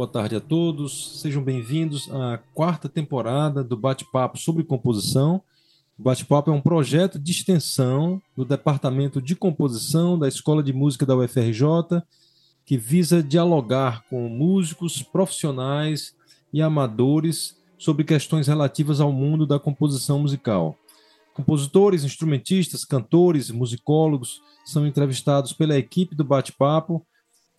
Boa 0.00 0.08
tarde 0.08 0.34
a 0.34 0.40
todos, 0.40 1.20
sejam 1.20 1.42
bem-vindos 1.42 2.10
à 2.10 2.38
quarta 2.54 2.88
temporada 2.88 3.62
do 3.62 3.76
Bate-Papo 3.76 4.38
sobre 4.38 4.64
Composição. 4.64 5.42
O 5.98 6.02
Bate-Papo 6.02 6.50
é 6.50 6.54
um 6.54 6.60
projeto 6.62 7.18
de 7.18 7.30
extensão 7.30 8.18
do 8.34 8.42
Departamento 8.42 9.20
de 9.20 9.36
Composição 9.36 10.18
da 10.18 10.26
Escola 10.26 10.62
de 10.62 10.72
Música 10.72 11.04
da 11.04 11.14
UFRJ, 11.14 12.02
que 12.64 12.78
visa 12.78 13.22
dialogar 13.22 14.02
com 14.08 14.26
músicos, 14.26 15.02
profissionais 15.02 16.14
e 16.50 16.62
amadores 16.62 17.54
sobre 17.76 18.02
questões 18.02 18.46
relativas 18.46 19.02
ao 19.02 19.12
mundo 19.12 19.46
da 19.46 19.58
composição 19.58 20.20
musical. 20.20 20.78
Compositores, 21.34 22.04
instrumentistas, 22.04 22.86
cantores, 22.86 23.50
musicólogos 23.50 24.40
são 24.64 24.86
entrevistados 24.86 25.52
pela 25.52 25.76
equipe 25.76 26.14
do 26.14 26.24
Bate-Papo 26.24 27.04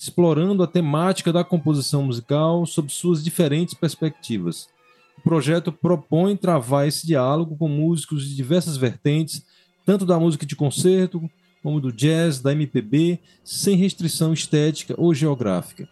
explorando 0.02 0.64
a 0.64 0.68
temática 0.68 1.32
da 1.32 1.44
composição 1.44 2.02
musical 2.02 2.66
sob 2.66 2.92
suas 2.92 3.24
diferentes 3.24 3.76
perspectivas. 3.76 4.68
O 5.16 5.22
projeto 5.22 5.72
propõe 5.72 6.36
travar 6.36 6.88
esse 6.88 7.06
diálogo 7.06 7.56
com 7.56 7.68
músicos 7.68 8.28
de 8.28 8.36
diversas 8.36 8.78
vertentes, 8.78 9.46
tanto 9.86 10.04
da 10.04 10.20
música 10.20 10.44
de 10.44 10.56
concerto 10.56 11.30
como 11.62 11.80
do 11.80 11.92
jazz, 11.92 12.42
da 12.42 12.52
MPB, 12.52 13.20
sem 13.44 13.78
restrição 13.78 14.34
estética 14.34 14.96
ou 14.98 15.14
geográfica. 15.14 15.88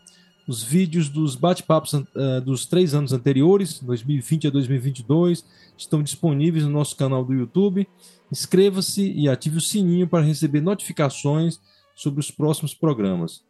Os 0.47 0.63
vídeos 0.63 1.07
dos 1.07 1.35
bate-papos 1.35 1.93
uh, 1.93 2.41
dos 2.43 2.65
três 2.65 2.95
anos 2.95 3.13
anteriores, 3.13 3.79
2020 3.79 4.47
a 4.47 4.49
2022, 4.49 5.45
estão 5.77 6.01
disponíveis 6.01 6.65
no 6.65 6.71
nosso 6.71 6.95
canal 6.95 7.23
do 7.23 7.35
YouTube. 7.35 7.87
Inscreva-se 8.31 9.11
e 9.11 9.29
ative 9.29 9.57
o 9.57 9.61
sininho 9.61 10.07
para 10.07 10.25
receber 10.25 10.61
notificações 10.61 11.59
sobre 11.95 12.19
os 12.19 12.31
próximos 12.31 12.73
programas. 12.73 13.47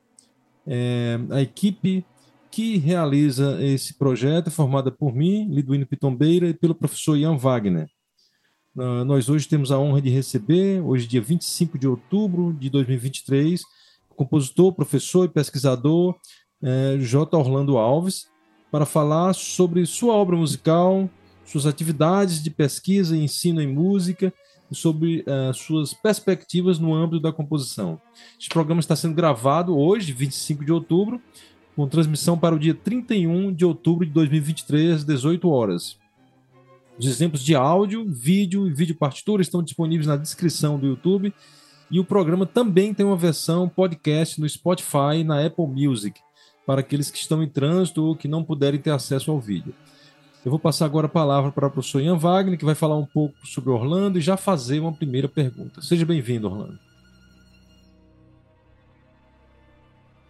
É, 0.71 1.19
a 1.31 1.41
equipe 1.41 2.05
que 2.51 2.77
realiza 2.77 3.57
esse 3.59 3.95
projeto 3.95 4.47
é 4.47 4.51
formada 4.51 4.91
por 4.91 5.15
mim, 5.15 5.49
Liduíno 5.49 5.87
Pitombeira, 5.87 6.47
e 6.47 6.53
pelo 6.53 6.75
professor 6.75 7.17
Ian 7.17 7.35
Wagner. 7.37 7.89
Uh, 8.75 9.03
nós 9.03 9.29
hoje 9.29 9.47
temos 9.47 9.71
a 9.71 9.79
honra 9.79 9.99
de 9.99 10.11
receber, 10.11 10.79
hoje 10.81 11.07
dia 11.07 11.21
25 11.21 11.77
de 11.77 11.87
outubro 11.87 12.53
de 12.53 12.69
2023, 12.69 13.61
o 14.11 14.13
compositor, 14.13 14.71
professor 14.73 15.25
e 15.25 15.29
pesquisador 15.29 16.15
é, 16.61 16.97
J. 16.99 17.35
Orlando 17.35 17.77
Alves, 17.77 18.27
para 18.71 18.85
falar 18.85 19.33
sobre 19.33 19.85
sua 19.87 20.13
obra 20.13 20.35
musical, 20.35 21.09
suas 21.45 21.65
atividades 21.65 22.43
de 22.43 22.51
pesquisa 22.51 23.17
e 23.17 23.23
ensino 23.23 23.59
em 23.59 23.67
música 23.67 24.31
sobre 24.71 25.25
uh, 25.27 25.53
suas 25.53 25.93
perspectivas 25.93 26.79
no 26.79 26.93
âmbito 26.93 27.21
da 27.21 27.31
composição. 27.31 27.99
Este 28.39 28.49
programa 28.49 28.79
está 28.79 28.95
sendo 28.95 29.15
gravado 29.15 29.77
hoje, 29.77 30.13
25 30.13 30.63
de 30.63 30.71
outubro, 30.71 31.21
com 31.75 31.87
transmissão 31.87 32.37
para 32.37 32.55
o 32.55 32.59
dia 32.59 32.73
31 32.73 33.53
de 33.53 33.65
outubro 33.65 34.05
de 34.05 34.11
2023, 34.11 34.97
às 34.97 35.03
18 35.03 35.49
horas. 35.49 35.97
Os 36.97 37.05
exemplos 37.05 37.43
de 37.43 37.55
áudio, 37.55 38.05
vídeo 38.05 38.67
e 38.67 38.73
vídeo 38.73 38.95
partitura 38.95 39.41
estão 39.41 39.63
disponíveis 39.63 40.05
na 40.05 40.17
descrição 40.17 40.77
do 40.77 40.87
YouTube 40.87 41.33
e 41.89 41.99
o 41.99 42.05
programa 42.05 42.45
também 42.45 42.93
tem 42.93 43.05
uma 43.05 43.15
versão 43.15 43.67
podcast 43.67 44.39
no 44.39 44.47
Spotify 44.47 45.19
e 45.19 45.23
na 45.23 45.45
Apple 45.45 45.65
Music, 45.65 46.19
para 46.65 46.81
aqueles 46.81 47.09
que 47.09 47.17
estão 47.17 47.41
em 47.41 47.47
trânsito 47.47 48.03
ou 48.03 48.15
que 48.15 48.27
não 48.27 48.43
puderem 48.43 48.79
ter 48.79 48.91
acesso 48.91 49.31
ao 49.31 49.39
vídeo. 49.39 49.73
Eu 50.45 50.51
vou 50.51 50.59
passar 50.59 50.85
agora 50.85 51.07
a 51.07 51.09
palavra 51.09 51.51
para 51.51 51.67
o 51.67 51.71
professor 51.71 52.01
Ian 52.01 52.17
Wagner, 52.17 52.57
que 52.57 52.63
vai 52.63 52.75
falar 52.75 52.97
um 52.97 53.05
pouco 53.05 53.35
sobre 53.45 53.71
Orlando 53.71 54.17
e 54.17 54.21
já 54.21 54.37
fazer 54.37 54.79
uma 54.79 54.93
primeira 54.93 55.27
pergunta. 55.27 55.81
Seja 55.81 56.05
bem-vindo, 56.05 56.47
Orlando. 56.47 56.79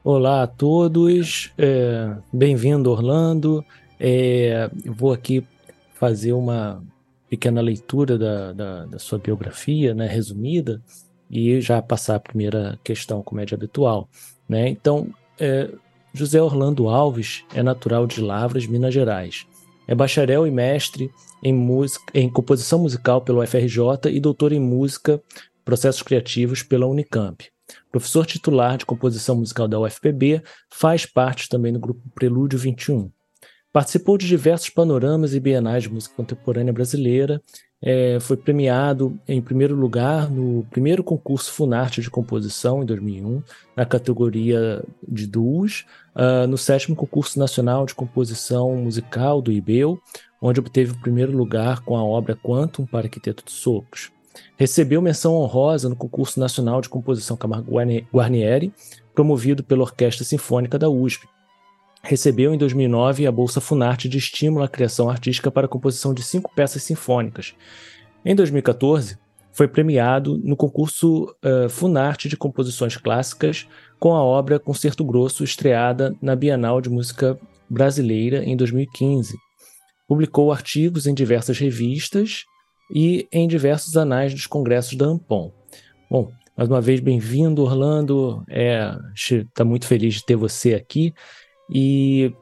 Olá 0.04 0.42
a 0.42 0.48
todos, 0.48 1.52
é, 1.58 2.16
bem-vindo, 2.34 2.90
Orlando. 2.90 3.64
É, 4.00 4.72
vou 4.84 5.14
aqui 5.14 5.46
fazer 5.94 6.34
uma 6.34 6.82
pequena 7.30 7.62
leitura 7.62 8.18
da, 8.18 8.52
da, 8.52 8.86
da, 8.86 8.98
sua 8.98 9.20
biografia, 9.20 9.94
né, 9.94 10.08
resumida, 10.08 10.82
e 11.30 11.62
já 11.62 11.80
passar 11.84 12.16
a 12.16 12.20
primeira 12.20 12.80
questão, 12.84 13.22
como 13.22 13.46
de 13.46 13.54
habitual. 13.54 14.10
Né? 14.48 14.70
Então, 14.70 15.14
é, 15.40 15.70
José 16.14 16.42
Orlando 16.42 16.90
Alves 16.90 17.44
é 17.54 17.62
natural 17.62 18.08
de 18.08 18.22
Lavras, 18.22 18.66
Minas 18.66 18.94
Gerais. 18.94 19.46
É 19.90 19.96
bacharel 19.96 20.46
e 20.46 20.52
mestre 20.52 21.12
em, 21.44 21.52
música, 21.52 22.04
em 22.14 22.30
composição 22.30 22.78
musical 22.78 23.24
pelo 23.24 23.42
UFRJ 23.42 24.12
e 24.12 24.20
doutor 24.20 24.54
em 24.54 24.60
música, 24.60 25.20
processos 25.66 26.04
criativos 26.04 26.62
pela 26.62 26.86
Unicamp. 26.86 27.44
Professor 27.92 28.24
titular 28.24 28.78
de 28.78 28.86
composição 28.86 29.38
musical 29.38 29.68
da 29.68 29.80
UFPB, 29.80 30.44
faz 30.72 31.08
parte 31.08 31.50
também 31.50 31.74
do 31.74 31.80
grupo 31.80 32.08
Prelúdio 32.14 32.60
21. 32.60 33.12
Participou 33.74 34.16
de 34.16 34.28
diversos 34.28 34.70
panoramas 34.70 35.34
e 35.34 35.40
bienais 35.40 35.82
de 35.82 35.90
música 35.90 36.14
contemporânea 36.14 36.72
brasileira, 36.72 37.42
é, 37.82 38.20
foi 38.20 38.36
premiado 38.36 39.18
em 39.28 39.42
primeiro 39.42 39.76
lugar 39.76 40.30
no 40.30 40.66
primeiro 40.70 41.04
concurso 41.04 41.52
Funarte 41.52 42.02
de 42.02 42.10
composição 42.10 42.84
em 42.84 42.86
2001, 42.86 43.42
na 43.76 43.86
categoria 43.86 44.84
de 45.08 45.26
duos, 45.26 45.86
uh, 46.16 46.46
no 46.48 46.58
sétimo 46.58 46.96
concurso 46.96 47.40
nacional 47.40 47.86
de 47.86 47.96
composição 47.96 48.76
musical 48.76 49.42
do 49.42 49.52
IBEU, 49.52 50.00
onde 50.42 50.60
obteve 50.60 50.92
o 50.92 51.02
primeiro 51.02 51.36
lugar 51.36 51.82
com 51.82 51.96
a 51.96 52.04
obra 52.04 52.36
Quantum 52.36 52.86
para 52.86 53.08
Arquiteto 53.08 53.44
de 53.46 53.52
Sopros. 53.52 54.12
Recebeu 54.58 55.02
menção 55.02 55.36
honrosa 55.36 55.90
no 55.90 55.96
concurso 55.96 56.40
nacional 56.40 56.82
de 56.82 56.90
composição 56.90 57.38
Camargo 57.38 57.76
Guarnieri, 58.14 58.74
promovido 59.14 59.64
pela 59.64 59.84
Orquestra 59.84 60.24
Sinfônica 60.24 60.78
da 60.78 60.90
USP, 60.90 61.28
recebeu 62.02 62.54
em 62.54 62.58
2009 62.58 63.28
a 63.28 63.32
Bolsa 63.32 63.62
Funarte 63.62 64.08
de 64.08 64.18
estímulo 64.18 64.64
à 64.64 64.68
criação 64.68 65.10
artística 65.10 65.52
para 65.52 65.66
a 65.66 65.70
composição 65.70 66.14
de 66.14 66.24
cinco 66.24 66.52
peças 66.56 66.84
sinfônicas. 66.84 67.54
Em 68.26 68.36
2014, 68.36 69.18
foi 69.52 69.68
premiado 69.68 70.38
no 70.38 70.56
concurso 70.56 71.36
uh, 71.44 71.70
Funarte 71.70 72.30
de 72.30 72.38
Composições 72.38 72.96
Clássicas 72.96 73.68
com 74.00 74.16
a 74.16 74.24
obra 74.24 74.60
Concerto 74.60 75.04
Grosso, 75.04 75.44
estreada 75.44 76.16
na 76.22 76.36
Bienal 76.36 76.80
de 76.80 76.90
Música 76.90 77.38
Brasileira 77.70 78.44
em 78.44 78.56
2015. 78.56 79.36
Publicou 80.08 80.52
artigos 80.52 81.08
em 81.08 81.14
diversas 81.14 81.60
revistas 81.60 82.46
e 82.94 83.28
em 83.32 83.48
diversos 83.48 83.98
anais 83.98 84.34
dos 84.34 84.48
congressos 84.48 84.96
da 84.96 85.06
Ampon. 85.06 85.52
Bom, 86.10 86.32
mais 86.58 86.70
uma 86.70 86.82
vez, 86.82 87.00
bem-vindo, 87.00 87.62
Orlando. 87.62 88.44
Está 88.48 89.64
é, 89.64 89.66
muito 89.66 89.86
feliz 89.86 90.16
de 90.16 90.26
ter 90.26 90.36
você 90.36 90.74
aqui. 90.74 91.14
E 91.70 92.34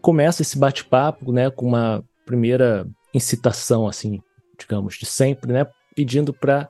começa 0.00 0.42
esse 0.42 0.58
bate-papo, 0.58 1.32
né, 1.32 1.50
com 1.50 1.66
uma 1.66 2.04
primeira 2.26 2.86
incitação, 3.14 3.86
assim, 3.86 4.20
digamos, 4.58 4.96
de 4.96 5.06
sempre, 5.06 5.52
né, 5.52 5.66
pedindo 5.94 6.32
para 6.32 6.68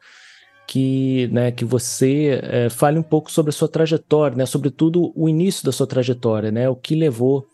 que, 0.66 1.28
né, 1.32 1.50
que 1.50 1.64
você 1.64 2.40
é, 2.42 2.70
fale 2.70 2.98
um 2.98 3.02
pouco 3.02 3.30
sobre 3.30 3.50
a 3.50 3.52
sua 3.52 3.68
trajetória, 3.68 4.36
né, 4.36 4.46
sobretudo 4.46 5.12
o 5.14 5.28
início 5.28 5.64
da 5.64 5.72
sua 5.72 5.86
trajetória, 5.86 6.50
né, 6.50 6.68
o 6.68 6.76
que 6.76 6.94
levou 6.94 7.46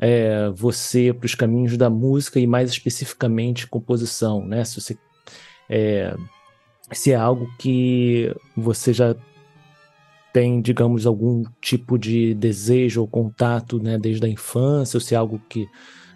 é, 0.00 0.48
você 0.50 1.12
para 1.12 1.26
os 1.26 1.34
caminhos 1.34 1.76
da 1.76 1.88
música 1.88 2.38
e 2.38 2.46
mais 2.46 2.70
especificamente 2.70 3.66
composição, 3.66 4.44
né, 4.44 4.64
se 4.64 4.80
você 4.80 4.98
é, 5.70 6.14
se 6.92 7.12
é 7.12 7.14
algo 7.14 7.46
que 7.58 8.34
você 8.56 8.92
já 8.92 9.14
tem, 10.38 10.62
digamos, 10.62 11.04
algum 11.04 11.42
tipo 11.60 11.98
de 11.98 12.32
desejo 12.32 13.00
ou 13.00 13.08
contato 13.08 13.82
né, 13.82 13.98
desde 13.98 14.24
a 14.24 14.28
infância, 14.28 14.96
ou 14.96 15.00
se 15.00 15.12
é 15.12 15.18
algo 15.18 15.42
que 15.48 15.68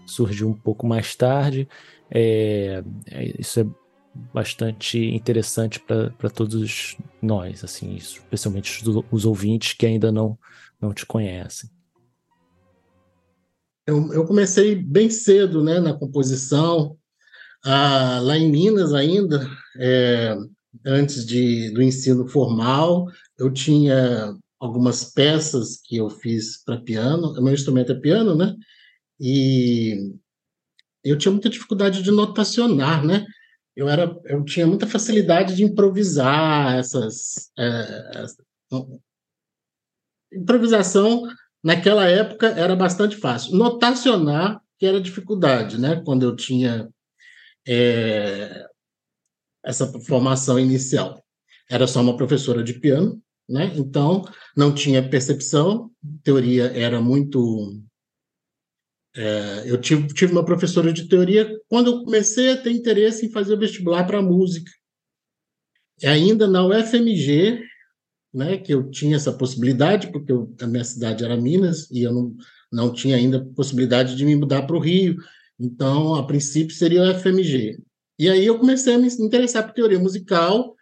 surgiu 0.07 0.49
um 0.49 0.55
pouco 0.55 0.87
mais 0.87 1.17
tarde. 1.17 1.69
É, 2.09 2.85
é 3.11 3.35
isso 3.41 3.59
é 3.59 3.67
bastante 4.33 4.97
interessante 4.97 5.81
para 5.81 6.31
todos 6.31 6.97
nós, 7.21 7.65
assim, 7.65 7.97
especialmente 7.97 8.89
os, 9.11 9.25
ouvintes 9.25 9.73
que 9.73 9.87
ainda 9.87 10.13
não, 10.13 10.39
não 10.81 10.95
te 10.95 11.05
conhecem. 11.05 11.69
Eu, 13.85 14.13
eu 14.13 14.25
comecei 14.25 14.77
bem 14.77 15.11
cedo 15.11 15.65
né, 15.65 15.81
na 15.81 15.95
composição, 15.95 16.97
ah, 17.65 18.21
lá 18.23 18.39
em 18.39 18.49
Minas 18.49 18.95
ainda, 18.95 19.51
é, 19.81 20.37
antes 20.85 21.25
de, 21.27 21.71
do 21.71 21.83
ensino 21.83 22.27
formal, 22.27 23.07
eu 23.39 23.53
tinha 23.53 24.35
algumas 24.59 25.13
peças 25.13 25.81
que 25.85 25.97
eu 25.97 26.09
fiz 26.09 26.63
para 26.65 26.81
piano, 26.81 27.33
o 27.33 27.43
meu 27.43 27.53
instrumento 27.53 27.93
é 27.93 28.01
piano, 28.01 28.35
né? 28.37 28.55
E 29.21 30.15
eu 31.05 31.19
tinha 31.19 31.33
muita 31.33 31.51
dificuldade 31.51 32.03
de 32.03 32.11
notacionar, 32.11 33.05
né? 33.05 33.25
Eu 33.75 33.89
era, 33.89 34.15
eu 34.27 34.45
tinha 34.45 34.67
muita 34.67 34.87
facilidade 34.87 35.57
de 35.57 35.65
improvisar 35.65 36.77
essas, 36.79 37.51
é, 37.59 38.25
improvisação 40.33 41.23
naquela 41.63 42.07
época 42.07 42.49
era 42.49 42.77
bastante 42.77 43.17
fácil. 43.17 43.57
Notacionar 43.57 44.61
que 44.79 44.87
era 44.87 45.01
dificuldade, 45.01 45.81
né? 45.81 46.03
Quando 46.05 46.23
eu 46.25 46.37
tinha 46.37 46.89
é, 47.67 48.67
essa 49.65 49.87
formação 50.01 50.59
inicial. 50.59 51.23
Era 51.71 51.87
só 51.87 52.01
uma 52.01 52.17
professora 52.17 52.63
de 52.63 52.75
piano, 52.75 53.23
né? 53.49 53.73
Então 53.77 54.25
não 54.57 54.75
tinha 54.75 55.09
percepção, 55.09 55.91
teoria 56.23 56.65
era 56.67 57.01
muito 57.01 57.81
É, 59.15 59.71
eu 59.71 59.79
tive, 59.81 60.09
tive 60.09 60.33
uma 60.33 60.45
professora 60.45 60.93
de 60.93 61.07
teoria 61.07 61.51
quando 61.69 61.89
eu 61.89 62.05
comecei 62.05 62.53
a 62.53 62.57
ter 62.57 62.71
interesse 62.71 63.27
em 63.27 63.31
fazer 63.31 63.57
vestibular 63.59 64.05
para 64.07 64.23
música. 64.23 64.71
E 66.03 66.07
ainda 66.07 66.47
na 66.49 66.67
UFMG, 66.67 67.63
né, 68.33 68.57
que 68.57 68.73
eu 68.73 68.91
tinha 68.91 69.17
essa 69.17 69.33
possibilidade, 69.33 70.11
porque 70.11 70.33
eu, 70.33 70.55
a 70.61 70.67
minha 70.67 70.85
cidade 70.85 71.25
era 71.25 71.37
Minas 71.37 71.91
e 71.91 72.03
eu 72.03 72.13
não, 72.13 72.35
não 72.73 72.93
tinha 72.93 73.17
ainda 73.17 73.45
possibilidade 73.55 74.17
de 74.17 74.25
me 74.25 74.35
mudar 74.35 74.63
para 74.63 74.77
o 74.77 74.81
Rio. 74.81 75.17
Então, 75.61 76.15
a 76.15 76.27
princípio, 76.27 76.75
seria 76.75 77.03
o 77.03 77.11
UFMG. 77.11 77.79
E 78.23 78.31
aí 78.31 78.47
eu 78.47 78.57
comecei 78.57 78.95
a 78.95 78.99
me 78.99 79.09
interessar 79.09 79.67
por 79.67 79.75
teoria 79.75 79.99
musical, 79.99 80.77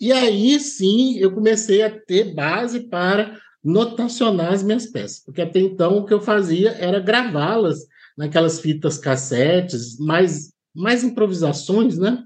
e 0.00 0.12
aí 0.12 0.60
sim 0.60 1.18
eu 1.18 1.34
comecei 1.34 1.82
a 1.82 1.90
ter 1.90 2.32
base 2.32 2.88
para 2.88 3.36
notacionar 3.64 4.52
as 4.52 4.62
minhas 4.62 4.86
peças, 4.86 5.18
porque 5.18 5.42
até 5.42 5.58
então 5.58 5.98
o 5.98 6.06
que 6.06 6.14
eu 6.14 6.20
fazia 6.20 6.70
era 6.70 7.00
gravá-las 7.00 7.80
naquelas 8.16 8.60
fitas 8.60 8.96
cassetes, 8.96 9.98
mais, 9.98 10.52
mais 10.72 11.02
improvisações, 11.02 11.98
né? 11.98 12.22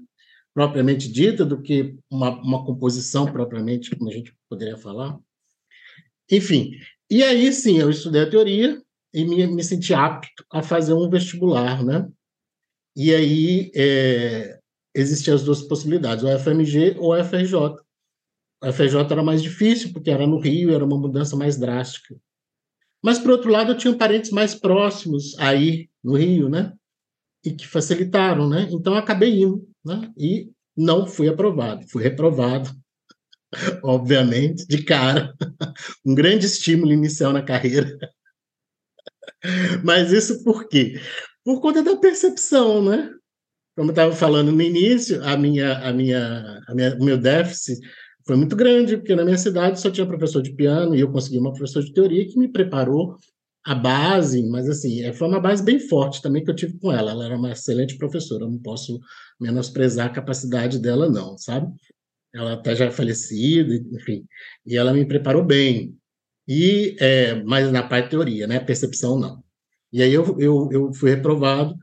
propriamente 0.53 1.11
dita, 1.11 1.43
do 1.43 1.59
que 1.59 1.95
uma, 2.07 2.29
uma 2.39 2.63
composição 2.63 3.25
propriamente, 3.25 3.95
como 3.95 4.07
a 4.07 4.13
gente 4.13 4.35
poderia 4.47 4.77
falar. 4.77 5.17
Enfim, 6.31 6.73
e 7.09 7.23
aí 7.23 7.51
sim, 7.51 7.79
eu 7.79 7.89
estudei 7.89 8.21
a 8.21 8.29
teoria 8.29 8.79
e 9.11 9.25
me, 9.25 9.47
me 9.47 9.63
senti 9.63 9.95
apto 9.95 10.45
a 10.53 10.61
fazer 10.61 10.93
um 10.93 11.09
vestibular, 11.09 11.83
né? 11.83 12.07
E 12.95 13.15
aí 13.15 13.71
é, 13.73 14.58
existiam 14.93 15.35
as 15.35 15.43
duas 15.43 15.61
possibilidades, 15.61 16.23
o 16.23 16.39
FMG 16.39 16.95
ou 16.97 17.15
FRJ. 17.23 17.55
O 18.61 18.73
FRJ 18.73 19.11
era 19.11 19.23
mais 19.23 19.41
difícil, 19.41 19.93
porque 19.93 20.09
era 20.09 20.27
no 20.27 20.39
Rio, 20.39 20.73
era 20.73 20.83
uma 20.83 20.97
mudança 20.97 21.35
mais 21.35 21.57
drástica. 21.57 22.15
Mas, 23.01 23.17
por 23.17 23.31
outro 23.31 23.49
lado, 23.49 23.71
eu 23.71 23.77
tinha 23.77 23.95
parentes 23.95 24.31
mais 24.31 24.53
próximos 24.53 25.37
aí 25.39 25.89
no 26.03 26.15
Rio, 26.15 26.49
né? 26.49 26.73
E 27.45 27.53
que 27.53 27.65
facilitaram, 27.65 28.49
né? 28.49 28.67
Então, 28.71 28.95
acabei 28.95 29.41
indo, 29.41 29.65
né? 29.85 30.11
E 30.17 30.51
não 30.75 31.07
fui 31.07 31.29
aprovado, 31.29 31.87
fui 31.87 32.03
reprovado, 32.03 32.69
obviamente, 33.83 34.65
de 34.67 34.83
cara. 34.83 35.33
um 36.05 36.13
grande 36.13 36.45
estímulo 36.45 36.91
inicial 36.91 37.31
na 37.31 37.41
carreira. 37.41 37.97
Mas 39.83 40.11
isso 40.11 40.43
por 40.43 40.67
quê? 40.67 40.99
Por 41.45 41.61
conta 41.61 41.81
da 41.81 41.95
percepção, 41.95 42.83
né? 42.83 43.09
Como 43.79 43.91
estava 43.91 44.11
falando 44.11 44.51
no 44.51 44.61
início, 44.61 45.23
a 45.23 45.37
minha, 45.37 45.77
a 45.77 45.93
minha, 45.93 46.61
a 46.67 46.75
minha, 46.75 46.97
o 46.97 47.05
meu 47.05 47.17
déficit 47.17 47.79
foi 48.27 48.35
muito 48.35 48.53
grande, 48.53 48.97
porque 48.97 49.15
na 49.15 49.23
minha 49.23 49.37
cidade 49.37 49.79
só 49.79 49.89
tinha 49.89 50.05
professor 50.05 50.41
de 50.41 50.51
piano 50.51 50.93
e 50.93 50.99
eu 50.99 51.09
consegui 51.09 51.37
uma 51.37 51.53
professora 51.53 51.85
de 51.85 51.93
teoria 51.93 52.27
que 52.27 52.37
me 52.37 52.49
preparou 52.49 53.15
a 53.65 53.73
base, 53.73 54.45
mas 54.49 54.67
assim, 54.67 55.01
é, 55.03 55.13
foi 55.13 55.29
uma 55.29 55.39
base 55.39 55.63
bem 55.63 55.79
forte 55.79 56.21
também 56.21 56.43
que 56.43 56.51
eu 56.51 56.55
tive 56.55 56.77
com 56.77 56.91
ela. 56.91 57.11
Ela 57.11 57.27
era 57.27 57.37
uma 57.37 57.53
excelente 57.53 57.97
professora, 57.97 58.43
eu 58.43 58.51
não 58.51 58.59
posso 58.59 58.99
menosprezar 59.39 60.07
a 60.07 60.13
capacidade 60.13 60.77
dela, 60.77 61.09
não, 61.09 61.37
sabe? 61.37 61.71
Ela 62.35 62.55
até 62.55 62.75
já 62.75 62.83
é 62.83 62.91
falecida, 62.91 63.73
enfim, 63.93 64.25
e 64.65 64.75
ela 64.75 64.91
me 64.91 65.05
preparou 65.05 65.41
bem. 65.41 65.95
E, 66.45 66.97
é, 66.99 67.41
mas 67.45 67.71
na 67.71 67.81
parte 67.81 68.09
teoria, 68.09 68.45
né? 68.45 68.59
Percepção, 68.59 69.17
não. 69.17 69.41
E 69.89 70.03
aí 70.03 70.13
eu, 70.13 70.37
eu, 70.37 70.67
eu 70.69 70.93
fui 70.93 71.11
reprovado 71.11 71.77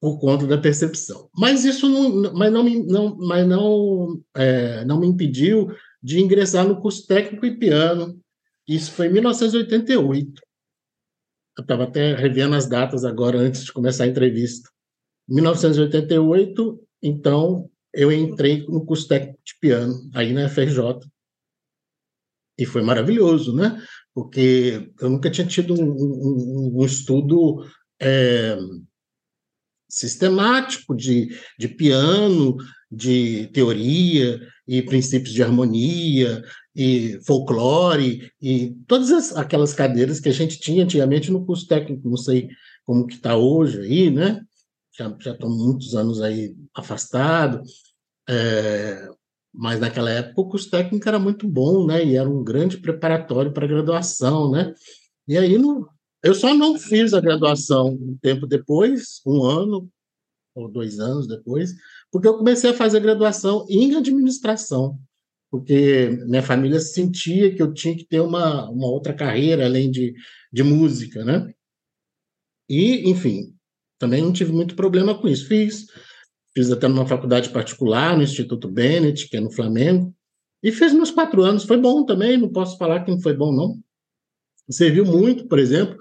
por 0.00 0.18
conta 0.20 0.46
da 0.46 0.58
percepção. 0.58 1.28
Mas 1.36 1.64
isso 1.64 1.88
não, 1.88 2.32
mas 2.34 2.52
não, 2.52 2.62
me, 2.62 2.82
não, 2.84 3.16
mas 3.16 3.46
não, 3.46 4.22
é, 4.34 4.84
não 4.84 5.00
me 5.00 5.06
impediu 5.06 5.68
de 6.02 6.20
ingressar 6.20 6.66
no 6.66 6.80
curso 6.80 7.06
técnico 7.06 7.46
e 7.46 7.58
piano. 7.58 8.20
Isso 8.68 8.92
foi 8.92 9.06
em 9.06 9.12
1988. 9.12 10.42
Eu 11.58 11.62
estava 11.62 11.84
até 11.84 12.14
revendo 12.14 12.54
as 12.54 12.68
datas 12.68 13.04
agora 13.04 13.38
antes 13.38 13.64
de 13.64 13.72
começar 13.72 14.04
a 14.04 14.08
entrevista. 14.08 14.68
Em 15.28 15.34
1988, 15.36 16.80
então, 17.02 17.70
eu 17.92 18.12
entrei 18.12 18.66
no 18.68 18.84
curso 18.84 19.08
técnico 19.08 19.40
de 19.44 19.58
piano, 19.58 19.94
aí 20.14 20.32
na 20.32 20.48
FRJ. 20.48 21.00
E 22.58 22.66
foi 22.66 22.82
maravilhoso, 22.82 23.54
né? 23.54 23.82
Porque 24.14 24.90
eu 25.00 25.10
nunca 25.10 25.30
tinha 25.30 25.46
tido 25.46 25.74
um, 25.74 25.90
um, 25.90 26.72
um 26.80 26.84
estudo 26.84 27.64
é, 28.00 28.56
sistemático 29.88 30.94
de, 30.94 31.28
de 31.58 31.68
piano, 31.68 32.56
de 32.90 33.48
teoria 33.52 34.40
e 34.66 34.82
princípios 34.82 35.32
de 35.32 35.42
harmonia 35.42 36.42
e 36.74 37.18
folclore 37.24 38.30
e 38.40 38.76
todas 38.86 39.10
as, 39.10 39.36
aquelas 39.36 39.72
cadeiras 39.72 40.20
que 40.20 40.28
a 40.28 40.32
gente 40.32 40.58
tinha 40.58 40.84
antigamente 40.84 41.30
no 41.30 41.44
curso 41.44 41.66
técnico, 41.66 42.08
não 42.08 42.16
sei 42.16 42.48
como 42.84 43.06
que 43.06 43.14
está 43.14 43.36
hoje 43.36 43.80
aí, 43.80 44.10
né? 44.10 44.40
Já, 44.96 45.14
já 45.20 45.32
estou 45.32 45.50
muitos 45.50 45.94
anos 45.94 46.22
aí 46.22 46.54
afastado, 46.74 47.62
é, 48.28 49.08
mas 49.52 49.80
naquela 49.80 50.10
época 50.10 50.40
o 50.40 50.48
curso 50.48 50.70
técnico 50.70 51.08
era 51.08 51.18
muito 51.18 51.48
bom, 51.48 51.86
né? 51.86 52.04
E 52.04 52.16
era 52.16 52.28
um 52.28 52.44
grande 52.44 52.78
preparatório 52.78 53.52
para 53.52 53.66
graduação, 53.66 54.50
né? 54.50 54.72
E 55.26 55.36
aí 55.36 55.58
no, 55.58 55.88
eu 56.26 56.34
só 56.34 56.52
não 56.52 56.78
fiz 56.78 57.14
a 57.14 57.20
graduação 57.20 57.88
um 57.88 58.18
tempo 58.20 58.46
depois, 58.46 59.20
um 59.24 59.44
ano 59.44 59.88
ou 60.54 60.68
dois 60.68 60.98
anos 60.98 61.28
depois, 61.28 61.72
porque 62.10 62.26
eu 62.26 62.36
comecei 62.36 62.70
a 62.70 62.74
fazer 62.74 62.98
graduação 62.98 63.64
em 63.68 63.94
administração, 63.94 64.98
porque 65.50 66.08
minha 66.26 66.42
família 66.42 66.80
sentia 66.80 67.54
que 67.54 67.62
eu 67.62 67.72
tinha 67.72 67.96
que 67.96 68.04
ter 68.04 68.20
uma, 68.20 68.68
uma 68.68 68.88
outra 68.88 69.14
carreira 69.14 69.66
além 69.66 69.90
de, 69.90 70.14
de 70.52 70.62
música, 70.62 71.24
né? 71.24 71.52
E, 72.68 73.08
enfim, 73.08 73.54
também 73.96 74.20
não 74.20 74.32
tive 74.32 74.52
muito 74.52 74.74
problema 74.74 75.16
com 75.16 75.28
isso. 75.28 75.46
Fiz, 75.46 75.86
fiz 76.52 76.72
até 76.72 76.88
numa 76.88 77.06
faculdade 77.06 77.50
particular, 77.50 78.16
no 78.16 78.24
Instituto 78.24 78.68
Bennett, 78.68 79.28
que 79.28 79.36
é 79.36 79.40
no 79.40 79.52
Flamengo, 79.52 80.12
e 80.60 80.72
fiz 80.72 80.92
meus 80.92 81.12
quatro 81.12 81.42
anos. 81.42 81.64
Foi 81.64 81.76
bom 81.76 82.04
também, 82.04 82.36
não 82.36 82.48
posso 82.48 82.76
falar 82.76 83.04
que 83.04 83.12
não 83.12 83.20
foi 83.20 83.34
bom, 83.36 83.52
não. 83.52 83.78
Serviu 84.68 85.04
muito, 85.04 85.46
por 85.46 85.60
exemplo, 85.60 85.96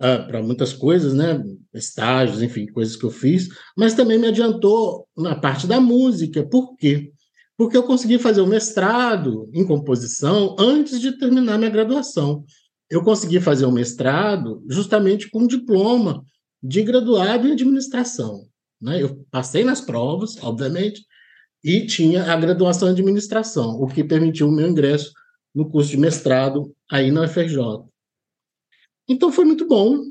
uh, 0.00 0.26
para 0.26 0.42
muitas 0.42 0.72
coisas, 0.72 1.14
né? 1.14 1.42
Estágios, 1.74 2.42
enfim, 2.42 2.66
coisas 2.66 2.96
que 2.96 3.04
eu 3.04 3.10
fiz, 3.10 3.48
mas 3.76 3.94
também 3.94 4.18
me 4.18 4.28
adiantou 4.28 5.06
na 5.16 5.34
parte 5.34 5.66
da 5.66 5.80
música. 5.80 6.44
Por 6.44 6.76
quê? 6.76 7.12
Porque 7.56 7.76
eu 7.76 7.82
consegui 7.82 8.18
fazer 8.18 8.40
o 8.40 8.46
mestrado 8.46 9.50
em 9.52 9.66
composição 9.66 10.56
antes 10.58 11.00
de 11.00 11.18
terminar 11.18 11.58
minha 11.58 11.70
graduação. 11.70 12.44
Eu 12.88 13.02
consegui 13.02 13.40
fazer 13.40 13.66
o 13.66 13.72
mestrado 13.72 14.62
justamente 14.68 15.28
com 15.30 15.46
diploma 15.46 16.22
de 16.62 16.82
graduado 16.82 17.48
em 17.48 17.52
administração. 17.52 18.46
Né? 18.80 19.02
Eu 19.02 19.24
passei 19.30 19.64
nas 19.64 19.80
provas, 19.80 20.36
obviamente, 20.42 21.04
e 21.64 21.86
tinha 21.86 22.32
a 22.32 22.36
graduação 22.36 22.88
em 22.88 22.92
administração, 22.92 23.70
o 23.80 23.86
que 23.86 24.04
permitiu 24.04 24.48
o 24.48 24.52
meu 24.52 24.68
ingresso 24.68 25.12
no 25.54 25.68
curso 25.68 25.90
de 25.90 25.96
mestrado 25.96 26.72
aí 26.90 27.10
na 27.10 27.22
UFRJ. 27.22 27.56
Então 29.08 29.30
foi 29.30 29.44
muito 29.44 29.66
bom 29.66 30.02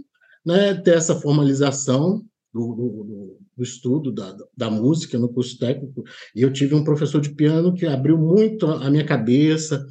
né, 0.45 0.73
ter 0.75 0.95
essa 0.95 1.15
formalização 1.15 2.23
do, 2.53 2.73
do, 2.73 3.39
do 3.57 3.63
estudo 3.63 4.11
da, 4.11 4.35
da, 4.55 4.69
música 4.69 5.17
no 5.17 5.27
curso 5.27 5.57
técnico. 5.57 6.03
E 6.35 6.41
eu 6.41 6.53
tive 6.53 6.75
um 6.75 6.83
professor 6.83 7.19
de 7.19 7.33
piano 7.33 7.73
que 7.73 7.85
abriu 7.85 8.17
muito 8.17 8.65
a 8.67 8.89
minha 8.89 9.05
cabeça. 9.05 9.85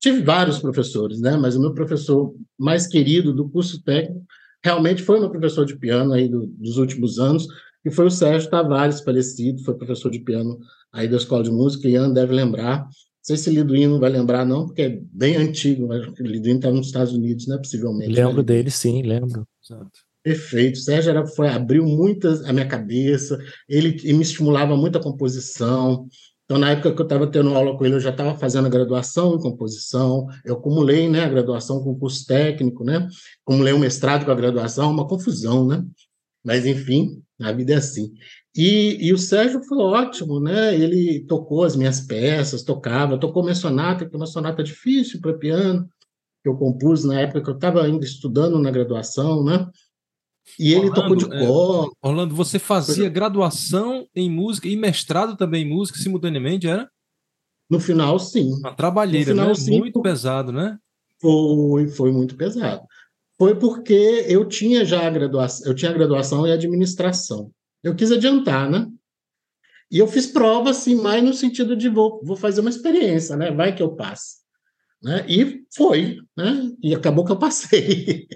Tive 0.00 0.22
vários 0.22 0.58
professores, 0.58 1.20
né, 1.20 1.36
mas 1.36 1.56
o 1.56 1.60
meu 1.60 1.74
professor 1.74 2.34
mais 2.58 2.86
querido 2.86 3.32
do 3.32 3.48
curso 3.48 3.82
técnico 3.82 4.24
realmente 4.64 5.02
foi 5.02 5.18
o 5.18 5.20
meu 5.20 5.30
professor 5.30 5.64
de 5.64 5.76
piano 5.76 6.12
aí 6.12 6.28
do, 6.28 6.46
dos 6.46 6.78
últimos 6.78 7.18
anos, 7.18 7.46
que 7.82 7.90
foi 7.90 8.06
o 8.06 8.10
Sérgio 8.10 8.50
Tavares, 8.50 9.00
falecido, 9.00 9.62
foi 9.62 9.74
professor 9.74 10.10
de 10.10 10.20
piano 10.20 10.58
aí 10.92 11.06
da 11.06 11.16
Escola 11.16 11.44
de 11.44 11.50
Música, 11.50 11.88
Ian 11.88 12.12
deve 12.12 12.34
lembrar 12.34 12.88
sei 13.28 13.36
se 13.36 13.50
Liduino 13.50 13.94
não 13.94 14.00
vai 14.00 14.10
lembrar, 14.10 14.46
não, 14.46 14.66
porque 14.66 14.82
é 14.82 15.00
bem 15.12 15.36
antigo, 15.36 15.86
mas 15.86 16.06
o 16.06 16.22
Liduino 16.22 16.58
está 16.58 16.70
nos 16.70 16.86
Estados 16.86 17.12
Unidos, 17.12 17.46
né? 17.46 17.58
Possivelmente. 17.58 18.10
Lembro 18.10 18.38
né? 18.38 18.42
dele, 18.42 18.70
sim, 18.70 19.02
lembro. 19.02 19.46
Perfeito. 20.22 20.78
Sérgio 20.78 21.10
era, 21.10 21.26
foi, 21.26 21.48
abriu 21.48 21.84
muitas 21.84 22.42
a 22.44 22.52
minha 22.52 22.66
cabeça, 22.66 23.38
ele, 23.68 23.96
ele 24.02 24.14
me 24.14 24.22
estimulava 24.22 24.76
muito 24.76 24.96
a 24.96 25.02
composição. 25.02 26.08
Então, 26.44 26.58
na 26.58 26.70
época 26.70 26.94
que 26.94 27.00
eu 27.02 27.04
estava 27.04 27.26
tendo 27.26 27.54
aula 27.54 27.76
com 27.76 27.84
ele, 27.84 27.96
eu 27.96 28.00
já 28.00 28.08
estava 28.08 28.36
fazendo 28.38 28.66
a 28.66 28.70
graduação 28.70 29.34
em 29.34 29.40
composição, 29.40 30.26
eu 30.46 30.54
acumulei 30.54 31.06
né, 31.06 31.24
a 31.24 31.28
graduação 31.28 31.84
com 31.84 31.98
curso 31.98 32.24
técnico, 32.24 32.82
né? 32.82 33.06
Acumulei 33.46 33.74
um 33.74 33.78
mestrado 33.78 34.24
com 34.24 34.30
a 34.30 34.34
graduação, 34.34 34.90
uma 34.90 35.06
confusão, 35.06 35.66
né? 35.66 35.84
Mas, 36.42 36.64
enfim, 36.64 37.22
a 37.38 37.52
vida 37.52 37.74
é 37.74 37.76
assim. 37.76 38.10
E, 38.60 39.06
e, 39.06 39.12
o 39.12 39.18
Sérgio 39.18 39.62
foi 39.62 39.78
ótimo, 39.78 40.40
né? 40.40 40.74
Ele 40.74 41.24
tocou 41.28 41.62
as 41.62 41.76
minhas 41.76 42.00
peças, 42.00 42.64
tocava, 42.64 43.16
tocou 43.16 43.44
minha 43.44 43.54
sonata, 43.54 44.04
que 44.04 44.12
é 44.12 44.18
uma 44.18 44.26
sonata 44.26 44.64
difícil 44.64 45.20
para 45.20 45.38
piano, 45.38 45.88
que 46.42 46.48
eu 46.48 46.56
compus 46.56 47.04
na 47.04 47.20
época 47.20 47.40
que 47.40 47.50
eu 47.50 47.54
estava 47.54 47.84
ainda 47.84 48.04
estudando 48.04 48.58
na 48.58 48.72
graduação, 48.72 49.44
né? 49.44 49.64
E 50.58 50.72
ele 50.72 50.88
Orlando, 50.88 50.94
tocou 50.94 51.16
de 51.16 51.24
é, 51.36 51.46
cor. 51.46 51.86
É, 51.86 52.08
Orlando, 52.08 52.34
você 52.34 52.58
fazia 52.58 53.08
graduação 53.08 54.08
em 54.12 54.28
música 54.28 54.66
e 54.66 54.76
mestrado 54.76 55.36
também 55.36 55.64
em 55.64 55.68
música 55.68 56.00
simultaneamente, 56.00 56.66
era? 56.66 56.90
No 57.70 57.78
final, 57.78 58.18
sim. 58.18 58.50
Uma 58.54 58.74
trabalheira, 58.74 59.30
final, 59.30 59.48
né? 59.48 59.54
Sim, 59.54 59.78
muito 59.78 60.02
pesado, 60.02 60.50
né? 60.50 60.76
Foi, 61.20 61.86
foi 61.86 62.10
muito 62.10 62.36
pesado. 62.36 62.82
foi 63.38 63.54
porque 63.54 64.24
eu 64.26 64.48
tinha 64.48 64.84
já 64.84 65.08
graduação, 65.08 65.64
eu 65.64 65.76
tinha 65.76 65.92
graduação 65.92 66.44
em 66.44 66.50
administração. 66.50 67.52
Eu 67.88 67.94
quis 67.94 68.12
adiantar, 68.12 68.70
né? 68.70 68.86
E 69.90 69.98
eu 69.98 70.06
fiz 70.06 70.26
prova, 70.26 70.70
assim, 70.70 70.94
mais 70.94 71.22
no 71.22 71.32
sentido 71.32 71.74
de 71.74 71.88
vou, 71.88 72.20
vou 72.22 72.36
fazer 72.36 72.60
uma 72.60 72.70
experiência, 72.70 73.36
né? 73.36 73.50
Vai 73.50 73.74
que 73.74 73.82
eu 73.82 73.96
passe. 73.96 74.38
Né? 75.02 75.24
E 75.28 75.64
foi, 75.74 76.18
né? 76.36 76.70
E 76.82 76.94
acabou 76.94 77.24
que 77.24 77.32
eu 77.32 77.38
passei. 77.38 78.28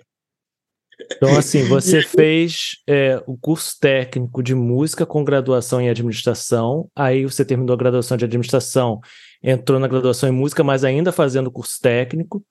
Então, 1.10 1.36
assim, 1.36 1.64
você 1.68 2.02
fez 2.02 2.76
é, 2.88 3.22
o 3.26 3.36
curso 3.36 3.76
técnico 3.78 4.42
de 4.42 4.54
música 4.54 5.04
com 5.04 5.24
graduação 5.24 5.80
em 5.80 5.90
administração, 5.90 6.88
aí 6.96 7.24
você 7.24 7.44
terminou 7.44 7.74
a 7.74 7.78
graduação 7.78 8.16
de 8.16 8.24
administração, 8.24 9.00
entrou 9.42 9.78
na 9.78 9.88
graduação 9.88 10.28
em 10.28 10.32
música, 10.32 10.64
mas 10.64 10.84
ainda 10.84 11.12
fazendo 11.12 11.50
curso 11.50 11.78
técnico, 11.82 12.42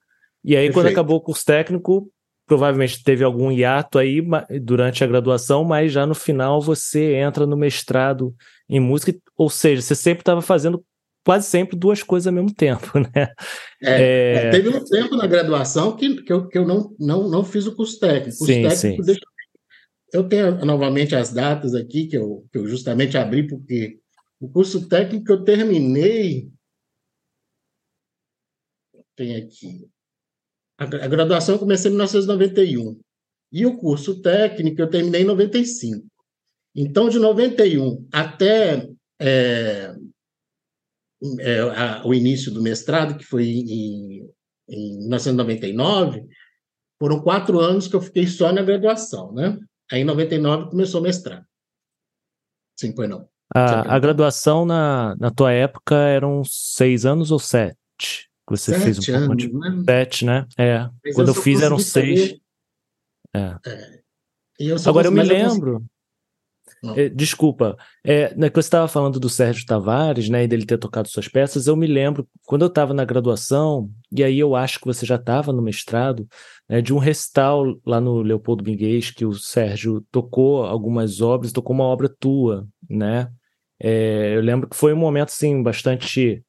e 0.44 0.56
aí, 0.56 0.66
Perfeito. 0.66 0.74
quando 0.74 0.86
acabou 0.92 1.16
o 1.16 1.20
curso 1.20 1.44
técnico, 1.44 2.10
provavelmente 2.52 3.02
teve 3.02 3.24
algum 3.24 3.50
hiato 3.50 3.98
aí 3.98 4.22
durante 4.60 5.02
a 5.02 5.06
graduação, 5.06 5.64
mas 5.64 5.90
já 5.90 6.04
no 6.04 6.14
final 6.14 6.60
você 6.60 7.14
entra 7.14 7.46
no 7.46 7.56
mestrado 7.56 8.34
em 8.68 8.78
música, 8.78 9.18
ou 9.38 9.48
seja, 9.48 9.80
você 9.80 9.94
sempre 9.94 10.20
estava 10.20 10.42
fazendo 10.42 10.84
quase 11.24 11.46
sempre 11.46 11.78
duas 11.78 12.02
coisas 12.02 12.26
ao 12.26 12.32
mesmo 12.34 12.52
tempo, 12.52 12.86
né? 13.00 13.32
É, 13.82 14.02
é... 14.02 14.34
É, 14.34 14.50
teve 14.50 14.68
um 14.68 14.84
tempo 14.84 15.16
na 15.16 15.26
graduação 15.26 15.96
que, 15.96 16.22
que, 16.22 16.30
eu, 16.30 16.46
que 16.46 16.58
eu 16.58 16.66
não, 16.66 16.94
não, 17.00 17.26
não 17.26 17.42
fiz 17.42 17.66
o 17.66 17.74
curso 17.74 17.98
técnico. 17.98 18.34
O 18.34 18.38
curso 18.38 18.52
sim, 18.52 18.62
técnico, 18.62 18.76
sim. 18.76 19.06
Deixa... 19.06 19.20
Eu 20.12 20.28
tenho 20.28 20.62
novamente 20.66 21.16
as 21.16 21.32
datas 21.32 21.74
aqui 21.74 22.06
que 22.06 22.18
eu, 22.18 22.46
que 22.52 22.58
eu 22.58 22.68
justamente 22.68 23.16
abri, 23.16 23.46
porque 23.46 23.98
o 24.38 24.46
curso 24.46 24.86
técnico 24.90 25.32
eu 25.32 25.42
terminei. 25.42 26.50
Tem 29.16 29.36
aqui. 29.36 29.90
A, 30.82 31.04
a 31.04 31.08
graduação 31.08 31.54
eu 31.54 31.58
comecei 31.58 31.90
em 31.90 31.94
1991. 31.94 33.00
E 33.52 33.66
o 33.66 33.76
curso 33.76 34.20
técnico 34.20 34.80
eu 34.80 34.88
terminei 34.90 35.22
em 35.22 35.26
95. 35.26 36.06
Então, 36.74 37.08
de 37.08 37.18
91 37.18 38.08
até 38.12 38.88
é, 39.20 39.94
é, 41.38 41.60
a, 41.60 42.06
o 42.06 42.14
início 42.14 42.50
do 42.50 42.62
mestrado, 42.62 43.16
que 43.18 43.24
foi 43.24 43.44
em, 43.44 44.28
em 44.68 44.98
1999, 45.00 46.26
foram 46.98 47.20
quatro 47.20 47.60
anos 47.60 47.86
que 47.86 47.94
eu 47.94 48.00
fiquei 48.00 48.26
só 48.26 48.52
na 48.52 48.62
graduação, 48.62 49.32
né? 49.32 49.58
Aí, 49.90 50.00
em 50.00 50.04
99, 50.04 50.70
começou 50.70 51.00
o 51.00 51.04
mestrado. 51.04 51.44
Sim, 52.78 52.94
foi 52.94 53.06
não. 53.06 53.28
A, 53.54 53.96
a 53.96 53.98
graduação 53.98 54.64
na, 54.64 55.14
na 55.16 55.30
tua 55.30 55.52
época 55.52 55.94
eram 55.94 56.42
seis 56.42 57.04
anos 57.04 57.30
ou 57.30 57.38
sete? 57.38 58.31
Você 58.56 58.72
sete 58.72 58.84
fez 58.84 59.08
um 59.08 59.14
anos, 59.14 59.26
pouco 59.26 59.36
de... 59.36 59.52
né? 59.52 59.82
Sete, 59.84 60.24
né? 60.24 60.46
É. 60.58 60.88
Mas 61.04 61.14
Quando 61.14 61.28
eu, 61.28 61.34
só 61.34 61.42
fiz 61.42 61.62
eram 61.62 61.78
seis. 61.78 62.36
É. 63.34 63.56
É. 63.66 64.00
Eu 64.58 64.76
Agora 64.86 65.08
eu 65.08 65.12
me 65.12 65.22
lembro. 65.22 65.84
É, 66.96 67.08
desculpa, 67.08 67.76
é, 68.04 68.34
né, 68.34 68.50
que 68.50 68.56
você 68.56 68.66
estava 68.66 68.88
falando 68.88 69.20
do 69.20 69.28
Sérgio 69.28 69.64
Tavares, 69.64 70.28
né, 70.28 70.42
e 70.42 70.48
dele 70.48 70.66
ter 70.66 70.78
tocado 70.78 71.08
suas 71.08 71.28
peças, 71.28 71.68
eu 71.68 71.76
me 71.76 71.86
lembro, 71.86 72.26
quando 72.44 72.62
eu 72.62 72.68
estava 72.68 72.92
na 72.92 73.04
graduação, 73.04 73.88
e 74.10 74.22
aí 74.24 74.36
eu 74.36 74.56
acho 74.56 74.80
que 74.80 74.86
você 74.86 75.06
já 75.06 75.14
estava 75.14 75.52
no 75.52 75.62
mestrado, 75.62 76.26
né, 76.68 76.80
de 76.82 76.92
um 76.92 76.98
recital 76.98 77.64
lá 77.86 78.00
no 78.00 78.20
Leopoldo 78.20 78.64
Minguês, 78.64 79.12
que 79.12 79.24
o 79.24 79.32
Sérgio 79.32 80.04
tocou 80.10 80.64
algumas 80.64 81.20
obras, 81.20 81.52
tocou 81.52 81.74
uma 81.74 81.84
obra 81.84 82.08
tua, 82.08 82.66
né? 82.90 83.30
É, 83.80 84.36
eu 84.36 84.40
lembro 84.40 84.68
que 84.68 84.76
foi 84.76 84.92
um 84.92 84.96
momento, 84.96 85.28
assim, 85.28 85.62
bastante 85.62 86.44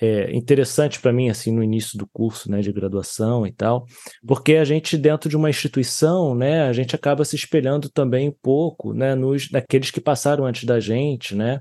é, 0.00 0.34
interessante 0.34 1.00
para 1.00 1.12
mim, 1.12 1.28
assim, 1.28 1.52
no 1.52 1.62
início 1.62 1.98
do 1.98 2.06
curso, 2.06 2.50
né, 2.50 2.60
de 2.60 2.72
graduação 2.72 3.46
e 3.46 3.52
tal, 3.52 3.86
porque 4.26 4.56
a 4.56 4.64
gente, 4.64 4.96
dentro 4.96 5.28
de 5.28 5.36
uma 5.36 5.50
instituição, 5.50 6.34
né, 6.34 6.62
a 6.62 6.72
gente 6.72 6.94
acaba 6.94 7.24
se 7.24 7.36
espelhando 7.36 7.88
também 7.88 8.28
um 8.28 8.34
pouco, 8.42 8.92
né, 8.92 9.14
nos, 9.14 9.50
naqueles 9.50 9.90
que 9.90 10.00
passaram 10.00 10.44
antes 10.44 10.64
da 10.64 10.78
gente, 10.80 11.34
né, 11.34 11.60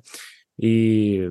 e 0.59 1.29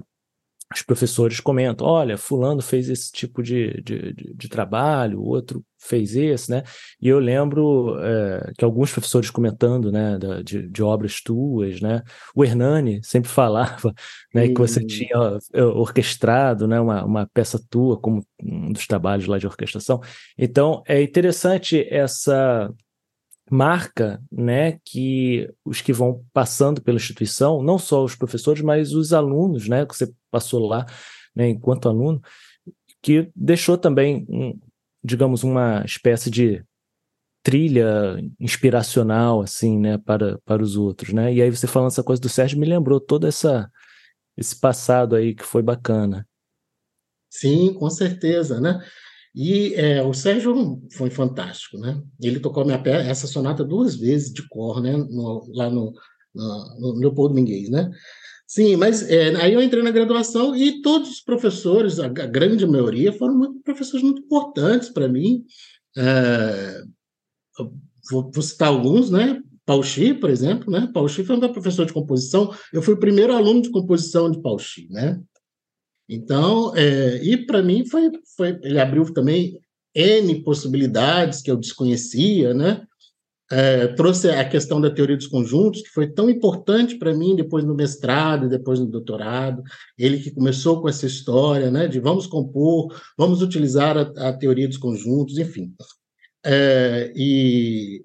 os 0.72 0.82
professores 0.82 1.40
comentam, 1.40 1.86
olha, 1.86 2.16
fulano 2.18 2.62
fez 2.62 2.88
esse 2.88 3.10
tipo 3.12 3.42
de, 3.42 3.80
de, 3.82 4.12
de, 4.12 4.34
de 4.34 4.48
trabalho, 4.48 5.20
o 5.20 5.26
outro 5.26 5.64
fez 5.78 6.16
esse, 6.16 6.50
né, 6.50 6.62
e 7.00 7.08
eu 7.08 7.18
lembro 7.18 7.96
é, 8.00 8.52
que 8.56 8.64
alguns 8.64 8.90
professores 8.90 9.30
comentando, 9.30 9.92
né, 9.92 10.18
de, 10.42 10.68
de 10.68 10.82
obras 10.82 11.20
tuas, 11.20 11.80
né, 11.80 12.02
o 12.34 12.44
Hernani 12.44 13.00
sempre 13.02 13.28
falava, 13.30 13.92
né, 14.34 14.48
que 14.48 14.58
você 14.58 14.80
Hum. 14.80 14.86
tinha 14.86 15.38
é, 15.52 15.62
orquestrado, 15.62 16.66
né, 16.66 16.80
uma, 16.80 17.04
uma 17.04 17.26
peça 17.32 17.60
tua 17.70 17.98
como 18.00 18.24
um 18.42 18.72
dos 18.72 18.86
trabalhos 18.86 19.26
lá 19.26 19.38
de 19.38 19.46
orquestração, 19.46 20.00
então 20.38 20.82
é 20.88 21.02
interessante 21.02 21.86
essa 21.90 22.72
marca, 23.50 24.22
né, 24.32 24.78
que 24.84 25.50
os 25.64 25.80
que 25.80 25.92
vão 25.92 26.24
passando 26.32 26.82
pela 26.82 26.96
instituição, 26.96 27.62
não 27.62 27.78
só 27.78 28.02
os 28.02 28.14
professores, 28.14 28.62
mas 28.62 28.92
os 28.94 29.12
alunos, 29.12 29.68
né, 29.68 29.84
que 29.84 29.94
você 29.94 30.12
passou 30.30 30.66
lá, 30.66 30.86
né, 31.34 31.48
enquanto 31.48 31.88
aluno, 31.88 32.20
que 33.02 33.30
deixou 33.36 33.76
também, 33.76 34.26
um, 34.28 34.58
digamos, 35.02 35.44
uma 35.44 35.84
espécie 35.84 36.30
de 36.30 36.64
trilha 37.42 38.16
inspiracional, 38.40 39.42
assim, 39.42 39.78
né, 39.78 39.98
para, 39.98 40.38
para 40.44 40.62
os 40.62 40.76
outros, 40.76 41.12
né, 41.12 41.32
e 41.32 41.42
aí 41.42 41.50
você 41.50 41.66
falando 41.66 41.90
essa 41.90 42.02
coisa 42.02 42.22
do 42.22 42.28
Sérgio 42.28 42.58
me 42.58 42.66
lembrou 42.66 43.00
toda 43.00 43.28
essa 43.28 43.70
esse 44.36 44.58
passado 44.58 45.14
aí 45.14 45.32
que 45.32 45.44
foi 45.44 45.62
bacana. 45.62 46.26
Sim, 47.30 47.72
com 47.74 47.88
certeza, 47.88 48.60
né? 48.60 48.80
E 49.34 49.74
é, 49.74 50.02
o 50.02 50.14
Sérgio 50.14 50.80
foi 50.92 51.10
fantástico, 51.10 51.76
né? 51.78 52.00
Ele 52.22 52.38
tocou 52.38 52.64
minha 52.64 52.78
pe- 52.80 52.90
essa 52.90 53.26
sonata 53.26 53.64
duas 53.64 53.96
vezes 53.96 54.32
de 54.32 54.46
cor, 54.48 54.80
né? 54.80 54.96
No- 54.96 55.44
lá 55.54 55.68
no, 55.68 55.92
no, 56.34 56.80
no 56.80 56.92
Leopoldo 57.00 57.34
né? 57.70 57.90
Sim, 58.46 58.76
mas 58.76 59.02
é, 59.10 59.34
aí 59.36 59.52
eu 59.54 59.62
entrei 59.62 59.82
na 59.82 59.90
graduação 59.90 60.54
e 60.54 60.80
todos 60.82 61.10
os 61.10 61.20
professores, 61.20 61.98
a, 61.98 62.06
grande 62.08 62.64
maioria, 62.66 63.12
foram 63.12 63.36
muito- 63.36 63.60
professores 63.64 64.04
muito 64.04 64.22
importantes 64.22 64.88
para 64.90 65.08
mim. 65.08 65.44
É, 65.96 66.82
vou, 68.10 68.30
vou 68.32 68.42
citar 68.42 68.68
alguns, 68.68 69.10
né? 69.10 69.40
Pauchi, 69.66 70.12
por 70.14 70.28
exemplo, 70.30 70.70
né? 70.70 70.88
Pauchi 70.92 71.24
foi 71.24 71.36
um 71.36 71.40
professor 71.52 71.86
de 71.86 71.92
composição. 71.92 72.54
Eu 72.72 72.82
fui 72.82 72.94
o 72.94 73.00
primeiro 73.00 73.32
aluno 73.32 73.62
de 73.62 73.70
composição 73.70 74.30
de 74.30 74.40
Pauchi, 74.42 74.86
né? 74.90 75.18
Então, 76.08 76.74
é, 76.76 77.22
e 77.22 77.36
para 77.46 77.62
mim 77.62 77.86
foi, 77.86 78.10
foi, 78.36 78.58
ele 78.62 78.80
abriu 78.80 79.04
também 79.12 79.58
N 79.94 80.42
possibilidades 80.42 81.40
que 81.40 81.50
eu 81.50 81.56
desconhecia, 81.56 82.52
né? 82.52 82.84
É, 83.50 83.88
trouxe 83.88 84.30
a 84.30 84.48
questão 84.48 84.80
da 84.80 84.90
teoria 84.90 85.16
dos 85.16 85.26
conjuntos, 85.26 85.82
que 85.82 85.90
foi 85.90 86.10
tão 86.10 86.30
importante 86.30 86.96
para 86.96 87.14
mim 87.14 87.36
depois 87.36 87.62
no 87.62 87.74
mestrado, 87.74 88.48
depois 88.48 88.80
no 88.80 88.86
doutorado. 88.86 89.62
Ele 89.98 90.18
que 90.18 90.30
começou 90.30 90.80
com 90.80 90.88
essa 90.88 91.06
história, 91.06 91.70
né? 91.70 91.86
De 91.86 92.00
vamos 92.00 92.26
compor, 92.26 92.94
vamos 93.16 93.42
utilizar 93.42 93.96
a, 93.96 94.28
a 94.28 94.32
teoria 94.32 94.66
dos 94.66 94.78
conjuntos, 94.78 95.38
enfim. 95.38 95.72
É, 96.44 97.12
e 97.14 98.02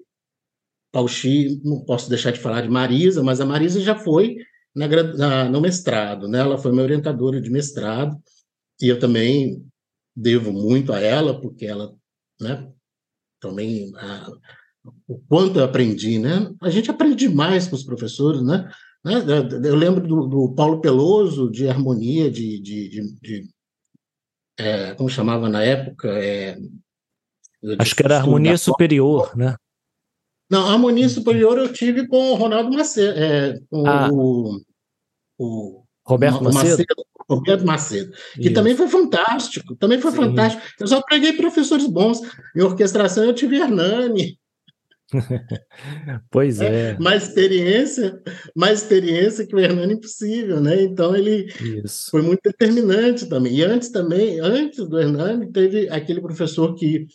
Pauchi, 0.92 1.60
não 1.64 1.84
posso 1.84 2.08
deixar 2.08 2.32
de 2.32 2.40
falar 2.40 2.62
de 2.62 2.68
Marisa, 2.68 3.22
mas 3.22 3.40
a 3.40 3.46
Marisa 3.46 3.80
já 3.80 3.96
foi 3.96 4.36
na, 4.74 4.86
na- 4.88 5.48
no 5.48 5.60
mestrado, 5.60 6.28
né? 6.28 6.38
Ela 6.40 6.58
foi 6.58 6.70
minha 6.72 6.84
orientadora 6.84 7.40
de 7.40 7.50
mestrado 7.50 8.16
e 8.80 8.88
eu 8.88 8.98
também 8.98 9.64
devo 10.16 10.52
muito 10.52 10.92
a 10.92 11.00
ela, 11.00 11.40
porque 11.40 11.66
ela, 11.66 11.94
né? 12.40 12.70
Também 13.40 13.92
a- 13.96 14.30
o 15.06 15.18
quanto 15.28 15.58
eu 15.58 15.64
aprendi, 15.64 16.18
né? 16.18 16.50
A 16.62 16.70
gente 16.70 16.90
aprende 16.90 17.16
demais 17.16 17.68
com 17.68 17.76
os 17.76 17.84
professores, 17.84 18.42
né? 18.42 18.70
Né? 19.04 19.14
Eu 19.64 19.76
lembro 19.76 20.06
do, 20.06 20.26
do 20.26 20.54
Paulo 20.54 20.80
Peloso 20.80 21.50
de 21.50 21.68
harmonia, 21.68 22.30
de, 22.30 22.60
de, 22.60 22.88
de- 22.88 23.14
de, 23.20 23.48
é, 24.58 24.94
como 24.94 25.08
chamava 25.08 25.48
na 25.48 25.62
época, 25.62 26.08
é, 26.08 26.58
Acho 27.78 27.94
que 27.94 28.02
era 28.02 28.16
harmonia 28.18 28.56
superior, 28.56 29.36
né? 29.36 29.54
Não, 30.50 30.66
a 30.68 30.72
harmonia 30.72 31.08
superior 31.08 31.56
eu 31.58 31.72
tive 31.72 32.06
com 32.08 32.32
o 32.32 32.34
Ronaldo 32.34 32.72
Macedo, 32.76 33.18
é, 33.18 33.58
com 33.70 33.86
Ah. 33.86 34.08
o, 34.12 34.60
o 35.38 35.84
Roberto 36.06 36.42
Ma- 36.42 36.50
Macedo? 36.52 36.84
Roberto 37.28 37.64
Macedo, 37.64 38.10
que 38.34 38.40
Isso. 38.46 38.52
também 38.54 38.74
foi 38.74 38.88
fantástico, 38.88 39.76
também 39.76 40.00
foi 40.00 40.10
Sim. 40.10 40.16
fantástico. 40.16 40.62
Eu 40.80 40.86
só 40.88 41.00
peguei 41.02 41.34
professores 41.34 41.86
bons. 41.86 42.20
Em 42.56 42.62
orquestração 42.62 43.22
eu 43.24 43.32
tive 43.32 43.56
Hernani, 43.56 44.36
Pois 46.30 46.60
é, 46.60 46.96
mais 46.98 47.28
experiência, 47.28 48.20
mais 48.56 48.82
experiência 48.82 49.46
que 49.46 49.54
o 49.54 49.58
Hernani 49.58 49.94
impossível, 49.94 50.60
né? 50.60 50.82
Então 50.82 51.14
ele 51.16 51.46
isso. 51.84 52.10
foi 52.10 52.22
muito 52.22 52.40
determinante 52.44 53.28
também. 53.28 53.54
E 53.56 53.64
antes 53.64 53.90
também, 53.90 54.40
antes 54.40 54.86
do 54.88 54.98
Hernani, 55.00 55.50
teve 55.52 55.88
aquele 55.88 56.20
professor 56.20 56.74
que, 56.74 57.06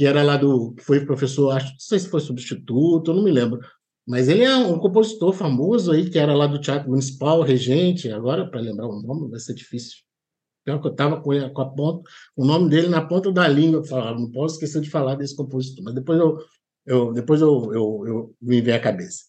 que 0.00 0.06
era 0.06 0.22
lá 0.22 0.38
do, 0.38 0.72
que 0.72 0.82
foi 0.82 1.04
professor, 1.04 1.50
acho, 1.50 1.72
não 1.72 1.78
sei 1.78 1.98
se 1.98 2.08
foi 2.08 2.22
substituto, 2.22 3.12
não 3.12 3.22
me 3.22 3.30
lembro. 3.30 3.60
Mas 4.08 4.30
ele 4.30 4.42
é 4.42 4.56
um 4.56 4.78
compositor 4.78 5.30
famoso 5.34 5.92
aí, 5.92 6.08
que 6.08 6.18
era 6.18 6.34
lá 6.34 6.46
do 6.46 6.58
Teatro 6.58 6.88
Municipal, 6.88 7.42
regente, 7.42 8.10
agora, 8.10 8.50
para 8.50 8.62
lembrar 8.62 8.88
o 8.88 9.02
nome, 9.02 9.28
vai 9.28 9.38
ser 9.38 9.52
difícil. 9.52 9.98
Pior 10.64 10.80
que 10.80 10.86
eu 10.86 10.92
estava 10.92 11.20
com, 11.20 11.32
a 11.32 11.66
ponta, 11.66 12.10
o 12.34 12.46
nome 12.46 12.70
dele 12.70 12.88
na 12.88 13.06
ponta 13.06 13.30
da 13.30 13.46
língua. 13.46 13.80
Eu 13.80 13.84
falava, 13.84 14.18
não 14.18 14.30
posso 14.30 14.54
esquecer 14.54 14.80
de 14.80 14.88
falar 14.88 15.16
desse 15.16 15.36
compositor. 15.36 15.84
Mas 15.84 15.94
depois 15.94 16.18
eu, 16.18 16.38
eu 16.86 17.12
depois 17.12 17.42
eu, 17.42 17.70
eu, 17.74 18.02
eu 18.06 18.34
me 18.40 18.62
veio 18.62 18.78
a 18.78 18.80
cabeça. 18.80 19.24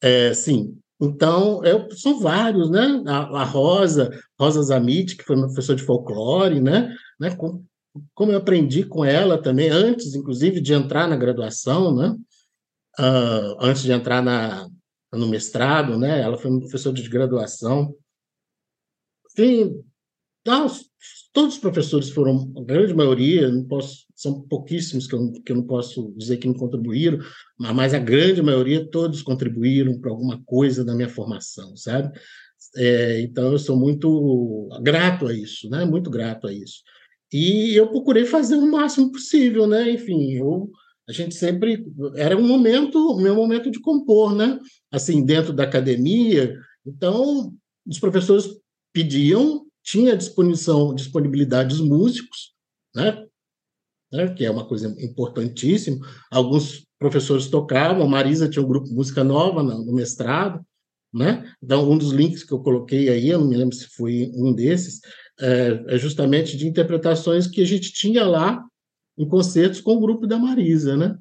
É, 0.00 0.32
sim, 0.34 0.78
então, 1.00 1.64
eu, 1.64 1.90
são 1.96 2.20
vários, 2.20 2.70
né? 2.70 3.02
A, 3.08 3.40
a, 3.40 3.44
Rosa, 3.44 4.08
Rosa 4.38 4.62
Zamit, 4.62 5.16
que 5.16 5.24
foi 5.24 5.34
uma 5.34 5.46
professora 5.46 5.76
de 5.76 5.84
folclore, 5.84 6.60
né? 6.60 6.94
né? 7.18 7.34
Com, 7.34 7.64
como 8.14 8.32
eu 8.32 8.38
aprendi 8.38 8.84
com 8.84 9.04
ela 9.04 9.40
também, 9.40 9.68
antes, 9.68 10.14
inclusive, 10.14 10.60
de 10.60 10.72
entrar 10.72 11.08
na 11.08 11.16
graduação, 11.16 11.94
né? 11.94 12.16
Uh, 12.98 13.56
antes 13.60 13.82
de 13.82 13.92
entrar 13.92 14.22
na, 14.22 14.68
no 15.12 15.28
mestrado, 15.28 15.98
né? 15.98 16.20
Ela 16.20 16.38
foi 16.38 16.50
professora 16.60 16.94
de 16.94 17.08
graduação. 17.08 17.94
Enfim, 19.30 19.82
todos 21.32 21.54
os 21.54 21.58
professores 21.58 22.10
foram, 22.10 22.52
a 22.56 22.62
grande 22.62 22.94
maioria, 22.94 23.50
não 23.50 23.64
posso, 23.64 24.06
são 24.14 24.42
pouquíssimos 24.42 25.06
que 25.06 25.14
eu, 25.14 25.32
que 25.32 25.52
eu 25.52 25.56
não 25.56 25.66
posso 25.66 26.12
dizer 26.16 26.36
que 26.36 26.46
não 26.46 26.54
contribuíram, 26.54 27.18
mas 27.58 27.94
a 27.94 27.98
grande 27.98 28.42
maioria, 28.42 28.88
todos 28.90 29.22
contribuíram 29.22 29.98
para 29.98 30.10
alguma 30.10 30.42
coisa 30.44 30.84
da 30.84 30.94
minha 30.94 31.08
formação, 31.08 31.76
sabe? 31.76 32.18
É, 32.76 33.20
então, 33.20 33.52
eu 33.52 33.58
sou 33.58 33.76
muito 33.76 34.68
grato 34.82 35.26
a 35.26 35.34
isso, 35.34 35.68
né? 35.68 35.84
Muito 35.84 36.10
grato 36.10 36.46
a 36.46 36.52
isso. 36.52 36.82
E 37.32 37.74
eu 37.74 37.88
procurei 37.88 38.26
fazer 38.26 38.56
o 38.56 38.70
máximo 38.70 39.10
possível, 39.10 39.66
né? 39.66 39.90
Enfim, 39.90 40.32
eu, 40.32 40.70
a 41.08 41.12
gente 41.12 41.34
sempre 41.34 41.84
era 42.16 42.36
um 42.36 42.46
momento, 42.46 42.98
o 42.98 43.20
meu 43.20 43.34
momento 43.34 43.70
de 43.70 43.80
compor, 43.80 44.34
né? 44.34 44.58
Assim, 44.90 45.24
dentro 45.24 45.52
da 45.52 45.64
academia. 45.64 46.54
Então, 46.86 47.52
os 47.86 47.98
professores 47.98 48.46
pediam, 48.92 49.64
tinha 49.82 50.16
disposição, 50.16 50.94
disponibilidade 50.94 51.70
dos 51.70 51.80
músicos, 51.80 52.52
né? 52.94 53.24
né? 54.12 54.28
Que 54.34 54.44
é 54.44 54.50
uma 54.50 54.66
coisa 54.66 54.94
importantíssima. 55.02 55.98
Alguns 56.30 56.86
professores 56.98 57.48
tocavam, 57.48 58.04
a 58.04 58.08
Marisa 58.08 58.48
tinha 58.48 58.62
um 58.62 58.68
grupo 58.68 58.92
música 58.92 59.24
nova 59.24 59.62
no, 59.62 59.84
no 59.84 59.92
mestrado, 59.94 60.64
né? 61.12 61.50
Então, 61.62 61.90
um 61.90 61.98
dos 61.98 62.10
links 62.10 62.44
que 62.44 62.52
eu 62.52 62.60
coloquei 62.60 63.08
aí, 63.08 63.28
eu 63.28 63.40
não 63.40 63.48
me 63.48 63.56
lembro 63.56 63.74
se 63.74 63.86
foi 63.88 64.30
um 64.34 64.52
desses, 64.52 65.00
é, 65.40 65.84
é 65.88 65.98
justamente 65.98 66.56
de 66.56 66.66
interpretações 66.66 67.46
que 67.46 67.60
a 67.60 67.66
gente 67.66 67.92
tinha 67.92 68.24
lá 68.24 68.64
em 69.16 69.26
concertos 69.26 69.80
com 69.80 69.94
o 69.94 70.00
grupo 70.00 70.26
da 70.26 70.38
Marisa, 70.38 70.96
né? 70.96 71.18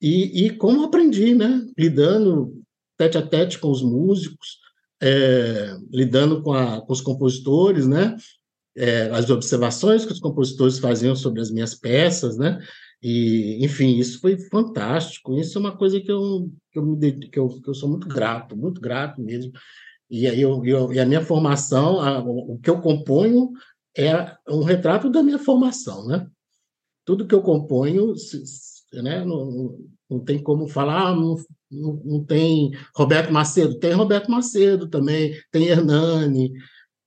E, 0.00 0.46
e 0.46 0.50
como 0.50 0.84
aprendi, 0.84 1.34
né? 1.34 1.66
Lidando 1.76 2.62
tete 2.96 3.18
a 3.18 3.22
tete 3.22 3.58
com 3.58 3.70
os 3.70 3.82
músicos, 3.82 4.58
é, 5.02 5.76
lidando 5.90 6.42
com, 6.42 6.52
a, 6.52 6.80
com, 6.80 6.92
os 6.92 7.00
compositores, 7.00 7.86
né? 7.86 8.16
É, 8.76 9.10
as 9.10 9.30
observações 9.30 10.04
que 10.04 10.12
os 10.12 10.20
compositores 10.20 10.78
faziam 10.78 11.16
sobre 11.16 11.40
as 11.40 11.50
minhas 11.50 11.74
peças, 11.74 12.36
né? 12.36 12.58
E, 13.02 13.64
enfim, 13.64 13.98
isso 13.98 14.20
foi 14.20 14.38
fantástico. 14.38 15.38
Isso 15.38 15.56
é 15.56 15.60
uma 15.60 15.76
coisa 15.76 16.00
que 16.00 16.10
eu, 16.10 16.50
que 16.72 16.78
eu, 16.78 16.84
me, 16.84 17.12
que 17.12 17.38
eu, 17.38 17.48
que 17.48 17.68
eu 17.68 17.74
sou 17.74 17.88
muito 17.88 18.08
grato, 18.08 18.56
muito 18.56 18.80
grato 18.80 19.20
mesmo. 19.20 19.52
E 20.10 20.26
eu, 20.26 20.64
eu, 20.64 20.92
e 20.92 21.00
a 21.00 21.06
minha 21.06 21.20
formação, 21.20 22.00
a, 22.00 22.20
o 22.20 22.58
que 22.62 22.70
eu 22.70 22.80
componho 22.80 23.50
é 23.96 24.36
um 24.48 24.62
retrato 24.62 25.10
da 25.10 25.22
minha 25.22 25.38
formação, 25.38 26.06
né? 26.06 26.26
Tudo 27.04 27.26
que 27.26 27.34
eu 27.34 27.42
componho, 27.42 28.12
né? 28.92 29.24
Não, 29.24 29.76
não 30.08 30.20
tem 30.20 30.42
como 30.42 30.68
falar, 30.68 31.08
ah, 31.08 31.14
não, 31.14 31.36
não, 31.70 32.24
tem 32.24 32.70
Roberto 32.94 33.32
Macedo, 33.32 33.78
tem 33.78 33.92
Roberto 33.92 34.30
Macedo 34.30 34.88
também, 34.88 35.34
tem 35.50 35.66
Hernani, 35.66 36.52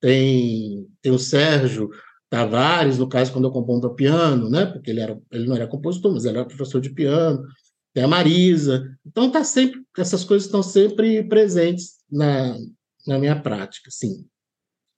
tem, 0.02 0.88
tem 1.02 1.12
o 1.12 1.20
Sérgio 1.20 1.90
Tavares, 2.30 2.98
no 2.98 3.08
caso, 3.08 3.32
quando 3.32 3.46
eu 3.46 3.52
componho 3.52 3.82
para 3.82 3.90
piano, 3.92 4.50
né? 4.50 4.66
Porque 4.66 4.92
ele, 4.92 5.00
era, 5.00 5.20
ele 5.32 5.48
não 5.48 5.56
era 5.56 5.68
compositor, 5.68 6.14
mas 6.14 6.26
ele 6.26 6.38
era 6.38 6.48
professor 6.48 6.80
de 6.82 6.92
piano, 6.92 7.44
tem 7.94 8.04
a 8.04 8.08
Marisa. 8.08 8.84
Então, 9.06 9.32
tá 9.32 9.44
sempre, 9.44 9.82
essas 9.98 10.24
coisas 10.24 10.46
estão 10.46 10.62
sempre 10.62 11.24
presentes 11.24 11.96
na, 12.12 12.56
na 13.10 13.18
minha 13.18 13.40
prática, 13.42 13.90
sim. 13.92 14.26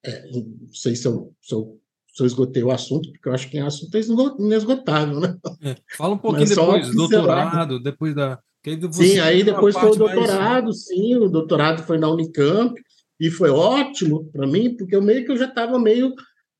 É, 0.06 0.30
não 0.32 0.71
sei 0.71 0.95
se 0.95 1.08
eu, 1.08 1.34
se, 1.41 1.56
eu, 1.56 1.80
se 2.13 2.21
eu 2.21 2.28
esgotei 2.28 2.62
o 2.62 2.71
assunto, 2.71 3.10
porque 3.12 3.30
eu 3.30 3.34
acho 3.34 3.50
que 3.50 3.58
é 3.58 3.63
um 3.63 3.67
assunto 3.67 3.97
inesgotável, 4.39 5.19
né? 5.19 5.38
É, 5.63 5.76
fala 5.95 6.15
um 6.15 6.17
pouquinho 6.17 6.50
depois, 6.50 6.93
doutorado, 6.93 7.82
depois 7.82 8.13
da. 8.13 8.39
sim, 8.91 9.19
aí 9.19 9.43
depois 9.43 9.76
foi 9.76 9.91
o 9.91 9.95
doutorado, 9.95 10.65
mais... 10.65 10.86
sim, 10.86 11.15
o 11.15 11.30
doutorado 11.30 11.84
foi 11.84 11.97
na 11.97 12.10
Unicamp, 12.10 12.80
e 13.19 13.30
foi 13.30 13.50
ótimo 13.50 14.26
para 14.32 14.47
mim, 14.47 14.76
porque 14.76 14.95
eu 14.95 15.02
meio 15.02 15.24
que 15.24 15.32
eu 15.32 15.38
já 15.38 15.45
estava 15.45 15.80
meio 15.80 16.13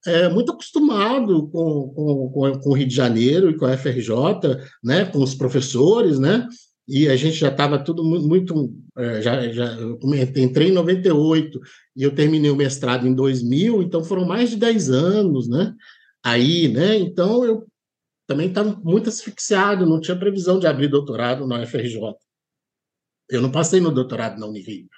é, 0.06 0.30
muito 0.30 0.52
acostumado 0.52 1.48
com, 1.50 1.90
com, 1.90 2.60
com, 2.60 2.70
o 2.70 2.74
Rio 2.74 2.88
de 2.88 2.96
Janeiro 2.96 3.50
e 3.50 3.58
com 3.58 3.66
a 3.66 3.78
FRJ, 3.78 4.14
né, 4.84 5.06
com 5.06 5.20
os 5.20 5.36
professores, 5.36 6.18
né, 6.18 6.48
e 6.94 7.08
a 7.08 7.16
gente 7.16 7.38
já 7.38 7.48
estava 7.48 7.82
tudo 7.82 8.04
muito. 8.04 8.70
É, 8.98 9.22
já, 9.22 9.48
já, 9.50 9.78
entrei 10.36 10.68
em 10.68 10.74
98 10.74 11.58
e 11.96 12.04
eu 12.04 12.14
terminei 12.14 12.52
o 12.52 12.56
mestrado 12.56 13.08
em 13.08 13.16
2000, 13.16 13.82
então 13.82 14.04
foram 14.04 14.26
mais 14.26 14.50
de 14.50 14.58
10 14.58 14.90
anos, 14.90 15.48
né? 15.48 15.74
Aí, 16.22 16.68
né? 16.68 16.98
Então 16.98 17.46
eu 17.46 17.66
também 18.28 18.50
estava 18.50 18.78
muito 18.84 19.08
asfixiado, 19.08 19.86
não 19.86 20.02
tinha 20.02 20.20
previsão 20.20 20.60
de 20.60 20.68
abrir 20.68 20.90
doutorado 20.90 21.48
na 21.48 21.62
UFRJ. 21.62 22.14
Eu 23.30 23.42
não 23.42 23.52
passei 23.54 23.80
no 23.80 23.92
doutorado 23.92 24.38
na 24.38 24.46
Unirio. 24.46 24.90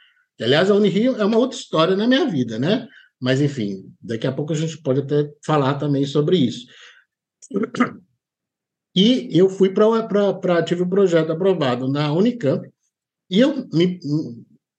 Aliás, 0.42 0.72
a 0.72 0.76
Unirio 0.76 1.16
é 1.18 1.24
uma 1.24 1.38
outra 1.38 1.60
história 1.60 1.96
na 1.96 2.08
minha 2.08 2.26
vida, 2.26 2.58
né? 2.58 2.88
Mas, 3.22 3.40
enfim, 3.40 3.84
daqui 4.02 4.26
a 4.26 4.32
pouco 4.32 4.52
a 4.52 4.56
gente 4.56 4.82
pode 4.82 5.02
até 5.02 5.32
falar 5.46 5.76
também 5.76 6.08
sobre 6.08 6.38
isso. 6.38 6.66
E 8.96 9.30
eu 9.32 9.50
fui 9.50 9.70
para. 9.70 10.64
Tive 10.64 10.84
o 10.84 10.86
um 10.86 10.90
projeto 10.90 11.32
aprovado 11.32 11.88
na 11.88 12.12
Unicamp, 12.14 12.68
e 13.30 13.40
eu 13.40 13.68
me, 13.74 14.00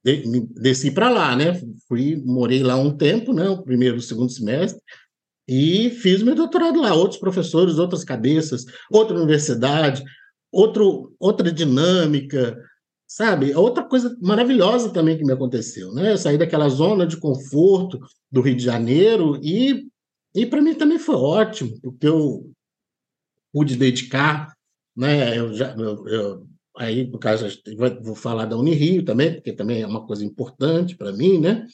me 0.05 0.41
desci 0.55 0.91
para 0.91 1.11
lá, 1.11 1.35
né? 1.35 1.61
Fui, 1.89 2.17
morei 2.25 2.63
lá 2.63 2.77
um 2.77 2.97
tempo, 2.97 3.33
né? 3.33 3.49
O 3.49 3.63
primeiro 3.63 3.97
o 3.97 4.03
segundo 4.03 4.31
semestre, 4.31 4.81
e 5.49 5.91
fiz 5.91 6.23
meu 6.23 6.35
doutorado 6.35 6.81
lá. 6.81 6.95
Outros 6.95 7.19
professores, 7.19 7.79
outras 7.79 8.05
cabeças, 8.05 8.65
outra 8.91 9.17
universidade, 9.17 10.03
outro, 10.53 11.15
outra 11.19 11.51
dinâmica, 11.51 12.57
sabe? 13.07 13.55
Outra 13.55 13.83
coisa 13.85 14.17
maravilhosa 14.23 14.91
também 14.91 15.19
que 15.19 15.25
me 15.25 15.33
aconteceu, 15.33 15.93
né? 15.93 16.13
Eu 16.13 16.19
saí 16.19 16.39
daquela 16.39 16.69
zona 16.69 17.07
de 17.07 17.17
conforto 17.17 17.99
do 18.31 18.41
Rio 18.41 18.57
de 18.57 18.65
Janeiro 18.65 19.39
e, 19.43 19.87
e 20.35 20.47
para 20.47 20.63
mim 20.63 20.75
também 20.75 20.99
foi 20.99 21.17
ótimo, 21.17 21.79
porque 21.83 22.07
eu 22.07 22.51
pude 23.55 23.77
dedicar, 23.77 24.53
né? 24.97 25.39
Eu 25.39 25.55
já, 25.55 25.73
eu, 25.77 26.09
eu, 26.09 26.47
aí, 26.77 27.07
no 27.07 27.21
caso, 27.21 27.47
vou 28.03 28.17
falar 28.17 28.47
da 28.47 28.57
Unirio 28.57 29.05
também, 29.05 29.33
porque 29.33 29.53
também 29.53 29.81
é 29.81 29.87
uma 29.87 30.05
coisa 30.05 30.25
importante 30.25 30.97
para 30.97 31.13
mim, 31.13 31.39
né? 31.39 31.65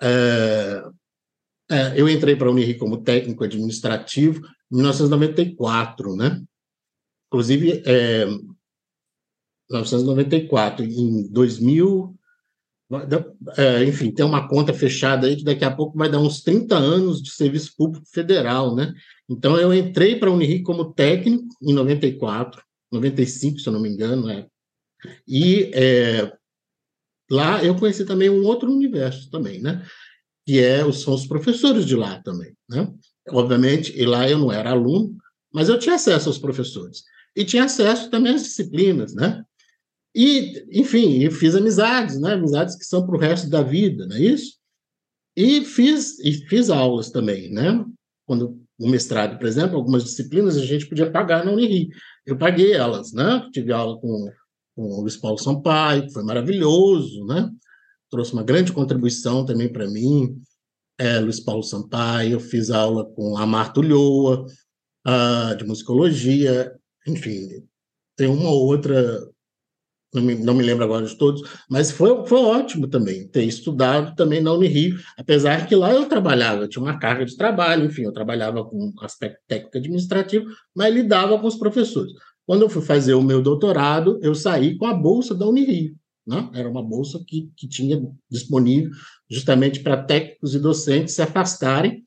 É, 0.00 0.82
é, 1.70 2.00
eu 2.00 2.08
entrei 2.08 2.34
para 2.34 2.48
a 2.48 2.50
Unirio 2.50 2.78
como 2.78 3.02
técnico 3.02 3.44
administrativo 3.44 4.40
em 4.72 4.76
1994, 4.76 6.16
né? 6.16 6.42
Inclusive, 7.28 7.82
é, 7.84 8.24
1994, 9.70 10.82
em 10.82 11.30
2000, 11.30 12.16
é, 13.56 13.84
enfim, 13.84 14.10
tem 14.10 14.24
uma 14.24 14.48
conta 14.48 14.72
fechada 14.72 15.26
aí 15.26 15.36
que 15.36 15.44
daqui 15.44 15.64
a 15.64 15.70
pouco 15.70 15.96
vai 15.96 16.10
dar 16.10 16.18
uns 16.18 16.42
30 16.42 16.74
anos 16.74 17.22
de 17.22 17.30
serviço 17.30 17.74
público 17.76 18.06
federal, 18.06 18.74
né? 18.74 18.94
Então, 19.32 19.58
eu 19.58 19.72
entrei 19.72 20.16
para 20.16 20.28
a 20.28 20.32
Unirio 20.32 20.62
como 20.62 20.92
técnico 20.92 21.48
em 21.62 21.72
94, 21.72 22.62
95, 22.92 23.58
se 23.58 23.66
eu 23.66 23.72
não 23.72 23.80
me 23.80 23.88
engano, 23.88 24.28
é. 24.28 24.46
E 25.26 25.70
é, 25.72 26.30
lá 27.30 27.64
eu 27.64 27.74
conheci 27.74 28.04
também 28.04 28.28
um 28.28 28.44
outro 28.44 28.70
universo 28.70 29.30
também, 29.30 29.58
né? 29.58 29.84
Que 30.46 30.60
é, 30.60 30.90
são 30.92 31.14
os 31.14 31.26
professores 31.26 31.86
de 31.86 31.96
lá 31.96 32.20
também, 32.22 32.54
né? 32.68 32.92
Obviamente, 33.30 33.98
e 33.98 34.04
lá 34.04 34.28
eu 34.28 34.38
não 34.38 34.52
era 34.52 34.70
aluno, 34.70 35.16
mas 35.52 35.68
eu 35.68 35.78
tinha 35.78 35.94
acesso 35.94 36.28
aos 36.28 36.38
professores. 36.38 37.02
E 37.34 37.44
tinha 37.44 37.64
acesso 37.64 38.10
também 38.10 38.34
às 38.34 38.42
disciplinas, 38.42 39.14
né? 39.14 39.42
E, 40.14 40.62
enfim, 40.78 41.30
fiz 41.30 41.54
amizades, 41.54 42.20
né? 42.20 42.34
Amizades 42.34 42.76
que 42.76 42.84
são 42.84 43.06
para 43.06 43.16
o 43.16 43.18
resto 43.18 43.48
da 43.48 43.62
vida, 43.62 44.06
não 44.06 44.16
é 44.16 44.20
isso? 44.20 44.58
E 45.34 45.64
fiz, 45.64 46.18
e 46.18 46.46
fiz 46.48 46.68
aulas 46.68 47.10
também, 47.10 47.50
né? 47.50 47.82
Quando 48.26 48.61
o 48.82 48.88
mestrado, 48.88 49.38
por 49.38 49.46
exemplo, 49.46 49.76
algumas 49.76 50.04
disciplinas 50.04 50.56
a 50.56 50.64
gente 50.64 50.86
podia 50.86 51.10
pagar 51.10 51.44
na 51.44 51.52
Unirio. 51.52 51.88
Eu 52.26 52.36
paguei 52.36 52.72
elas, 52.72 53.12
né? 53.12 53.48
Tive 53.52 53.72
aula 53.72 53.98
com, 54.00 54.30
com 54.74 54.82
o 54.82 55.00
Luiz 55.02 55.16
Paulo 55.16 55.38
Sampaio, 55.38 56.06
que 56.06 56.12
foi 56.12 56.24
maravilhoso, 56.24 57.24
né? 57.26 57.48
Trouxe 58.10 58.32
uma 58.32 58.42
grande 58.42 58.72
contribuição 58.72 59.44
também 59.44 59.72
para 59.72 59.88
mim. 59.88 60.36
É, 60.98 61.18
Luiz 61.18 61.40
Paulo 61.40 61.62
Sampaio, 61.62 62.32
eu 62.32 62.40
fiz 62.40 62.70
aula 62.70 63.04
com 63.14 63.36
a 63.36 63.46
Marta 63.46 63.80
Ulloa, 63.80 64.46
uh, 65.06 65.56
de 65.56 65.64
musicologia, 65.64 66.72
enfim, 67.06 67.48
tem 68.16 68.28
uma 68.28 68.50
outra 68.50 69.20
não 70.12 70.22
me, 70.22 70.34
não 70.34 70.54
me 70.54 70.62
lembro 70.62 70.84
agora 70.84 71.06
de 71.06 71.16
todos, 71.16 71.42
mas 71.70 71.90
foi, 71.90 72.26
foi 72.26 72.38
ótimo 72.38 72.86
também 72.86 73.26
ter 73.28 73.44
estudado 73.44 74.14
também 74.14 74.42
na 74.42 74.52
Unirio, 74.52 74.98
apesar 75.16 75.66
que 75.66 75.74
lá 75.74 75.92
eu 75.92 76.06
trabalhava, 76.06 76.62
eu 76.62 76.68
tinha 76.68 76.82
uma 76.82 76.98
carga 76.98 77.24
de 77.24 77.36
trabalho, 77.36 77.86
enfim, 77.86 78.02
eu 78.02 78.12
trabalhava 78.12 78.64
com 78.64 78.92
aspecto 79.00 79.40
técnico 79.48 79.78
administrativo, 79.78 80.46
mas 80.74 80.94
lidava 80.94 81.38
com 81.38 81.46
os 81.46 81.56
professores. 81.56 82.12
Quando 82.44 82.62
eu 82.62 82.68
fui 82.68 82.82
fazer 82.82 83.14
o 83.14 83.22
meu 83.22 83.40
doutorado, 83.40 84.18
eu 84.22 84.34
saí 84.34 84.76
com 84.76 84.86
a 84.86 84.92
bolsa 84.92 85.34
da 85.34 85.46
Unirio, 85.46 85.96
né? 86.26 86.50
era 86.52 86.68
uma 86.68 86.82
bolsa 86.82 87.22
que, 87.26 87.50
que 87.56 87.66
tinha 87.66 88.02
disponível 88.30 88.90
justamente 89.30 89.80
para 89.80 90.02
técnicos 90.02 90.54
e 90.54 90.58
docentes 90.58 91.14
se 91.14 91.22
afastarem 91.22 92.04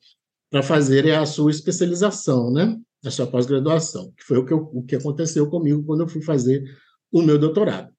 para 0.48 0.62
fazerem 0.62 1.12
a 1.12 1.26
sua 1.26 1.50
especialização, 1.50 2.52
né? 2.52 2.78
a 3.04 3.10
sua 3.10 3.26
pós-graduação, 3.26 4.12
que 4.16 4.24
foi 4.24 4.38
o 4.38 4.44
que, 4.44 4.52
eu, 4.52 4.70
o 4.72 4.82
que 4.82 4.96
aconteceu 4.96 5.48
comigo 5.48 5.82
quando 5.84 6.02
eu 6.02 6.08
fui 6.08 6.22
fazer 6.22 6.62
o 7.10 7.22
meu 7.22 7.38
doutorado. 7.38 7.95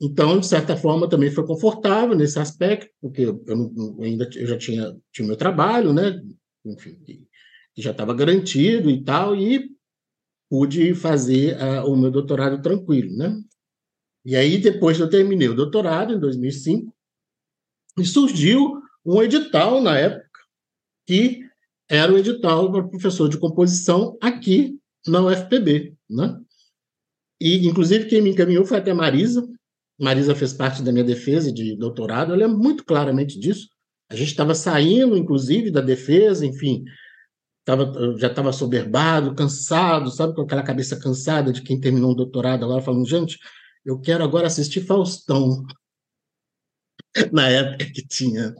Então, 0.00 0.40
de 0.40 0.46
certa 0.46 0.76
forma, 0.76 1.08
também 1.08 1.30
foi 1.30 1.46
confortável 1.46 2.16
nesse 2.16 2.38
aspecto, 2.38 2.90
porque 3.00 3.22
eu, 3.22 3.42
eu 3.46 3.98
ainda 4.02 4.28
eu 4.34 4.46
já 4.46 4.58
tinha, 4.58 4.96
tinha 5.12 5.26
meu 5.26 5.36
trabalho, 5.36 5.92
né? 5.92 6.20
Enfim, 6.64 6.96
que, 7.04 7.26
já 7.76 7.90
estava 7.90 8.14
garantido 8.14 8.90
e 8.90 9.02
tal, 9.02 9.36
e 9.36 9.70
pude 10.48 10.94
fazer 10.94 11.56
uh, 11.56 11.90
o 11.90 11.96
meu 11.96 12.10
doutorado 12.10 12.60
tranquilo, 12.62 13.16
né? 13.16 13.40
E 14.24 14.36
aí, 14.36 14.58
depois 14.58 14.98
eu 14.98 15.10
terminei 15.10 15.48
o 15.48 15.54
doutorado, 15.54 16.14
em 16.14 16.18
2005, 16.18 16.94
e 17.98 18.04
surgiu 18.04 18.80
um 19.04 19.22
edital 19.22 19.80
na 19.80 19.98
época, 19.98 20.40
que 21.06 21.44
era 21.88 22.12
o 22.12 22.18
edital 22.18 22.70
para 22.72 22.88
professor 22.88 23.28
de 23.28 23.38
composição 23.38 24.16
aqui 24.20 24.78
na 25.06 25.20
UFPB, 25.20 25.94
né? 26.08 26.40
E, 27.40 27.66
inclusive, 27.66 28.06
quem 28.06 28.22
me 28.22 28.30
encaminhou 28.30 28.64
foi 28.64 28.78
até 28.78 28.94
Marisa, 28.94 29.46
Marisa 29.98 30.34
fez 30.34 30.52
parte 30.52 30.82
da 30.82 30.92
minha 30.92 31.04
defesa 31.04 31.52
de 31.52 31.76
doutorado, 31.76 32.32
eu 32.32 32.36
lembro 32.36 32.58
muito 32.58 32.84
claramente 32.84 33.38
disso. 33.38 33.68
A 34.10 34.16
gente 34.16 34.28
estava 34.28 34.54
saindo, 34.54 35.16
inclusive, 35.16 35.70
da 35.70 35.80
defesa, 35.80 36.44
enfim, 36.44 36.84
tava, 37.64 37.92
já 38.18 38.28
estava 38.28 38.52
soberbado, 38.52 39.34
cansado, 39.34 40.10
sabe, 40.10 40.34
com 40.34 40.42
aquela 40.42 40.62
cabeça 40.62 40.98
cansada 40.98 41.52
de 41.52 41.62
quem 41.62 41.80
terminou 41.80 42.12
um 42.12 42.16
doutorado, 42.16 42.64
agora 42.64 42.82
falando, 42.82 43.08
gente, 43.08 43.38
eu 43.84 44.00
quero 44.00 44.24
agora 44.24 44.46
assistir 44.46 44.80
Faustão. 44.80 45.64
Na 47.32 47.48
época 47.48 47.84
que 47.92 48.06
tinha. 48.06 48.54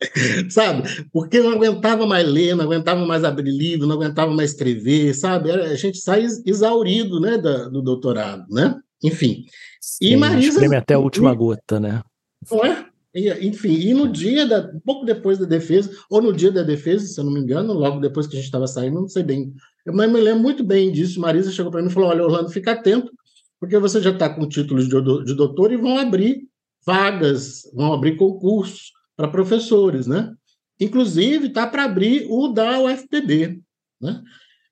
sabe? 0.50 0.82
Porque 1.12 1.40
não 1.40 1.52
aguentava 1.52 2.06
mais 2.06 2.26
ler, 2.26 2.54
não 2.54 2.64
aguentava 2.64 3.04
mais 3.06 3.24
abrir 3.24 3.50
livro, 3.50 3.86
não 3.86 3.96
aguentava 3.96 4.32
mais 4.32 4.50
escrever, 4.50 5.14
sabe? 5.14 5.50
A 5.50 5.74
gente 5.74 5.98
sai 5.98 6.26
exaurido 6.44 7.20
né, 7.20 7.38
do 7.38 7.82
doutorado, 7.82 8.46
né? 8.50 8.74
Enfim. 9.02 9.44
Sim, 9.80 10.06
e 10.06 10.16
Marisa. 10.16 10.48
Espreme 10.48 10.76
até 10.76 10.94
a 10.94 10.98
última 10.98 11.34
gota, 11.34 11.78
né? 11.78 12.02
Não 12.50 12.64
é? 12.64 12.86
E, 13.14 13.30
enfim, 13.46 13.72
e 13.72 13.94
no 13.94 14.08
dia, 14.08 14.46
da, 14.46 14.70
pouco 14.84 15.06
depois 15.06 15.38
da 15.38 15.46
defesa, 15.46 15.90
ou 16.10 16.20
no 16.20 16.34
dia 16.34 16.52
da 16.52 16.62
defesa, 16.62 17.06
se 17.06 17.18
eu 17.18 17.24
não 17.24 17.32
me 17.32 17.40
engano, 17.40 17.72
logo 17.72 17.98
depois 17.98 18.26
que 18.26 18.34
a 18.34 18.36
gente 18.36 18.44
estava 18.44 18.66
saindo, 18.66 19.00
não 19.00 19.08
sei 19.08 19.22
bem. 19.22 19.54
Eu 19.86 19.94
me 19.94 20.06
lembro 20.06 20.42
muito 20.42 20.62
bem 20.62 20.92
disso. 20.92 21.20
Marisa 21.20 21.50
chegou 21.50 21.72
para 21.72 21.80
mim 21.80 21.88
e 21.88 21.92
falou: 21.92 22.10
Olha, 22.10 22.22
Orlando, 22.22 22.50
fica 22.50 22.72
atento, 22.72 23.10
porque 23.58 23.78
você 23.78 24.02
já 24.02 24.10
está 24.10 24.28
com 24.28 24.46
títulos 24.46 24.86
de, 24.86 25.24
de 25.24 25.34
doutor 25.34 25.72
e 25.72 25.76
vão 25.76 25.96
abrir 25.96 26.46
vagas, 26.84 27.62
vão 27.74 27.92
abrir 27.92 28.16
concursos 28.16 28.92
para 29.16 29.28
professores, 29.28 30.06
né? 30.06 30.34
Inclusive, 30.78 31.46
está 31.46 31.66
para 31.66 31.84
abrir 31.84 32.26
o 32.28 32.48
da 32.48 32.80
UFPB, 32.80 33.60
né? 34.00 34.22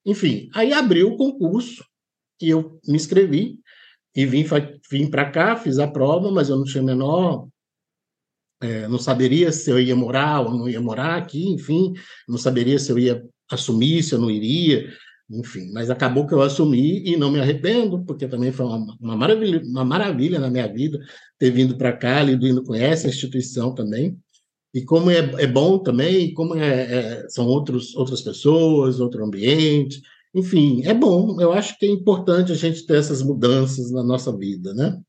Enfim, 0.05 0.51
aí 0.55 0.73
abriu 0.73 1.09
o 1.09 1.17
concurso 1.17 1.83
e 2.43 2.51
eu 2.51 2.79
me 2.87 2.97
inscrevi 2.97 3.59
e 4.15 4.27
vim, 4.27 4.45
vim 4.91 5.11
para 5.11 5.31
cá, 5.31 5.57
fiz 5.57 5.79
a 5.79 5.89
prova, 5.89 6.31
mas 6.31 6.49
eu 6.49 6.57
não 6.57 6.65
tinha 6.65 6.83
menor. 6.83 7.49
É, 8.63 8.87
não 8.89 8.99
saberia 8.99 9.51
se 9.51 9.71
eu 9.71 9.81
ia 9.81 9.97
morar 9.97 10.41
ou 10.41 10.57
não 10.57 10.69
ia 10.69 10.81
morar 10.81 11.17
aqui, 11.17 11.49
enfim, 11.49 11.93
não 12.29 12.39
saberia 12.39 12.79
se 12.79 12.91
eu 12.91 12.99
ia 12.99 13.23
assumir, 13.51 14.03
se 14.03 14.15
eu 14.15 14.19
não 14.19 14.31
iria, 14.31 14.91
enfim. 15.29 15.71
Mas 15.73 15.91
acabou 15.91 16.27
que 16.27 16.33
eu 16.33 16.41
assumi 16.41 17.05
e 17.05 17.17
não 17.17 17.31
me 17.31 17.41
arrependo, 17.41 18.05
porque 18.05 18.29
também 18.29 18.53
foi 18.53 18.65
uma, 18.65 18.97
uma 19.01 19.17
maravilha, 19.17 19.61
uma 19.65 19.85
maravilha 19.85 20.39
na 20.39 20.49
minha 20.49 20.69
vida 20.69 20.99
ter 21.39 21.51
vindo 21.51 21.77
para 21.77 21.93
cá, 21.93 22.23
lidando 22.23 22.63
com 22.63 22.75
essa 22.75 23.09
instituição 23.09 23.75
também. 23.75 24.17
E 24.73 24.83
como 24.83 25.11
é, 25.11 25.19
é 25.19 25.47
bom 25.47 25.79
também, 25.79 26.33
como 26.35 26.57
é, 26.57 27.23
é, 27.25 27.29
são 27.29 27.47
outros, 27.47 27.95
outras 27.95 28.23
pessoas, 28.23 28.99
outro 28.99 29.25
ambiente, 29.25 30.01
enfim, 30.35 30.83
é 30.85 30.93
bom. 30.93 31.41
Eu 31.41 31.53
acho 31.53 31.79
que 31.79 31.87
é 31.87 31.91
importante 31.91 32.51
a 32.51 32.57
gente 32.57 32.85
ter 32.87 32.97
essas 32.97 33.23
mudanças 33.23 33.93
na 33.93 34.03
nossa 34.03 34.37
vida, 34.37 34.75
né? 34.75 35.01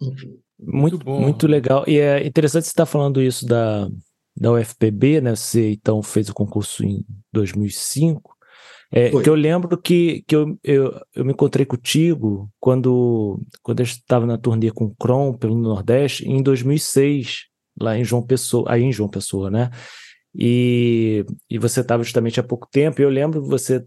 Enfim. 0.00 0.38
Muito, 0.58 0.96
muito 0.96 1.04
bom. 1.04 1.20
Muito 1.20 1.46
legal. 1.46 1.84
E 1.88 1.98
é 1.98 2.26
interessante 2.26 2.64
você 2.64 2.70
estar 2.70 2.86
falando 2.86 3.20
isso 3.20 3.46
da, 3.46 3.88
da 4.36 4.52
UFPB, 4.52 5.20
né? 5.20 5.34
Você 5.34 5.72
então 5.72 6.02
fez 6.02 6.28
o 6.28 6.34
concurso 6.34 6.84
em 6.84 7.04
2005. 7.32 8.32
É, 8.94 9.08
que 9.08 9.30
eu 9.30 9.34
lembro 9.34 9.80
que, 9.80 10.22
que 10.28 10.36
eu, 10.36 10.58
eu, 10.62 11.00
eu 11.14 11.24
me 11.24 11.32
encontrei 11.32 11.64
contigo 11.64 12.50
quando, 12.60 13.40
quando 13.62 13.80
eu 13.80 13.84
estava 13.84 14.26
na 14.26 14.36
turnê 14.36 14.70
com 14.70 14.84
o 14.84 14.94
Kron 14.94 15.32
pelo 15.32 15.56
Nordeste 15.56 16.28
em 16.28 16.42
2006, 16.42 17.46
lá 17.80 17.96
em 17.96 18.04
João 18.04 18.22
Pessoa, 18.22 18.70
aí 18.70 18.82
em 18.82 18.92
João 18.92 19.08
Pessoa, 19.08 19.50
né? 19.50 19.70
E, 20.34 21.24
e 21.48 21.58
você 21.58 21.80
estava 21.80 22.02
justamente 22.02 22.40
há 22.40 22.42
pouco 22.42 22.68
tempo, 22.70 23.00
e 23.00 23.04
eu 23.04 23.10
lembro 23.10 23.44
você 23.44 23.84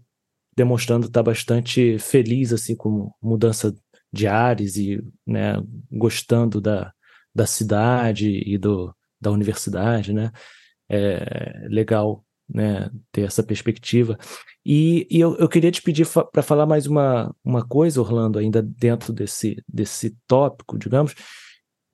demonstrando 0.56 1.06
estar 1.06 1.22
bastante 1.22 1.98
feliz 1.98 2.52
assim 2.52 2.74
com 2.74 3.10
mudança 3.22 3.74
de 4.12 4.26
ares 4.26 4.76
e 4.76 5.02
né, 5.26 5.62
gostando 5.90 6.60
da, 6.60 6.92
da 7.34 7.46
cidade 7.46 8.42
e 8.46 8.56
do, 8.56 8.94
da 9.20 9.30
universidade, 9.30 10.12
né? 10.12 10.30
É 10.88 11.66
legal 11.68 12.24
né, 12.48 12.90
ter 13.12 13.22
essa 13.22 13.42
perspectiva. 13.42 14.16
E, 14.64 15.06
e 15.10 15.20
eu, 15.20 15.36
eu 15.36 15.48
queria 15.48 15.70
te 15.70 15.82
pedir 15.82 16.04
fa 16.04 16.24
para 16.24 16.42
falar 16.42 16.64
mais 16.64 16.86
uma, 16.86 17.34
uma 17.44 17.66
coisa, 17.66 18.00
Orlando, 18.00 18.38
ainda 18.38 18.62
dentro 18.62 19.12
desse, 19.12 19.62
desse 19.68 20.16
tópico, 20.26 20.78
digamos, 20.78 21.14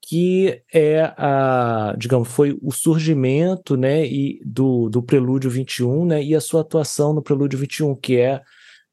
que 0.05 0.61
é 0.73 1.13
a, 1.17 1.95
digamos, 1.97 2.27
foi 2.27 2.59
o 2.61 2.73
surgimento, 2.73 3.77
né, 3.77 4.05
e 4.05 4.41
do, 4.45 4.89
do 4.89 5.01
Prelúdio 5.01 5.49
21, 5.49 6.05
né, 6.05 6.21
e 6.21 6.35
a 6.35 6.41
sua 6.41 6.59
atuação 6.59 7.13
no 7.13 7.21
Prelúdio 7.23 7.57
21, 7.57 7.95
que 7.95 8.17
é, 8.17 8.41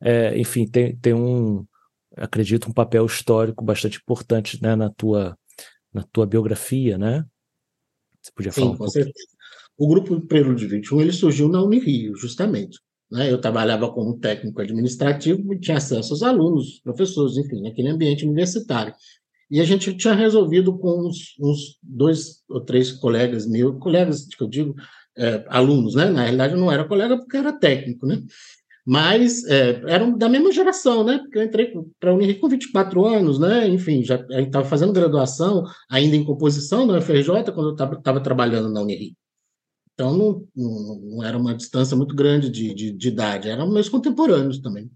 é 0.00 0.38
enfim, 0.38 0.68
tem, 0.68 0.94
tem 0.96 1.12
um, 1.12 1.66
acredito, 2.16 2.68
um 2.68 2.72
papel 2.72 3.04
histórico 3.04 3.64
bastante 3.64 3.98
importante, 3.98 4.62
né, 4.62 4.76
na 4.76 4.88
tua, 4.88 5.36
na 5.92 6.04
tua 6.12 6.26
biografia, 6.26 6.96
né? 6.96 7.24
Você 8.22 8.30
podia 8.32 8.52
Sim, 8.52 8.60
falar 8.60 8.72
um 8.72 8.76
com 8.76 8.88
certeza. 8.88 9.26
O 9.76 9.88
grupo 9.88 10.20
Prelúdio 10.20 10.68
21, 10.68 11.00
ele 11.00 11.12
surgiu 11.12 11.48
na 11.48 11.60
Unirio, 11.60 12.14
justamente. 12.14 12.78
Né? 13.10 13.32
Eu 13.32 13.40
trabalhava 13.40 13.90
como 13.90 14.18
técnico 14.18 14.60
administrativo 14.60 15.52
e 15.52 15.58
tinha 15.58 15.78
acesso 15.78 16.12
aos 16.12 16.22
alunos, 16.22 16.80
professores, 16.84 17.36
enfim, 17.36 17.62
naquele 17.62 17.88
ambiente 17.88 18.24
universitário. 18.24 18.94
E 19.50 19.60
a 19.60 19.64
gente 19.64 19.94
tinha 19.94 20.14
resolvido 20.14 20.78
com 20.78 21.08
uns, 21.08 21.34
uns 21.40 21.78
dois 21.82 22.42
ou 22.48 22.60
três 22.60 22.92
colegas 22.92 23.46
meus, 23.46 23.78
colegas 23.78 24.26
que 24.26 24.42
eu 24.42 24.48
digo, 24.48 24.74
é, 25.16 25.44
alunos, 25.48 25.94
né? 25.94 26.08
Na 26.10 26.22
realidade, 26.22 26.54
eu 26.54 26.60
não 26.60 26.70
era 26.70 26.86
colega 26.86 27.16
porque 27.18 27.36
era 27.36 27.52
técnico, 27.52 28.06
né? 28.06 28.22
Mas 28.86 29.44
é, 29.44 29.82
eram 29.88 30.16
da 30.16 30.28
mesma 30.28 30.52
geração, 30.52 31.04
né? 31.04 31.18
Porque 31.18 31.38
eu 31.38 31.42
entrei 31.42 31.72
para 31.98 32.10
a 32.10 32.14
Unirio 32.14 32.40
com 32.40 32.48
24 32.48 33.04
anos, 33.04 33.38
né? 33.38 33.68
Enfim, 33.68 34.02
já 34.02 34.24
estava 34.30 34.66
fazendo 34.66 34.92
graduação, 34.92 35.64
ainda 35.90 36.16
em 36.16 36.24
composição 36.24 36.86
na 36.86 36.98
UFRJ, 36.98 37.52
quando 37.52 37.76
eu 37.78 37.94
estava 37.94 38.20
trabalhando 38.20 38.72
na 38.72 38.80
Unirio. 38.80 39.14
Então, 39.94 40.16
não, 40.16 40.48
não, 40.56 41.00
não, 41.02 41.24
era 41.24 41.36
uma 41.36 41.54
distância 41.54 41.96
muito 41.96 42.14
grande 42.14 42.48
de, 42.48 42.72
de, 42.72 42.90
de 42.90 43.08
idade, 43.08 43.50
eram 43.50 43.70
meus 43.70 43.88
contemporâneos 43.88 44.58
também. 44.58 44.90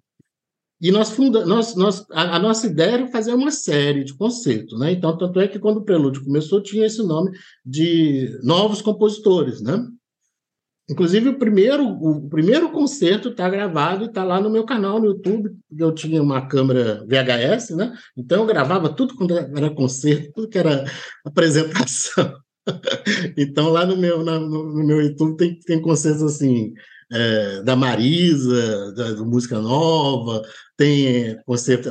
E 0.85 0.93
nós 0.93 1.13
funda, 1.13 1.47
nós, 1.47 1.75
nós, 1.75 2.05
a, 2.11 2.37
a, 2.37 2.39
nossa 2.39 2.67
ideia 2.67 2.91
era 2.91 3.07
fazer 3.07 3.33
uma 3.33 3.51
série 3.51 4.05
de 4.05 4.13
concertos, 4.13 4.79
né? 4.79 4.93
Então, 4.93 5.17
tanto 5.17 5.41
é 5.41 5.49
que 5.49 5.59
quando 5.59 5.79
o 5.79 5.83
Prelúdio 5.83 6.23
começou, 6.23 6.63
tinha 6.63 6.85
esse 6.85 7.03
nome 7.03 7.31
de 7.65 8.39
novos 8.43 8.83
compositores, 8.83 9.63
né? 9.63 9.83
Inclusive, 10.91 11.31
o 11.31 11.39
primeiro, 11.39 11.87
o 11.87 12.29
primeiro 12.29 12.71
concerto 12.71 13.31
está 13.31 13.49
gravado 13.49 14.05
e 14.05 14.09
está 14.09 14.23
lá 14.23 14.39
no 14.39 14.51
meu 14.51 14.67
canal 14.67 15.01
no 15.01 15.07
YouTube, 15.07 15.57
eu 15.75 15.91
tinha 15.91 16.23
uma 16.23 16.47
câmera 16.47 17.03
VHS, 17.07 17.71
né? 17.71 17.95
Então, 18.15 18.43
eu 18.43 18.47
gravava 18.47 18.91
tudo 18.91 19.15
quando 19.15 19.39
era 19.39 19.71
concerto, 19.71 20.33
tudo 20.35 20.51
que 20.51 20.59
era 20.59 20.85
apresentação. 21.25 22.31
então, 23.39 23.71
lá 23.71 23.87
no 23.87 23.97
meu, 23.97 24.23
no, 24.23 24.39
no 24.39 24.85
meu 24.87 25.01
YouTube 25.01 25.39
tem, 25.39 25.59
tem 25.61 25.81
concertos 25.81 26.23
assim, 26.23 26.75
é, 27.13 27.63
da 27.63 27.77
Marisa, 27.77 28.93
da, 28.95 29.17
Música 29.25 29.61
Nova, 29.61 30.43
tem 30.77 31.41
concerto 31.45 31.91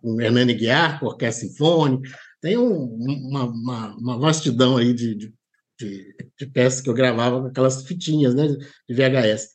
com 0.00 0.20
Hernani 0.20 0.54
Guiar, 0.54 0.98
com 0.98 1.06
Orquestra 1.06 1.46
Sinfônica, 1.48 2.10
tem 2.40 2.56
um, 2.56 2.84
uma, 2.84 3.44
uma, 3.44 3.96
uma, 3.96 4.18
vastidão 4.18 4.76
aí 4.76 4.92
de, 4.92 5.14
de, 5.14 5.34
de, 5.78 6.14
de, 6.38 6.46
peças 6.46 6.80
que 6.80 6.88
eu 6.88 6.94
gravava 6.94 7.40
com 7.40 7.46
aquelas 7.48 7.84
fitinhas 7.84 8.34
né, 8.34 8.46
de 8.46 8.94
VHS. 8.94 9.48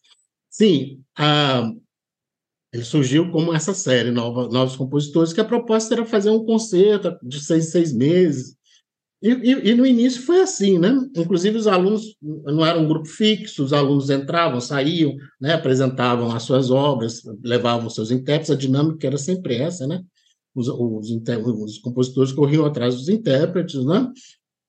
Sim, 0.49 1.01
a, 1.17 1.71
Ele 2.73 2.83
surgiu 2.83 3.31
como 3.31 3.53
essa 3.53 3.73
série, 3.73 4.11
Nova, 4.11 4.49
Novos 4.49 4.75
Compositores, 4.75 5.33
que 5.33 5.41
a 5.41 5.45
proposta 5.45 5.93
era 5.93 6.05
fazer 6.05 6.29
um 6.29 6.45
concerto 6.45 7.17
de 7.23 7.41
seis, 7.41 7.71
seis 7.71 7.93
meses. 7.93 8.55
E, 9.23 9.29
e, 9.29 9.69
e, 9.69 9.73
no 9.73 9.85
início 9.85 10.21
foi 10.21 10.41
assim, 10.41 10.77
né? 10.77 10.93
Inclusive 11.15 11.57
os 11.57 11.65
alunos 11.65 12.13
não 12.21 12.65
eram 12.65 12.83
um 12.83 12.87
grupo 12.89 13.07
fixo, 13.07 13.63
os 13.63 13.71
alunos 13.71 14.09
entravam, 14.09 14.59
saíam, 14.59 15.15
né? 15.39 15.53
apresentavam 15.53 16.29
as 16.35 16.43
suas 16.43 16.69
obras, 16.69 17.21
levavam 17.41 17.89
seus 17.89 18.11
intérpretes, 18.11 18.51
a 18.51 18.55
dinâmica 18.55 19.07
era 19.07 19.17
sempre 19.17 19.55
essa, 19.55 19.87
né? 19.87 20.03
Os, 20.53 20.67
os, 20.67 21.09
os 21.09 21.77
compositores 21.77 22.33
corriam 22.33 22.65
atrás 22.65 22.95
dos 22.95 23.07
intérpretes, 23.07 23.85
né? 23.85 24.11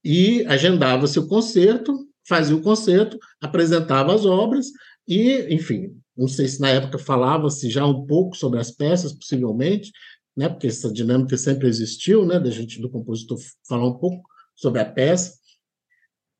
E 0.04 0.44
agendava-se 0.46 1.18
o 1.18 1.26
concerto, 1.26 1.92
fazia 2.24 2.54
o 2.54 2.62
concerto, 2.62 3.18
apresentava 3.42 4.14
as 4.14 4.24
obras 4.24 4.66
e, 5.08 5.52
enfim, 5.52 5.96
não 6.16 6.28
sei 6.28 6.46
se 6.46 6.60
na 6.60 6.68
época 6.68 6.96
falava-se 6.96 7.68
já 7.68 7.84
um 7.84 8.06
pouco 8.06 8.36
sobre 8.36 8.60
as 8.60 8.70
peças, 8.70 9.12
possivelmente, 9.12 9.90
né? 10.36 10.48
Porque 10.48 10.68
essa 10.68 10.92
dinâmica 10.92 11.36
sempre 11.36 11.66
existiu, 11.66 12.24
né? 12.24 12.38
Da 12.38 12.50
gente 12.50 12.80
do 12.80 12.88
compositor 12.88 13.36
falar 13.66 13.88
um 13.88 13.98
pouco 13.98 14.32
sobre 14.56 14.80
a 14.80 14.84
peça. 14.84 15.34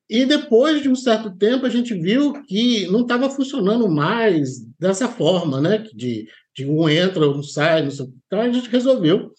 E 0.09 0.25
depois 0.25 0.81
de 0.81 0.89
um 0.89 0.95
certo 0.95 1.35
tempo, 1.35 1.65
a 1.65 1.69
gente 1.69 1.93
viu 1.93 2.33
que 2.43 2.87
não 2.87 3.01
estava 3.01 3.29
funcionando 3.29 3.89
mais 3.89 4.59
dessa 4.79 5.07
forma, 5.07 5.59
né? 5.59 5.79
De, 5.93 6.27
de 6.55 6.65
um 6.65 6.87
entra, 6.87 7.27
um 7.27 7.41
sai, 7.41 7.83
não 7.83 7.91
sei. 7.91 8.07
Então 8.27 8.41
a 8.41 8.51
gente 8.51 8.69
resolveu 8.69 9.31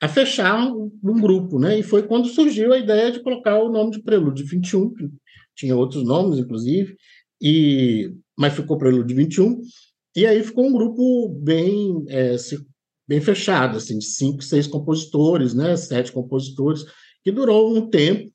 a 0.00 0.08
fechar 0.08 0.64
um, 0.66 0.90
um, 1.02 1.20
grupo, 1.20 1.58
né? 1.58 1.78
E 1.78 1.82
foi 1.82 2.04
quando 2.04 2.28
surgiu 2.28 2.72
a 2.72 2.78
ideia 2.78 3.10
de 3.10 3.20
colocar 3.20 3.58
o 3.58 3.70
nome 3.70 3.92
de 3.92 4.02
Prelúdio 4.02 4.46
21, 4.46 4.94
que 4.94 5.08
tinha 5.56 5.76
outros 5.76 6.04
nomes, 6.04 6.38
inclusive, 6.38 6.96
e 7.40 8.12
mas 8.38 8.54
ficou 8.54 8.78
Prelúdio 8.78 9.16
21. 9.16 9.60
E 10.14 10.26
aí 10.26 10.42
ficou 10.42 10.66
um 10.66 10.72
grupo 10.72 11.28
bem, 11.42 12.04
é, 12.08 12.36
bem 13.08 13.20
fechado, 13.20 13.76
assim, 13.76 13.98
de 13.98 14.04
cinco, 14.04 14.42
seis 14.42 14.66
compositores, 14.66 15.52
né? 15.52 15.76
Sete 15.76 16.12
compositores 16.12 16.84
que 17.24 17.30
durou 17.30 17.76
um 17.76 17.88
tempo. 17.88 18.30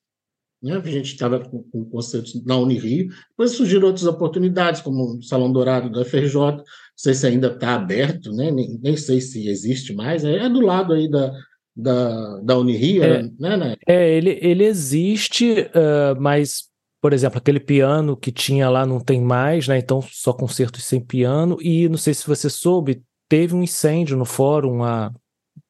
Né? 0.61 0.75
A 0.75 0.89
gente 0.89 1.13
estava 1.13 1.39
com, 1.39 1.63
com 1.63 1.85
concertos 1.85 2.43
na 2.43 2.57
Unirio, 2.57 3.09
depois 3.29 3.51
surgiram 3.51 3.87
outras 3.87 4.05
oportunidades, 4.05 4.81
como 4.81 5.17
o 5.17 5.23
Salão 5.23 5.51
Dourado 5.51 5.91
da 5.91 6.03
FRJ, 6.03 6.33
não 6.35 6.63
sei 6.95 7.13
se 7.13 7.27
ainda 7.27 7.47
está 7.47 7.75
aberto, 7.75 8.31
né? 8.33 8.49
nem, 8.49 8.79
nem 8.81 8.97
sei 8.97 9.21
se 9.21 9.47
existe 9.47 9.93
mais, 9.93 10.25
é, 10.25 10.37
é 10.37 10.49
do 10.49 10.61
lado 10.61 10.93
aí 10.93 11.07
da, 11.07 11.31
da, 11.75 12.37
da 12.39 12.57
Unirio, 12.57 13.03
é, 13.03 13.23
né, 13.39 13.55
né? 13.55 13.75
É, 13.87 14.11
ele, 14.11 14.39
ele 14.41 14.63
existe, 14.63 15.51
uh, 15.61 16.19
mas, 16.19 16.63
por 16.99 17.13
exemplo, 17.13 17.37
aquele 17.37 17.59
piano 17.59 18.17
que 18.17 18.31
tinha 18.31 18.67
lá 18.67 18.83
não 18.83 18.99
tem 18.99 19.21
mais, 19.21 19.67
né? 19.67 19.77
Então 19.77 20.01
só 20.01 20.33
concertos 20.33 20.83
sem 20.85 20.99
piano, 20.99 21.57
e 21.61 21.87
não 21.87 21.97
sei 21.97 22.15
se 22.15 22.25
você 22.25 22.49
soube, 22.49 23.03
teve 23.29 23.53
um 23.53 23.61
incêndio 23.61 24.17
no 24.17 24.25
fórum 24.25 24.83
há 24.83 25.13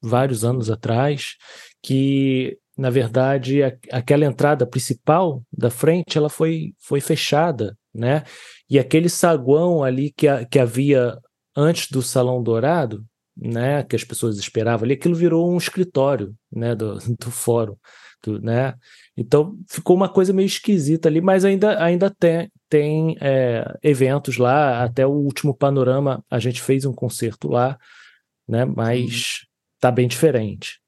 vários 0.02 0.46
anos 0.46 0.70
atrás, 0.70 1.36
que 1.84 2.58
na 2.78 2.90
verdade, 2.90 3.64
a, 3.64 3.74
aquela 3.92 4.26
entrada 4.26 4.66
principal 4.68 5.42
da 5.52 5.70
frente, 5.70 6.18
ela 6.18 6.30
foi, 6.30 6.74
foi 6.80 7.02
fechada, 7.02 7.76
né? 7.94 8.24
E 8.70 8.78
aquele 8.78 9.10
saguão 9.10 9.84
ali 9.84 10.12
que, 10.16 10.28
a, 10.28 10.46
que 10.46 10.60
havia 10.60 11.18
antes 11.56 11.90
do 11.90 12.02
Salão 12.02 12.44
Dourado, 12.44 13.04
né, 13.36 13.84
que 13.84 13.96
as 13.96 14.04
pessoas 14.04 14.38
esperavam 14.38 14.86
ali, 14.86 14.96
aquilo 14.96 15.16
virou 15.16 15.52
um 15.52 15.58
escritório, 15.58 16.34
né, 16.52 16.74
do, 16.76 16.98
do 17.20 17.32
fórum, 17.32 17.76
do, 18.24 18.42
né? 18.42 18.74
Então 19.16 19.58
ficou 19.70 19.96
uma 19.96 20.10
coisa 20.10 20.34
meio 20.34 20.46
esquisita 20.46 21.10
ali, 21.10 21.22
mas 21.22 21.46
ainda, 21.46 21.84
ainda 21.84 22.10
tem, 22.10 22.52
tem 22.70 23.16
é, 23.20 23.66
eventos 23.84 24.38
lá. 24.38 24.84
Até 24.84 25.06
o 25.06 25.12
último 25.12 25.56
panorama 25.56 26.24
a 26.30 26.40
gente 26.40 26.62
fez 26.62 26.86
um 26.86 26.94
concerto 26.94 27.48
lá, 27.48 27.78
né? 28.48 28.66
Mas 28.66 29.46
está 29.76 29.92
bem 29.92 30.08
diferente. 30.08 30.80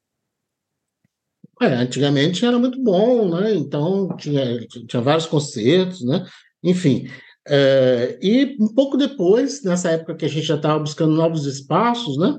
É, 1.61 1.75
antigamente 1.75 2.45
era 2.45 2.57
muito 2.57 2.81
bom, 2.81 3.29
né? 3.29 3.53
Então 3.53 4.15
tinha, 4.15 4.65
tinha 4.67 5.01
vários 5.01 5.25
concertos, 5.25 6.01
né? 6.05 6.25
Enfim. 6.63 7.09
É, 7.47 8.17
e 8.21 8.55
um 8.59 8.73
pouco 8.73 8.95
depois, 8.95 9.63
nessa 9.63 9.89
época 9.89 10.15
que 10.15 10.25
a 10.25 10.29
gente 10.29 10.45
já 10.45 10.55
estava 10.55 10.79
buscando 10.79 11.13
novos 11.13 11.45
espaços, 11.45 12.17
né? 12.17 12.37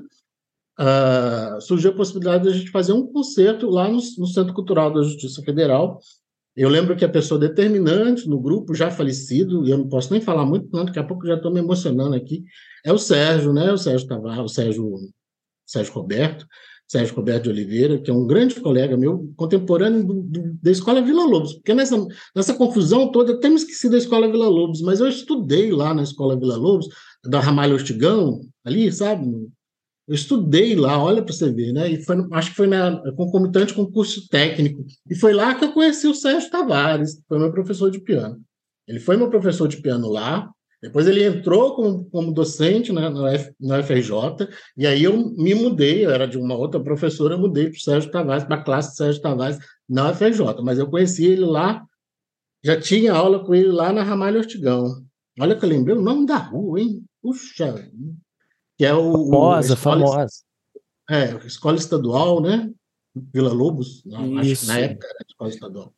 Uh, 0.79 1.61
surgiu 1.61 1.91
a 1.91 1.95
possibilidade 1.95 2.43
de 2.43 2.49
a 2.49 2.53
gente 2.53 2.71
fazer 2.71 2.93
um 2.93 3.05
concerto 3.05 3.69
lá 3.69 3.87
no, 3.87 3.97
no, 3.97 4.25
Centro 4.25 4.53
Cultural 4.53 4.91
da 4.91 5.03
Justiça 5.03 5.43
Federal. 5.43 5.99
Eu 6.55 6.69
lembro 6.69 6.95
que 6.95 7.05
a 7.05 7.09
pessoa 7.09 7.39
determinante 7.39 8.27
no 8.27 8.39
grupo, 8.39 8.73
já 8.73 8.89
falecido, 8.89 9.67
e 9.67 9.69
eu 9.69 9.77
não 9.77 9.89
posso 9.89 10.11
nem 10.11 10.21
falar 10.21 10.45
muito, 10.45 10.69
não, 10.71 10.85
daqui 10.85 10.97
a 10.97 11.03
pouco 11.03 11.27
já 11.27 11.35
estou 11.35 11.51
me 11.51 11.59
emocionando 11.59 12.15
aqui, 12.15 12.43
é 12.83 12.91
o 12.91 12.97
Sérgio, 12.97 13.53
né? 13.53 13.71
O 13.71 13.77
Sérgio 13.77 14.07
Tavares, 14.07 14.39
o 14.39 14.47
Sérgio, 14.47 14.95
Sérgio 15.67 15.93
Roberto. 15.93 16.47
Sérgio 16.91 17.15
Roberto 17.15 17.43
de 17.43 17.51
Oliveira, 17.51 17.97
que 17.97 18.11
é 18.11 18.13
um 18.13 18.27
grande 18.27 18.59
colega 18.59 18.97
meu, 18.97 19.31
contemporâneo 19.37 20.03
do, 20.03 20.13
do, 20.23 20.57
da 20.61 20.71
Escola 20.71 21.01
Vila 21.01 21.23
Lobos, 21.23 21.53
porque 21.53 21.73
nessa, 21.73 21.95
nessa 22.35 22.53
confusão 22.53 23.09
toda, 23.09 23.39
eu 23.41 23.49
me 23.49 23.55
esqueci 23.55 23.89
da 23.89 23.97
Escola 23.97 24.29
Vila 24.29 24.49
Lobos, 24.49 24.81
mas 24.81 24.99
eu 24.99 25.07
estudei 25.07 25.71
lá 25.71 25.93
na 25.93 26.03
Escola 26.03 26.37
Vila 26.37 26.57
Lobos, 26.57 26.89
da 27.23 27.39
Ramalho 27.39 27.75
Ortigão, 27.75 28.41
ali, 28.65 28.91
sabe? 28.91 29.25
Eu 30.05 30.15
estudei 30.15 30.75
lá, 30.75 31.01
olha 31.01 31.23
para 31.23 31.33
você 31.33 31.49
ver, 31.49 31.71
né? 31.71 31.89
E 31.89 32.03
foi, 32.03 32.17
acho 32.33 32.49
que 32.49 32.57
foi 32.57 32.67
na, 32.67 33.01
concomitante 33.13 33.73
com 33.73 33.83
o 33.83 33.91
curso 33.91 34.27
técnico. 34.27 34.83
E 35.09 35.15
foi 35.15 35.31
lá 35.31 35.55
que 35.55 35.63
eu 35.63 35.71
conheci 35.71 36.07
o 36.07 36.13
Sérgio 36.13 36.51
Tavares, 36.51 37.21
foi 37.25 37.39
meu 37.39 37.53
professor 37.53 37.89
de 37.89 38.01
piano. 38.01 38.37
Ele 38.85 38.99
foi 38.99 39.15
meu 39.15 39.29
professor 39.29 39.69
de 39.69 39.77
piano 39.77 40.09
lá, 40.09 40.51
depois 40.81 41.07
ele 41.07 41.23
entrou 41.23 41.75
como, 41.75 42.05
como 42.05 42.33
docente 42.33 42.91
na, 42.91 43.09
na, 43.09 43.33
F, 43.33 43.53
FRJ, 43.83 44.49
e 44.75 44.87
aí 44.87 45.03
eu 45.03 45.15
me 45.15 45.53
mudei, 45.53 46.05
eu 46.05 46.09
era 46.09 46.27
de 46.27 46.37
uma 46.37 46.55
outra 46.55 46.79
professora, 46.79 47.35
eu 47.35 47.39
mudei 47.39 47.69
para 47.69 47.77
o 47.77 47.79
Sérgio 47.79 48.09
Tavares, 48.09 48.43
para 48.43 48.55
a 48.55 48.63
classe 48.63 48.95
Sérgio 48.95 49.21
Tavares 49.21 49.59
na 49.87 50.13
FRJ, 50.13 50.61
mas 50.63 50.79
eu 50.79 50.89
conheci 50.89 51.25
ele 51.25 51.45
lá, 51.45 51.85
já 52.63 52.79
tinha 52.79 53.13
aula 53.13 53.45
com 53.45 53.53
ele 53.53 53.71
lá 53.71 53.93
na 53.93 54.01
Ramalho 54.01 54.39
Ortigão. 54.39 55.05
Olha 55.39 55.55
que 55.55 55.63
eu 55.63 55.69
lembrei 55.69 55.95
o 55.95 56.01
nome 56.01 56.25
da 56.25 56.37
rua, 56.37 56.79
hein? 56.79 57.03
Puxa! 57.21 57.89
Que 58.77 58.85
é 58.85 58.93
o. 58.93 59.11
Famosa, 59.11 59.75
famosa. 59.75 60.27
É, 61.09 61.35
escola 61.45 61.77
estadual, 61.77 62.41
né? 62.41 62.71
Vila 63.13 63.51
Lobos, 63.51 64.03
acho 64.37 64.61
que 64.61 64.67
na 64.67 64.79
época 64.79 65.07
era 65.07 65.25
escola 65.27 65.49
estadual. 65.49 65.93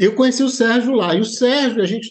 Eu 0.00 0.14
conheci 0.14 0.42
o 0.42 0.48
Sérgio 0.48 0.94
lá, 0.94 1.14
e 1.14 1.20
o 1.20 1.26
Sérgio, 1.26 1.82
a 1.82 1.84
gente 1.84 2.10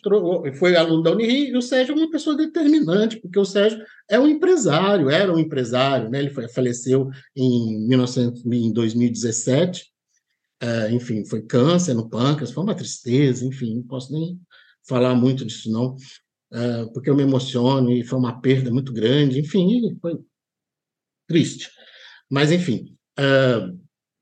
foi 0.60 0.76
aluno 0.76 1.02
da 1.02 1.12
Unirio, 1.12 1.56
e 1.56 1.58
o 1.58 1.62
Sérgio 1.62 1.96
é 1.96 1.98
uma 1.98 2.12
pessoa 2.12 2.38
determinante, 2.38 3.20
porque 3.20 3.40
o 3.40 3.44
Sérgio 3.44 3.84
é 4.08 4.20
um 4.20 4.28
empresário, 4.28 5.10
era 5.10 5.34
um 5.34 5.40
empresário, 5.40 6.08
né? 6.08 6.20
ele 6.20 6.30
foi, 6.30 6.48
faleceu 6.48 7.10
em, 7.36 7.88
1900, 7.88 8.46
em 8.46 8.72
2017, 8.72 9.92
é, 10.62 10.92
enfim, 10.92 11.26
foi 11.26 11.42
câncer 11.42 11.96
no 11.96 12.08
pâncreas, 12.08 12.52
foi 12.52 12.64
uma 12.64 12.76
tristeza, 12.76 13.44
enfim, 13.44 13.78
não 13.78 13.84
posso 13.88 14.14
nem 14.14 14.40
falar 14.88 15.16
muito 15.16 15.44
disso 15.44 15.72
não, 15.72 15.96
é, 16.54 16.86
porque 16.94 17.10
eu 17.10 17.16
me 17.16 17.24
emociono, 17.24 17.92
e 17.92 18.04
foi 18.04 18.20
uma 18.20 18.40
perda 18.40 18.70
muito 18.70 18.94
grande, 18.94 19.40
enfim, 19.40 19.98
foi 20.00 20.20
triste. 21.28 21.72
Mas, 22.30 22.52
enfim, 22.52 22.96
é, 23.18 23.68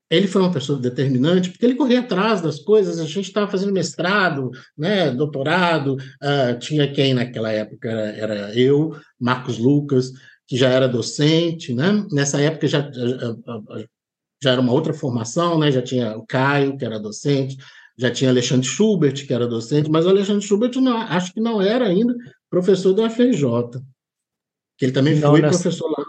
ele 0.10 0.28
foi 0.28 0.42
uma 0.42 0.52
pessoa 0.52 0.80
determinante, 0.80 1.50
porque 1.50 1.66
ele 1.66 1.76
corria 1.76 2.00
atrás 2.00 2.42
das 2.42 2.60
coisas, 2.60 3.00
a 3.00 3.06
gente 3.06 3.22
estava 3.22 3.50
fazendo 3.50 3.74
mestrado, 3.74 4.52
né, 4.78 5.12
doutorado, 5.12 5.96
uh, 5.96 6.58
tinha 6.60 6.92
quem 6.92 7.14
naquela 7.14 7.52
época 7.52 7.90
era, 7.90 8.36
era, 8.36 8.60
eu, 8.60 8.96
Marcos 9.20 9.58
Lucas, 9.58 10.12
que 10.48 10.56
já 10.56 10.70
era 10.70 10.88
docente, 10.88 11.74
né, 11.74 12.06
nessa 12.12 12.40
época 12.42 12.68
já, 12.68 12.90
já, 12.90 13.36
já 14.42 14.52
era 14.52 14.62
uma 14.62 14.72
outra 14.72 14.94
formação, 14.94 15.60
né, 15.60 15.72
já 15.72 15.82
tinha 15.82 16.18
o 16.18 16.26
Caio, 16.26 16.78
que 16.78 16.86
era 16.86 17.00
docente, 17.00 17.58
já 17.98 18.10
tinha 18.10 18.30
Alexandre 18.30 18.66
Schubert, 18.66 19.26
que 19.26 19.34
era 19.34 19.48
docente, 19.48 19.90
mas 19.90 20.06
o 20.06 20.10
Alexandre 20.10 20.46
Schubert 20.46 20.72
não, 20.80 20.98
acho 20.98 21.34
que 21.34 21.42
não 21.42 21.62
era 21.62 21.86
ainda 21.86 22.16
professor 22.50 22.94
da 22.94 23.10
FRJ, 23.10 23.44
que 24.78 24.86
ele 24.86 24.94
também 24.94 25.20
não, 25.20 25.32
foi 25.32 25.42
nessa... 25.42 25.64
professor 25.64 25.90
lá 25.90 26.06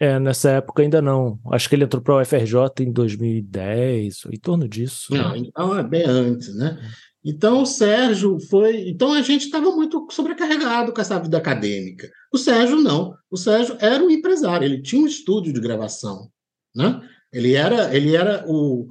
é, 0.00 0.18
nessa 0.18 0.50
época 0.52 0.82
ainda 0.82 1.02
não. 1.02 1.38
Acho 1.52 1.68
que 1.68 1.74
ele 1.74 1.84
entrou 1.84 2.02
para 2.02 2.14
o 2.16 2.22
UFRJ 2.22 2.56
em 2.80 2.90
2010, 2.90 4.22
em 4.32 4.38
torno 4.38 4.66
disso. 4.66 5.14
Não, 5.14 5.36
então 5.36 5.78
é 5.78 5.82
bem 5.82 6.04
antes, 6.06 6.54
né? 6.56 6.78
Então 7.22 7.60
o 7.62 7.66
Sérgio 7.66 8.38
foi. 8.48 8.88
Então 8.88 9.12
a 9.12 9.20
gente 9.20 9.44
estava 9.44 9.70
muito 9.70 10.08
sobrecarregado 10.10 10.94
com 10.94 11.00
essa 11.02 11.18
vida 11.18 11.36
acadêmica. 11.36 12.10
O 12.32 12.38
Sérgio 12.38 12.76
não. 12.76 13.14
O 13.30 13.36
Sérgio 13.36 13.76
era 13.78 14.02
um 14.02 14.08
empresário, 14.08 14.64
ele 14.64 14.80
tinha 14.80 15.02
um 15.02 15.06
estúdio 15.06 15.52
de 15.52 15.60
gravação. 15.60 16.30
Né? 16.74 16.98
Ele 17.30 17.52
era, 17.52 17.94
ele 17.94 18.16
era 18.16 18.42
o, 18.48 18.88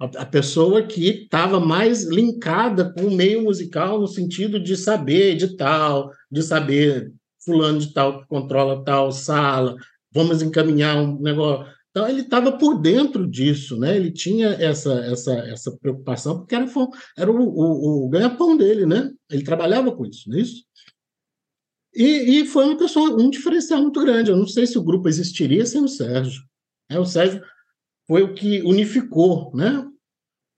a, 0.00 0.22
a 0.22 0.26
pessoa 0.26 0.82
que 0.82 1.08
estava 1.10 1.60
mais 1.60 2.02
linkada 2.02 2.92
com 2.92 3.02
o 3.02 3.14
meio 3.14 3.44
musical 3.44 4.00
no 4.00 4.08
sentido 4.08 4.58
de 4.58 4.76
saber 4.76 5.36
de 5.36 5.56
tal, 5.56 6.10
de 6.28 6.42
saber 6.42 7.12
fulano 7.44 7.78
de 7.78 7.92
tal 7.94 8.20
que 8.20 8.26
controla 8.26 8.84
tal 8.84 9.12
sala, 9.12 9.76
vamos 10.12 10.42
encaminhar 10.42 10.96
um 10.96 11.20
negócio. 11.20 11.72
Então, 11.90 12.08
ele 12.08 12.20
estava 12.20 12.56
por 12.56 12.80
dentro 12.80 13.28
disso, 13.28 13.76
né? 13.76 13.96
ele 13.96 14.12
tinha 14.12 14.50
essa, 14.50 14.92
essa, 15.06 15.32
essa 15.48 15.76
preocupação, 15.76 16.38
porque 16.38 16.54
era, 16.54 16.66
era 17.18 17.30
o, 17.30 17.36
o, 17.36 18.06
o 18.06 18.08
ganha-pão 18.08 18.56
dele, 18.56 18.86
né? 18.86 19.10
ele 19.28 19.42
trabalhava 19.42 19.90
com 19.90 20.06
isso, 20.06 20.28
não 20.28 20.38
é 20.38 20.40
isso? 20.40 20.64
E, 21.92 22.40
e, 22.40 22.46
foi 22.46 22.66
uma 22.66 22.78
pessoa, 22.78 23.20
um 23.20 23.28
diferencial 23.28 23.82
muito 23.82 24.00
grande. 24.00 24.30
Eu 24.30 24.36
não 24.36 24.46
sei 24.46 24.64
se 24.66 24.78
o 24.78 24.82
grupo 24.84 25.08
existiria 25.08 25.66
sem 25.66 25.82
o 25.82 25.88
Sérgio. 25.88 26.42
É, 26.88 26.98
o 26.98 27.04
Sérgio 27.04 27.42
foi 28.06 28.22
o 28.22 28.34
que 28.34 28.62
unificou 28.62 29.50
né, 29.54 29.84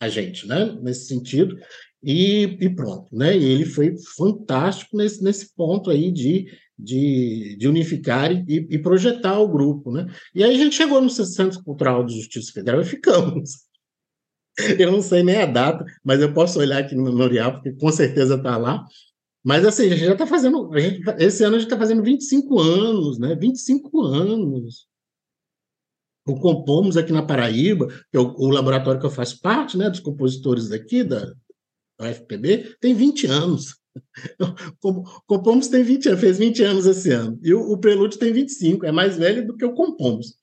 a 0.01 0.09
gente, 0.09 0.47
né, 0.47 0.67
nesse 0.83 1.07
sentido, 1.07 1.59
e, 2.03 2.59
e 2.61 2.75
pronto. 2.75 3.09
Né, 3.15 3.37
e 3.37 3.45
ele 3.45 3.65
foi 3.65 3.97
fantástico 4.17 4.97
nesse, 4.97 5.23
nesse 5.23 5.55
ponto 5.55 5.91
aí 5.91 6.11
de, 6.13 6.47
de, 6.83 7.57
de 7.59 7.69
unificar 7.69 8.33
e, 8.33 8.67
e, 8.71 8.79
projetar 8.79 9.39
o 9.39 9.49
grupo. 9.49 9.93
Né? 9.93 10.07
E 10.35 10.43
aí 10.43 10.55
a 10.55 10.59
gente 10.59 10.75
chegou 10.75 11.01
no 11.01 11.09
Centro 11.09 11.63
Cultural 11.63 12.05
de 12.05 12.17
Justiça 12.17 12.53
Federal 12.53 12.81
e 12.81 12.85
ficamos. 12.85 13.51
Eu 14.79 14.93
não 14.93 15.01
sei 15.01 15.23
nem 15.23 15.37
a 15.37 15.47
data, 15.47 15.85
mas 16.05 16.21
eu 16.21 16.35
posso 16.35 16.59
olhar 16.59 16.79
aqui 16.79 16.95
no 16.95 17.05
memorial, 17.05 17.53
porque 17.53 17.73
com 17.73 17.91
certeza 17.91 18.35
está 18.35 18.59
lá. 18.59 18.85
Mas 19.43 19.65
assim, 19.65 19.87
a 19.87 19.97
gente 19.97 20.05
já 20.05 20.13
está 20.13 20.27
fazendo. 20.27 20.71
Gente, 20.79 21.03
esse 21.19 21.43
ano 21.43 21.57
a 21.57 21.59
gente 21.59 21.69
está 21.69 21.79
fazendo 21.79 22.03
25 22.03 22.61
anos, 22.61 23.19
né? 23.19 23.35
25 23.35 24.03
anos. 24.03 24.87
O 26.27 26.39
Compomos 26.39 26.97
aqui 26.97 27.13
na 27.13 27.23
Paraíba, 27.23 27.89
que 27.89 28.17
é 28.17 28.21
o, 28.21 28.35
o, 28.37 28.51
laboratório 28.51 29.01
que 29.01 29.07
eu 29.07 29.11
faço 29.11 29.41
parte, 29.41 29.77
né, 29.77 29.91
dos 29.91 29.99
compositores 29.99 30.69
daqui, 30.69 31.03
da, 31.03 31.33
da 31.99 32.11
UFPB, 32.11 32.77
tem 32.81 32.95
20 32.95 33.27
anos. 33.27 33.82
Compomos 35.27 35.69
tem 35.69 35.83
20 35.83 36.09
anos, 36.09 36.21
fez 36.21 36.39
20 36.39 36.63
anos 36.63 36.87
esse 36.87 37.11
ano. 37.11 37.39
E 37.43 37.53
o, 37.53 37.73
o 37.73 37.79
Prelúdio 37.79 38.19
tem 38.19 38.33
25, 38.33 38.87
é 38.87 38.93
mais 38.93 39.17
velho 39.17 39.47
do 39.47 39.57
que 39.57 39.65
o 39.65 39.75
Compomos. 39.75 40.35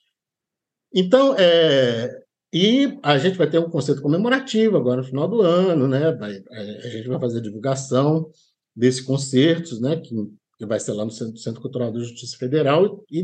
Então, 0.94 1.36
é, 1.38 2.10
e 2.52 2.98
a 3.04 3.18
gente 3.18 3.38
vai 3.38 3.50
ter 3.50 3.60
um 3.60 3.70
concerto 3.70 4.02
comemorativo 4.02 4.76
agora 4.76 5.02
no 5.02 5.08
final 5.08 5.28
do 5.28 5.42
ano, 5.42 5.88
né? 5.88 6.12
Vai, 6.14 6.42
é, 6.52 6.88
a 6.88 6.90
gente 6.90 7.08
vai 7.08 7.20
fazer 7.20 7.40
a 7.40 7.44
divulgação 7.44 8.30
desses 8.76 9.02
concertos, 9.02 9.80
né? 9.80 9.98
Que, 9.98 10.16
que 10.58 10.66
vai 10.66 10.80
ser 10.80 10.94
lá 10.94 11.06
no 11.06 11.12
Centro, 11.12 11.38
Centro 11.38 11.62
Cultural 11.62 11.92
da 11.92 12.00
Justiça 12.00 12.38
Federal. 12.38 13.04
E, 13.12 13.22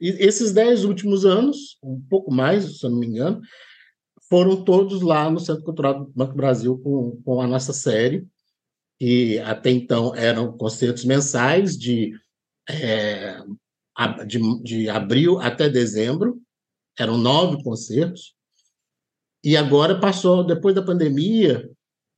e, 0.00 0.08
esses 0.20 0.52
dez 0.52 0.84
últimos 0.84 1.26
anos, 1.26 1.76
um 1.82 2.00
pouco 2.08 2.32
mais, 2.32 2.78
se 2.78 2.86
eu 2.86 2.90
não 2.90 2.98
me 2.98 3.06
engano, 3.06 3.40
foram 4.28 4.62
todos 4.62 5.02
lá 5.02 5.28
no 5.28 5.40
Centro 5.40 5.64
Cultural 5.64 6.04
do 6.04 6.12
Banco 6.14 6.34
Brasil 6.34 6.78
com, 6.78 7.20
com 7.24 7.40
a 7.40 7.46
nossa 7.46 7.72
série, 7.72 8.26
que 8.98 9.38
até 9.40 9.70
então 9.70 10.14
eram 10.14 10.56
concertos 10.56 11.04
mensais 11.04 11.78
de, 11.78 12.12
é, 12.68 13.40
de, 14.26 14.62
de 14.62 14.88
abril 14.88 15.38
até 15.38 15.68
dezembro, 15.68 16.40
eram 16.98 17.16
nove 17.16 17.62
concertos, 17.62 18.34
e 19.42 19.56
agora 19.56 20.00
passou, 20.00 20.44
depois 20.44 20.74
da 20.74 20.82
pandemia, 20.82 21.70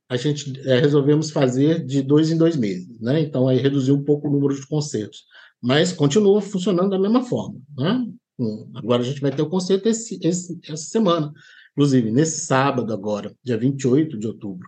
a 0.09 0.17
gente 0.17 0.59
é, 0.67 0.79
resolvemos 0.79 1.31
fazer 1.31 1.85
de 1.85 2.01
dois 2.01 2.31
em 2.31 2.37
dois 2.37 2.57
meses, 2.57 2.99
né? 2.99 3.21
Então 3.21 3.47
aí 3.47 3.57
reduziu 3.57 3.95
um 3.95 4.03
pouco 4.03 4.27
o 4.27 4.31
número 4.31 4.53
de 4.53 4.67
concertos, 4.67 5.23
mas 5.61 5.93
continua 5.93 6.41
funcionando 6.41 6.89
da 6.89 6.99
mesma 6.99 7.23
forma, 7.23 7.59
né? 7.77 8.05
Hum, 8.39 8.71
agora 8.75 9.03
a 9.03 9.05
gente 9.05 9.21
vai 9.21 9.31
ter 9.31 9.43
o 9.43 9.49
concerto 9.49 9.87
esse, 9.87 10.19
esse, 10.21 10.59
essa 10.63 10.83
semana, 10.83 11.31
inclusive 11.73 12.11
nesse 12.11 12.45
sábado 12.45 12.91
agora, 12.91 13.33
dia 13.43 13.57
28 13.57 14.17
de 14.17 14.27
outubro. 14.27 14.67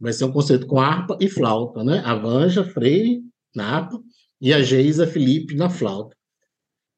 Vai 0.00 0.12
ser 0.12 0.24
um 0.24 0.32
concerto 0.32 0.66
com 0.66 0.80
harpa 0.80 1.16
e 1.20 1.28
flauta, 1.28 1.82
né? 1.82 2.02
A 2.04 2.14
Vanja 2.14 2.64
Freire 2.64 3.20
na 3.54 3.64
harpa 3.64 4.00
e 4.40 4.52
a 4.52 4.62
Geisa 4.62 5.06
Felipe 5.06 5.54
na 5.56 5.68
flauta. 5.68 6.16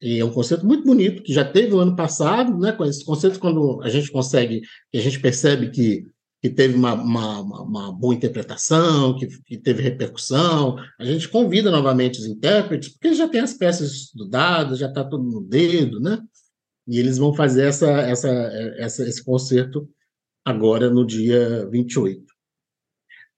E 0.01 0.19
é 0.19 0.25
um 0.25 0.31
conceito 0.31 0.65
muito 0.65 0.83
bonito, 0.83 1.21
que 1.21 1.31
já 1.31 1.45
teve 1.45 1.73
o 1.75 1.79
ano 1.79 1.95
passado, 1.95 2.57
né, 2.57 2.71
com 2.71 2.83
esse 2.83 3.05
conceito, 3.05 3.39
quando 3.39 3.81
a 3.83 3.89
gente 3.89 4.11
consegue, 4.11 4.61
a 4.93 4.97
gente 4.97 5.19
percebe 5.19 5.69
que, 5.69 6.03
que 6.41 6.49
teve 6.49 6.73
uma, 6.73 6.93
uma, 6.93 7.41
uma 7.61 7.91
boa 7.91 8.15
interpretação, 8.15 9.15
que, 9.15 9.27
que, 9.43 9.59
teve 9.59 9.83
repercussão, 9.83 10.75
a 10.99 11.05
gente 11.05 11.29
convida 11.29 11.69
novamente 11.69 12.19
os 12.19 12.25
intérpretes, 12.25 12.89
porque 12.89 13.13
já 13.13 13.27
tem 13.27 13.41
as 13.41 13.53
peças 13.53 13.91
estudadas, 13.91 14.79
já 14.79 14.87
está 14.87 15.03
tudo 15.03 15.23
no 15.23 15.41
dedo, 15.41 15.99
né? 15.99 16.19
E 16.87 16.97
eles 16.97 17.19
vão 17.19 17.31
fazer 17.31 17.67
essa, 17.67 17.91
essa, 18.01 18.29
essa, 18.77 19.07
esse 19.07 19.23
concerto 19.23 19.87
agora 20.43 20.89
no 20.89 21.05
dia 21.05 21.69
28. 21.69 22.25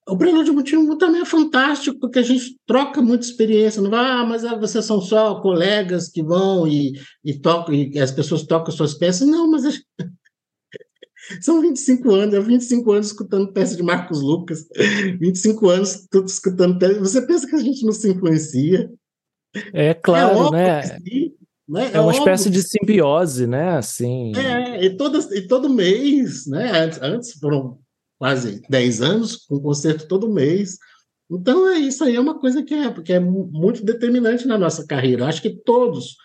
O 0.07 0.17
Prelúdio 0.17 0.53
Mutimbo 0.53 0.97
também 0.97 1.21
é 1.21 1.25
fantástico, 1.25 1.97
porque 1.97 2.19
a 2.19 2.23
gente 2.23 2.57
troca 2.67 3.01
muita 3.01 3.25
experiência. 3.25 3.81
Não 3.81 3.89
vai, 3.89 4.05
ah, 4.05 4.25
mas 4.25 4.43
ah, 4.43 4.55
vocês 4.55 4.83
são 4.83 4.99
só 4.99 5.39
colegas 5.39 6.09
que 6.09 6.21
vão 6.21 6.67
e, 6.67 6.93
e 7.23 7.39
tocam, 7.39 7.73
e 7.73 7.97
as 7.99 8.11
pessoas 8.11 8.43
tocam 8.43 8.73
suas 8.73 8.93
peças. 8.93 9.25
Não, 9.25 9.49
mas 9.49 9.63
gente... 9.63 9.85
são 11.41 11.61
25 11.61 12.11
anos, 12.11 12.35
eu 12.35 12.43
25 12.43 12.91
anos 12.91 13.07
escutando 13.07 13.53
peça 13.53 13.77
de 13.77 13.83
Marcos 13.83 14.21
Lucas, 14.21 14.67
25 15.21 15.69
anos 15.69 16.05
tudo 16.11 16.25
escutando 16.25 16.77
peça. 16.77 16.99
Você 16.99 17.25
pensa 17.25 17.47
que 17.47 17.55
a 17.55 17.59
gente 17.59 17.85
não 17.85 17.93
se 17.93 18.11
influencia? 18.11 18.91
É 19.73 19.93
claro, 19.93 20.47
é 20.47 20.51
né? 20.51 20.81
Sim, 20.81 21.33
né? 21.67 21.85
É, 21.85 21.97
é 21.97 21.99
uma 22.01 22.07
óbvio. 22.07 22.19
espécie 22.19 22.49
de 22.49 22.61
simbiose, 22.61 23.47
né? 23.47 23.77
Assim. 23.77 24.33
É, 24.35 24.83
e, 24.83 24.97
todo 24.97 25.17
e 25.33 25.47
todo 25.47 25.69
mês, 25.69 26.45
né? 26.45 26.89
Antes 27.01 27.33
foram 27.39 27.79
quase 28.17 28.61
10 28.69 29.01
anos, 29.01 29.37
com 29.37 29.59
concerto 29.59 30.07
todo 30.07 30.31
mês. 30.31 30.77
Então, 31.29 31.67
é 31.69 31.79
isso 31.79 32.03
aí 32.03 32.15
é 32.15 32.19
uma 32.19 32.39
coisa 32.39 32.63
que 32.63 32.73
é, 32.73 33.01
que 33.01 33.13
é 33.13 33.19
muito 33.19 33.83
determinante 33.83 34.47
na 34.47 34.57
nossa 34.57 34.85
carreira. 34.85 35.25
acho 35.25 35.41
que 35.41 35.49
todos 35.49 36.15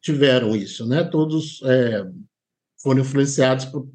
tiveram 0.00 0.54
isso, 0.54 0.86
né? 0.86 1.04
Todos 1.04 1.60
é, 1.64 2.04
foram 2.82 3.00
influenciados 3.00 3.66
por, 3.66 3.88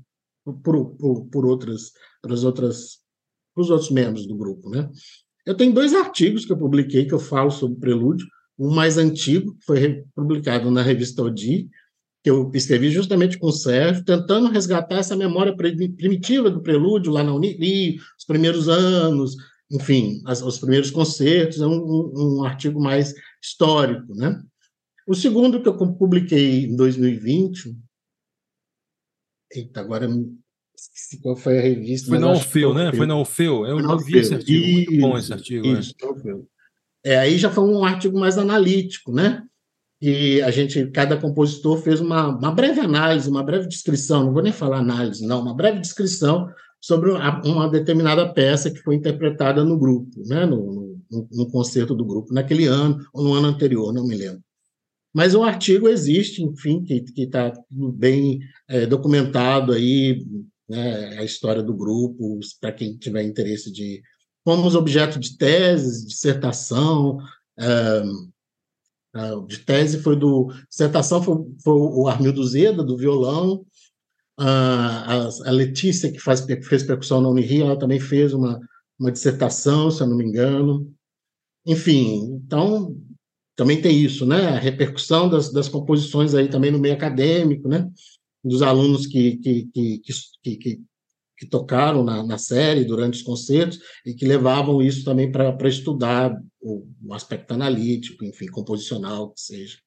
por, 0.63 0.95
por, 0.95 1.25
por 1.25 1.45
outras, 1.45 1.91
pelas 2.21 2.43
outras, 2.43 2.99
os 3.55 3.69
outros 3.69 3.91
membros 3.91 4.27
do 4.27 4.35
grupo, 4.35 4.69
né? 4.69 4.89
Eu 5.45 5.55
tenho 5.55 5.73
dois 5.73 5.93
artigos 5.93 6.45
que 6.45 6.51
eu 6.51 6.57
publiquei 6.57 7.05
que 7.05 7.13
eu 7.13 7.19
falo 7.19 7.49
sobre 7.49 7.79
prelúdio. 7.79 8.27
Um 8.59 8.73
mais 8.73 8.97
antigo, 8.97 9.55
que 9.55 9.65
foi 9.65 10.03
publicado 10.15 10.69
na 10.69 10.83
revista 10.83 11.23
Odi, 11.23 11.67
que 12.23 12.29
eu 12.29 12.51
escrevi 12.53 12.91
justamente 12.91 13.37
com 13.37 13.47
o 13.47 13.51
Sérgio, 13.51 14.05
tentando 14.05 14.49
resgatar 14.49 14.97
essa 14.97 15.15
memória 15.15 15.55
primitiva 15.55 16.49
do 16.49 16.61
prelúdio 16.61 17.11
lá 17.11 17.23
na 17.23 17.33
Uniri, 17.33 17.97
os 18.17 18.25
primeiros 18.25 18.69
anos, 18.69 19.35
enfim, 19.71 20.21
as, 20.25 20.41
os 20.41 20.59
primeiros 20.59 20.91
concertos, 20.91 21.61
é 21.61 21.65
um, 21.65 21.79
um, 21.79 22.39
um, 22.39 22.43
artigo 22.43 22.79
mais 22.79 23.13
histórico, 23.41 24.13
né? 24.13 24.39
O 25.07 25.15
segundo 25.15 25.61
que 25.61 25.67
eu 25.67 25.75
publiquei 25.75 26.65
em 26.65 26.75
2020, 26.75 27.75
eita, 29.53 29.79
agora 29.79 30.07
esqueci 30.75 31.19
qual 31.21 31.35
foi 31.35 31.57
a 31.57 31.61
revista. 31.61 32.09
Foi 32.09 32.19
na 32.19 32.29
Orfeu, 32.29 32.73
né? 32.73 32.93
Foi 32.93 33.07
na 33.07 33.15
Orfeu, 33.15 33.65
eu 33.65 33.79
não 33.79 33.97
vi 33.97 34.17
esse 34.17 34.33
artigo, 34.33 34.67
muito 34.67 34.99
bom 34.99 35.17
esse 35.17 35.33
artigo. 35.33 35.65
É. 35.65 35.79
Isso, 35.79 35.95
é. 37.03 37.13
é, 37.13 37.19
aí 37.19 37.37
já 37.39 37.49
foi 37.49 37.63
um 37.63 37.83
artigo 37.83 38.19
mais 38.19 38.37
analítico, 38.37 39.11
né? 39.11 39.43
E 40.01 40.41
a 40.41 40.49
gente, 40.49 40.87
cada 40.87 41.15
compositor 41.15 41.77
fez 41.77 42.01
uma, 42.01 42.35
uma 42.35 42.51
breve 42.51 42.79
análise, 42.79 43.29
uma 43.29 43.43
breve 43.43 43.67
descrição, 43.67 44.25
não 44.25 44.33
vou 44.33 44.41
nem 44.41 44.51
falar 44.51 44.79
análise, 44.79 45.25
não, 45.27 45.41
uma 45.41 45.55
breve 45.55 45.79
descrição 45.79 46.49
sobre 46.81 47.11
uma 47.11 47.69
determinada 47.69 48.33
peça 48.33 48.71
que 48.71 48.79
foi 48.79 48.95
interpretada 48.95 49.63
no 49.63 49.77
grupo, 49.77 50.09
né, 50.25 50.45
no, 50.45 50.99
no, 51.11 51.27
no 51.31 51.51
concerto 51.51 51.93
do 51.93 52.03
grupo, 52.03 52.33
naquele 52.33 52.65
ano 52.65 52.97
ou 53.13 53.23
no 53.23 53.33
ano 53.33 53.47
anterior, 53.47 53.93
não 53.93 54.07
me 54.07 54.15
lembro. 54.15 54.41
Mas 55.13 55.35
o 55.35 55.43
artigo 55.43 55.87
existe, 55.87 56.41
enfim, 56.41 56.83
que 56.83 57.03
está 57.17 57.53
bem 57.69 58.39
é, 58.67 58.87
documentado 58.87 59.73
aí, 59.73 60.25
né, 60.67 61.19
a 61.19 61.23
história 61.23 61.61
do 61.61 61.75
grupo, 61.75 62.39
para 62.59 62.71
quem 62.71 62.97
tiver 62.97 63.23
interesse 63.23 63.71
de. 63.71 64.01
Fomos 64.43 64.73
objeto 64.73 65.19
de 65.19 65.37
teses, 65.37 66.07
dissertação, 66.07 67.19
de 69.47 69.59
tese 69.59 70.01
foi 70.01 70.15
do. 70.15 70.53
Dissertação 70.69 71.21
foi, 71.21 71.35
foi 71.63 71.73
o 71.73 72.07
Armildo 72.07 72.43
Zeda, 72.45 72.83
do 72.83 72.97
violão. 72.97 73.65
A, 74.37 75.27
a 75.45 75.51
Letícia, 75.51 76.11
que 76.11 76.19
faz, 76.19 76.45
fez 76.63 76.83
percussão 76.83 77.21
na 77.21 77.29
Unirio, 77.29 77.65
ela 77.65 77.77
também 77.77 77.99
fez 77.99 78.33
uma, 78.33 78.59
uma 78.97 79.11
dissertação, 79.11 79.91
se 79.91 80.01
eu 80.01 80.07
não 80.07 80.17
me 80.17 80.25
engano. 80.25 80.91
Enfim, 81.65 82.39
então 82.43 82.95
também 83.55 83.81
tem 83.81 83.99
isso, 84.01 84.25
né? 84.25 84.47
A 84.47 84.59
repercussão 84.59 85.29
das, 85.29 85.51
das 85.51 85.67
composições 85.67 86.33
aí 86.33 86.49
também 86.49 86.71
no 86.71 86.79
meio 86.79 86.95
acadêmico, 86.95 87.67
né? 87.67 87.87
Dos 88.43 88.61
alunos 88.61 89.05
que, 89.05 89.37
que, 89.37 89.69
que, 89.73 90.01
que, 90.41 90.55
que 90.55 90.81
que 91.41 91.47
tocaram 91.47 92.03
na, 92.03 92.21
na, 92.21 92.37
série 92.37 92.85
durante 92.85 93.15
os 93.15 93.23
concertos 93.23 93.79
e 94.05 94.13
que 94.13 94.27
levavam 94.27 94.79
isso 94.79 95.03
também 95.03 95.31
para 95.31 95.67
estudar 95.67 96.39
o, 96.61 96.87
o, 97.03 97.13
aspecto 97.15 97.55
analítico, 97.55 98.23
enfim, 98.23 98.45
composicional, 98.45 99.31
que 99.31 99.41
seja. 99.41 99.79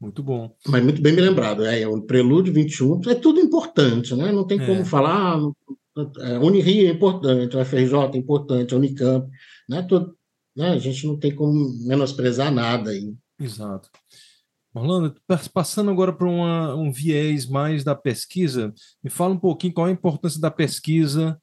Muito 0.00 0.22
bom. 0.22 0.54
Mas 0.68 0.84
muito 0.84 1.02
bem 1.02 1.12
me 1.12 1.20
lembrado, 1.20 1.64
é, 1.64 1.84
o 1.88 2.00
Prelúdio 2.00 2.52
21, 2.52 3.00
é 3.08 3.16
tudo 3.16 3.40
importante, 3.40 4.14
né? 4.14 4.30
Não 4.30 4.46
tem 4.46 4.60
é. 4.60 4.64
como 4.64 4.84
falar, 4.84 5.36
a 5.36 6.38
Unirio 6.38 6.86
é 6.86 6.92
importante, 6.92 7.58
a 7.58 7.64
FRJ 7.64 8.14
é 8.14 8.16
importante, 8.16 8.72
a 8.72 8.76
Unicamp, 8.76 9.28
né? 9.68 9.82
Tudo, 9.82 10.16
né? 10.56 10.68
A 10.68 10.78
gente 10.78 11.08
não 11.08 11.18
tem 11.18 11.34
como 11.34 11.76
menosprezar 11.88 12.54
nada 12.54 12.90
aí. 12.90 13.12
Exato. 13.40 13.90
Orlando, 14.74 15.14
passando 15.52 15.90
agora 15.90 16.12
para 16.12 16.26
um 16.28 16.90
viés 16.90 17.46
mais 17.46 17.84
da 17.84 17.94
pesquisa, 17.94 18.74
me 19.02 19.08
fala 19.08 19.32
um 19.32 19.38
pouquinho 19.38 19.72
qual 19.72 19.86
a 19.86 19.90
importância 19.90 20.40
da 20.40 20.50
pesquisa 20.50 21.40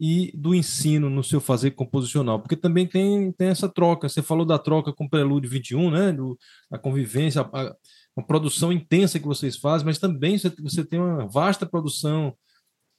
e 0.00 0.32
do 0.34 0.54
ensino 0.54 1.10
no 1.10 1.22
seu 1.22 1.40
fazer 1.40 1.72
composicional? 1.72 2.40
Porque 2.40 2.56
também 2.56 2.86
tem, 2.86 3.30
tem 3.32 3.48
essa 3.48 3.68
troca. 3.68 4.08
Você 4.08 4.22
falou 4.22 4.46
da 4.46 4.58
troca 4.58 4.92
com 4.92 5.04
o 5.04 5.08
Prelúdio 5.08 5.50
21, 5.50 5.90
né? 5.90 6.12
Do, 6.12 6.36
a 6.70 6.78
convivência, 6.78 7.42
a, 7.42 7.76
a 8.16 8.22
produção 8.22 8.72
intensa 8.72 9.20
que 9.20 9.26
vocês 9.26 9.56
fazem, 9.56 9.84
mas 9.84 9.98
também 9.98 10.38
você, 10.38 10.48
você 10.60 10.84
tem 10.84 10.98
uma 10.98 11.26
vasta 11.28 11.66
produção 11.66 12.34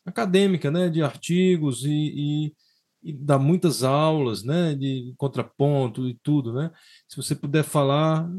acadêmica, 0.06 0.70
né? 0.72 0.88
De 0.88 1.02
artigos 1.02 1.84
e, 1.84 1.90
e, 1.92 2.54
e 3.04 3.14
dá 3.14 3.38
muitas 3.38 3.84
aulas, 3.84 4.44
né? 4.44 4.76
De 4.76 5.14
contraponto 5.18 6.08
e 6.08 6.18
tudo, 6.24 6.54
né? 6.54 6.72
Se 7.08 7.18
você 7.18 7.36
puder 7.36 7.64
falar, 7.64 8.30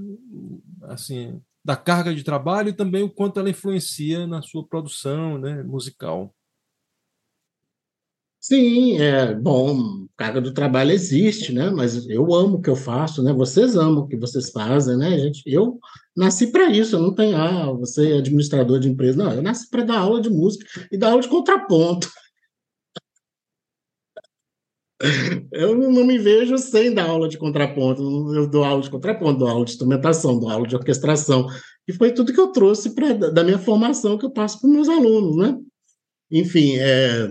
assim, 0.84 1.40
da 1.64 1.76
carga 1.76 2.14
de 2.14 2.24
trabalho 2.24 2.68
e 2.70 2.72
também 2.72 3.02
o 3.02 3.10
quanto 3.10 3.40
ela 3.40 3.50
influencia 3.50 4.26
na 4.26 4.42
sua 4.42 4.66
produção, 4.66 5.38
né? 5.38 5.62
Musical. 5.62 6.34
Sim, 8.46 8.98
é 8.98 9.34
bom, 9.34 10.06
carga 10.18 10.38
do 10.38 10.52
trabalho 10.52 10.90
existe, 10.90 11.50
né? 11.50 11.70
Mas 11.70 12.06
eu 12.10 12.34
amo 12.34 12.58
o 12.58 12.60
que 12.60 12.68
eu 12.68 12.76
faço, 12.76 13.22
né? 13.22 13.32
Vocês 13.32 13.74
amam 13.74 14.04
o 14.04 14.06
que 14.06 14.18
vocês 14.18 14.50
fazem, 14.50 14.98
né, 14.98 15.18
gente? 15.18 15.42
Eu 15.46 15.78
nasci 16.14 16.48
para 16.52 16.68
isso, 16.70 16.94
eu 16.94 17.00
não 17.00 17.14
tenho, 17.14 17.38
ah, 17.38 17.72
você 17.72 18.12
é 18.12 18.18
administrador 18.18 18.78
de 18.78 18.90
empresa, 18.90 19.16
não, 19.16 19.32
eu 19.32 19.42
nasci 19.42 19.70
para 19.70 19.82
dar 19.82 19.98
aula 19.98 20.20
de 20.20 20.28
música 20.28 20.66
e 20.92 20.98
dar 20.98 21.12
aula 21.12 21.22
de 21.22 21.28
contraponto. 21.28 22.06
Eu 25.52 25.76
não 25.76 26.04
me 26.04 26.18
vejo 26.18 26.56
sem 26.58 26.92
dar 26.92 27.08
aula 27.08 27.28
de 27.28 27.38
contraponto. 27.38 28.02
Eu 28.34 28.48
dou 28.48 28.64
aula 28.64 28.82
de 28.82 28.90
contraponto, 28.90 29.38
dou 29.38 29.48
aula 29.48 29.64
de 29.64 29.72
instrumentação, 29.72 30.38
dou 30.38 30.48
aula 30.48 30.66
de 30.66 30.76
orquestração. 30.76 31.46
E 31.86 31.92
foi 31.92 32.12
tudo 32.12 32.32
que 32.32 32.40
eu 32.40 32.48
trouxe 32.48 32.94
pra, 32.94 33.12
da 33.12 33.44
minha 33.44 33.58
formação 33.58 34.16
que 34.16 34.24
eu 34.24 34.30
passo 34.30 34.60
para 34.60 34.68
os 34.68 34.74
meus 34.74 34.88
alunos, 34.88 35.36
né? 35.36 35.58
Enfim, 36.30 36.76
é, 36.76 37.30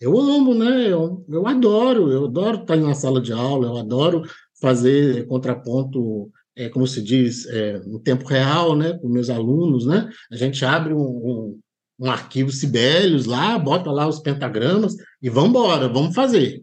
eu 0.00 0.18
amo, 0.18 0.54
né? 0.54 0.90
Eu, 0.90 1.24
eu 1.28 1.46
adoro, 1.46 2.10
eu 2.10 2.26
adoro 2.26 2.58
estar 2.58 2.76
na 2.76 2.94
sala 2.94 3.20
de 3.20 3.32
aula, 3.32 3.66
eu 3.66 3.76
adoro 3.76 4.22
fazer 4.60 5.26
contraponto, 5.26 6.30
é, 6.56 6.68
como 6.68 6.86
se 6.86 7.02
diz, 7.02 7.46
é, 7.46 7.78
no 7.80 7.98
tempo 7.98 8.24
real, 8.26 8.76
né? 8.76 8.96
Com 8.98 9.08
meus 9.08 9.28
alunos, 9.28 9.86
né? 9.86 10.08
A 10.30 10.36
gente 10.36 10.64
abre 10.64 10.94
um, 10.94 11.00
um, 11.00 11.60
um 11.98 12.10
arquivo 12.10 12.52
Sibelius 12.52 13.26
lá, 13.26 13.58
bota 13.58 13.90
lá 13.90 14.06
os 14.06 14.20
pentagramas 14.20 14.94
e 15.20 15.28
vamos 15.28 15.50
embora, 15.50 15.88
vamos 15.88 16.14
fazer, 16.14 16.62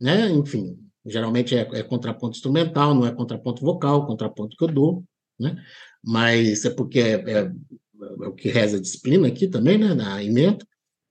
né? 0.00 0.30
Enfim, 0.30 0.78
geralmente 1.04 1.54
é, 1.56 1.60
é 1.60 1.82
contraponto 1.82 2.36
instrumental, 2.36 2.94
não 2.94 3.06
é 3.06 3.12
contraponto 3.12 3.64
vocal, 3.64 4.06
contraponto 4.06 4.56
que 4.56 4.64
eu 4.64 4.68
dou, 4.68 5.04
né? 5.38 5.62
Mas 6.02 6.64
é 6.64 6.70
porque 6.70 7.00
é, 7.00 7.12
é, 7.14 7.38
é 7.40 8.28
o 8.28 8.32
que 8.32 8.48
reza 8.48 8.78
a 8.78 8.80
disciplina 8.80 9.28
aqui 9.28 9.46
também, 9.48 9.78
né? 9.78 9.94
Na 9.94 10.22
emenda. 10.22 10.64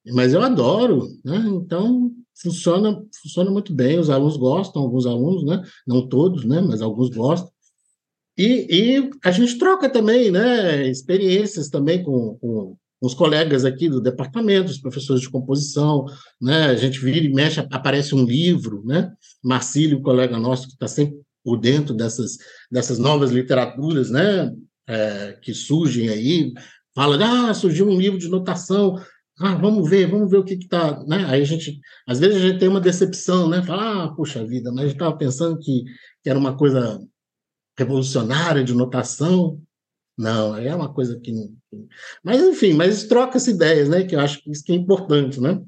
Mas 0.08 0.34
eu 0.34 0.42
adoro, 0.42 1.08
né? 1.24 1.38
Então 1.48 2.12
funciona, 2.42 3.04
funciona 3.22 3.52
muito 3.52 3.74
bem. 3.74 4.00
Os 4.00 4.10
alunos 4.10 4.38
gostam, 4.38 4.82
alguns 4.82 5.06
alunos, 5.06 5.44
né? 5.44 5.62
Não 5.86 6.08
todos, 6.08 6.46
né? 6.46 6.62
Mas 6.62 6.82
alguns 6.82 7.10
gostam. 7.10 7.52
E, 8.38 8.68
e 8.70 9.10
a 9.24 9.32
gente 9.32 9.58
troca 9.58 9.90
também, 9.90 10.32
né? 10.32 10.88
Experiências 10.88 11.70
também 11.70 12.02
com, 12.04 12.38
com 12.40 12.78
os 13.02 13.14
colegas 13.14 13.66
aqui 13.66 13.90
do 13.90 14.02
departamento, 14.02 14.72
os 14.72 14.80
professores 14.80 15.22
de 15.22 15.30
composição, 15.30 16.06
né? 16.42 16.66
A 16.66 16.76
gente 16.76 17.00
vira 17.00 17.26
e 17.26 17.34
mexe, 17.34 17.60
aparece 17.60 18.14
um 18.14 18.26
livro, 18.26 18.84
né? 18.86 19.12
Marcílio, 19.44 20.02
colega 20.02 20.38
nosso 20.38 20.68
que 20.68 20.74
está 20.74 20.88
sempre 20.88 21.18
por 21.44 21.58
dentro 21.58 21.94
dessas, 21.94 22.38
dessas 22.70 23.00
novas 23.00 23.32
literaturas, 23.32 24.10
né? 24.10 24.52
É, 24.88 25.38
que 25.42 25.54
surgem 25.54 26.10
aí, 26.10 26.52
fala, 26.96 27.50
ah, 27.50 27.54
surgiu 27.54 27.88
um 27.88 28.00
livro 28.00 28.18
de 28.18 28.28
notação 28.28 29.00
ah, 29.40 29.56
vamos 29.56 29.90
ver, 29.90 30.06
vamos 30.06 30.30
ver 30.30 30.38
o 30.38 30.44
que 30.44 30.56
está. 30.56 31.02
Né? 31.06 31.26
Aí 31.26 31.42
a 31.42 31.46
gente, 31.46 31.80
às 32.06 32.20
vezes 32.20 32.36
a 32.38 32.48
gente 32.48 32.60
tem 32.60 32.68
uma 32.68 32.82
decepção, 32.82 33.48
né? 33.48 33.64
Fala, 33.64 34.04
ah, 34.04 34.14
puxa 34.14 34.46
vida, 34.46 34.70
mas 34.70 34.80
a 34.80 34.88
gente 34.88 34.96
estava 34.96 35.18
pensando 35.18 35.58
que, 35.58 35.86
que 36.22 36.30
era 36.30 36.38
uma 36.38 36.58
coisa 36.58 37.00
revolucionária 37.78 38.64
de 38.64 38.74
notação. 38.74 39.62
Não, 40.20 40.58
é 40.58 40.76
uma 40.76 40.94
coisa 40.94 41.18
que. 41.18 41.32
Mas, 42.22 42.42
enfim, 42.42 42.74
mas 42.74 43.06
troca-se 43.06 43.52
ideias, 43.52 43.88
né? 43.88 44.04
Que 44.04 44.18
eu 44.18 44.20
acho 44.20 44.44
que 44.44 44.52
isso 44.52 44.66
que 44.66 44.74
é 44.74 44.76
importante, 44.76 45.40
né? 45.40 45.64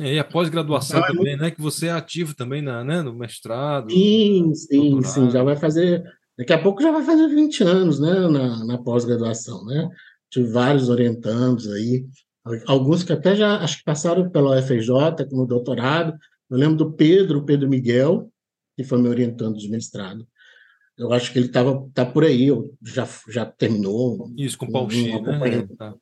É, 0.00 0.14
e 0.14 0.18
a 0.18 0.24
pós-graduação 0.24 0.98
então, 0.98 1.14
também, 1.14 1.36
né? 1.36 1.50
Que 1.50 1.60
você 1.60 1.88
é 1.88 1.90
ativo 1.90 2.34
também 2.34 2.62
na, 2.62 2.82
né? 2.82 3.02
no 3.02 3.12
mestrado. 3.12 3.92
Sim, 3.92 4.54
sim, 4.54 4.92
doutorado. 4.92 5.12
sim. 5.12 5.30
Já 5.30 5.42
vai 5.42 5.56
fazer. 5.56 6.02
Daqui 6.38 6.54
a 6.54 6.62
pouco 6.62 6.82
já 6.82 6.90
vai 6.90 7.02
fazer 7.04 7.28
20 7.28 7.64
anos, 7.64 8.00
né? 8.00 8.14
Na, 8.28 8.64
na 8.64 8.78
pós-graduação, 8.78 9.62
né? 9.66 9.86
Tive 10.30 10.50
vários 10.50 10.88
orientandos 10.88 11.70
aí. 11.70 12.06
Alguns 12.66 13.04
que 13.04 13.12
até 13.12 13.36
já 13.36 13.58
acho 13.58 13.76
que 13.76 13.84
passaram 13.84 14.30
pela 14.30 14.58
UFJ, 14.58 15.26
como 15.28 15.46
doutorado. 15.46 16.16
Eu 16.48 16.56
lembro 16.56 16.76
do 16.76 16.92
Pedro, 16.94 17.44
Pedro 17.44 17.68
Miguel, 17.68 18.32
que 18.74 18.84
foi 18.84 19.02
me 19.02 19.10
orientando 19.10 19.58
de 19.58 19.68
mestrado. 19.68 20.26
Eu 21.02 21.12
acho 21.12 21.32
que 21.32 21.38
ele 21.38 21.46
estava 21.46 21.84
tá 21.92 22.06
por 22.06 22.24
aí, 22.24 22.48
já, 22.80 23.08
já 23.28 23.44
terminou. 23.44 24.30
Isso, 24.36 24.56
com 24.56 24.66
o 24.66 24.72
Paulo 24.72 24.88
né? 24.88 25.66
Tá 25.76 25.94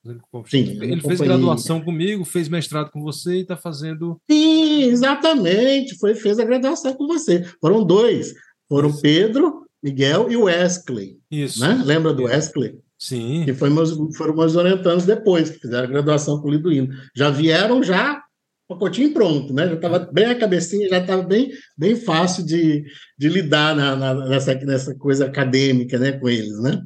Sim, 0.47 0.79
ele 0.83 1.01
fez 1.01 1.21
graduação 1.21 1.81
comigo, 1.81 2.25
fez 2.25 2.49
mestrado 2.51 2.91
com 2.91 3.01
você 3.01 3.37
e 3.37 3.41
está 3.41 3.57
fazendo. 3.57 4.21
Sim, 4.31 4.83
exatamente. 4.85 5.97
Foi, 5.99 6.15
fez 6.15 6.39
a 6.39 6.45
graduação 6.45 6.93
com 6.93 7.07
você. 7.07 7.43
Foram 7.61 7.83
dois. 7.83 8.35
Foram 8.69 8.91
Isso. 8.91 9.01
Pedro, 9.01 9.67
Miguel 9.83 10.31
e 10.31 10.37
Wesley. 10.37 11.19
Isso. 11.31 11.61
Né? 11.61 11.83
Lembra 11.83 12.13
do 12.13 12.25
Wesley? 12.25 12.79
Sim. 12.99 13.45
Que 13.47 13.55
foi 13.55 13.71
meus, 13.71 13.97
foram 14.15 14.37
meus 14.37 14.55
orientandos 14.55 15.07
depois, 15.07 15.49
que 15.49 15.61
fizeram 15.61 15.85
a 15.85 15.91
graduação 15.91 16.39
com 16.43 16.49
o 16.49 16.51
Liduíno. 16.51 16.95
Já 17.17 17.31
vieram 17.31 17.83
já 17.83 18.23
pacotinho 18.71 19.13
pronto, 19.13 19.53
né? 19.53 19.67
Já 19.67 19.75
estava 19.75 19.99
bem 19.99 20.27
a 20.27 20.39
cabecinha, 20.39 20.89
já 20.89 20.99
estava 20.99 21.23
bem, 21.23 21.51
bem 21.77 21.97
fácil 21.97 22.45
de, 22.47 22.85
de 23.19 23.29
lidar 23.29 23.75
na, 23.75 23.97
na, 23.97 24.29
nessa, 24.29 24.55
nessa 24.55 24.95
coisa 24.95 25.27
acadêmica, 25.27 25.99
né, 25.99 26.13
com 26.13 26.29
eles, 26.29 26.59
né? 26.61 26.81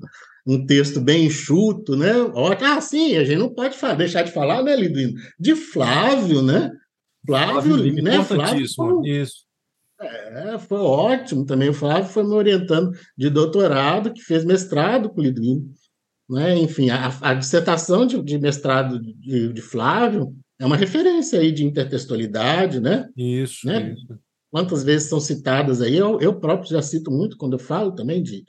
Um 0.47 0.67
texto 0.67 1.01
bem 1.01 1.27
enxuto, 1.27 1.97
né? 1.97 2.13
Ah, 2.61 2.81
sim, 2.81 3.17
a 3.17 3.25
gente 3.25 3.39
não 3.39 3.53
pode 3.53 3.77
falar, 3.77 3.95
deixar 3.95 4.23
de 4.23 4.33
falar, 4.33 4.63
né, 4.63 4.75
Liduíno? 4.75 5.15
De 5.39 5.55
Flávio, 5.55 6.43
né? 6.43 6.71
Flávio, 7.27 7.77
Flávio 7.77 8.03
né? 8.03 8.25
Flávio 8.25 8.67
foi, 8.75 9.09
isso. 9.09 9.45
É, 10.01 10.59
foi 10.59 10.79
ótimo 10.79 11.47
também. 11.47 11.71
O 11.71 11.75
Flávio 11.75 12.11
foi 12.11 12.25
me 12.25 12.35
orientando 12.35 12.91
de 13.17 13.31
doutorado, 13.31 14.13
que 14.13 14.21
fez 14.21 14.45
mestrado 14.45 15.09
com 15.09 15.21
o 15.21 15.25
Liduíno. 15.25 15.67
Né? 16.29 16.59
Enfim, 16.59 16.91
a, 16.91 17.13
a 17.21 17.35
dissertação 17.35 18.07
de, 18.07 18.23
de 18.23 18.39
mestrado 18.39 19.01
de, 19.01 19.53
de, 19.53 19.63
Flávio 19.63 20.35
é 20.59 20.67
uma 20.67 20.77
referência 20.77 21.41
aí 21.41 21.51
de 21.53 21.65
intertextualidade, 21.65 22.81
né? 22.81 23.09
Isso, 23.17 23.67
né? 23.67 23.93
isso. 23.93 24.19
Quantas 24.51 24.85
vezes 24.85 25.09
são 25.09 25.19
citadas 25.19 25.81
aí? 25.81 25.97
Eu, 25.97 26.21
eu 26.21 26.39
próprio 26.39 26.71
já 26.71 26.81
cito 26.81 27.11
muito 27.11 27.37
quando 27.37 27.55
eu 27.55 27.59
falo 27.59 27.93
também 27.93 28.23
de 28.23 28.45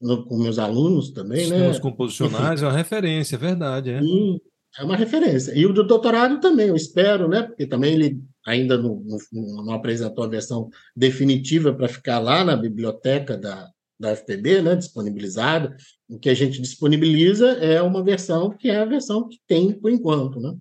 no, 0.00 0.24
com 0.26 0.36
meus 0.36 0.58
alunos 0.58 1.12
também, 1.12 1.48
né? 1.48 1.70
Os 1.70 1.78
composicionais 1.78 2.62
é 2.62 2.66
uma 2.66 2.76
referência, 2.76 3.36
é 3.36 3.38
verdade, 3.38 3.90
é. 3.90 4.00
Sim, 4.00 4.38
é 4.78 4.84
uma 4.84 4.96
referência. 4.96 5.52
E 5.56 5.64
o 5.64 5.72
do 5.72 5.82
doutorado 5.82 6.40
também, 6.40 6.68
eu 6.68 6.76
espero, 6.76 7.28
né? 7.28 7.42
Porque 7.42 7.66
também 7.66 7.94
ele 7.94 8.20
ainda 8.46 8.76
não, 8.76 9.02
não, 9.32 9.64
não 9.64 9.72
apresentou 9.72 10.24
a 10.24 10.28
versão 10.28 10.68
definitiva 10.94 11.72
para 11.72 11.88
ficar 11.88 12.18
lá 12.18 12.44
na 12.44 12.54
biblioteca 12.54 13.36
da, 13.36 13.70
da 13.98 14.14
FPB, 14.14 14.62
né, 14.62 14.76
disponibilizada. 14.76 15.74
O 16.08 16.18
que 16.18 16.28
a 16.28 16.34
gente 16.34 16.60
disponibiliza 16.60 17.52
é 17.52 17.80
uma 17.80 18.04
versão 18.04 18.50
que 18.50 18.68
é 18.68 18.76
a 18.76 18.84
versão 18.84 19.28
que 19.28 19.38
tem 19.46 19.72
por 19.72 19.90
enquanto, 19.90 20.38
né? 20.38 20.54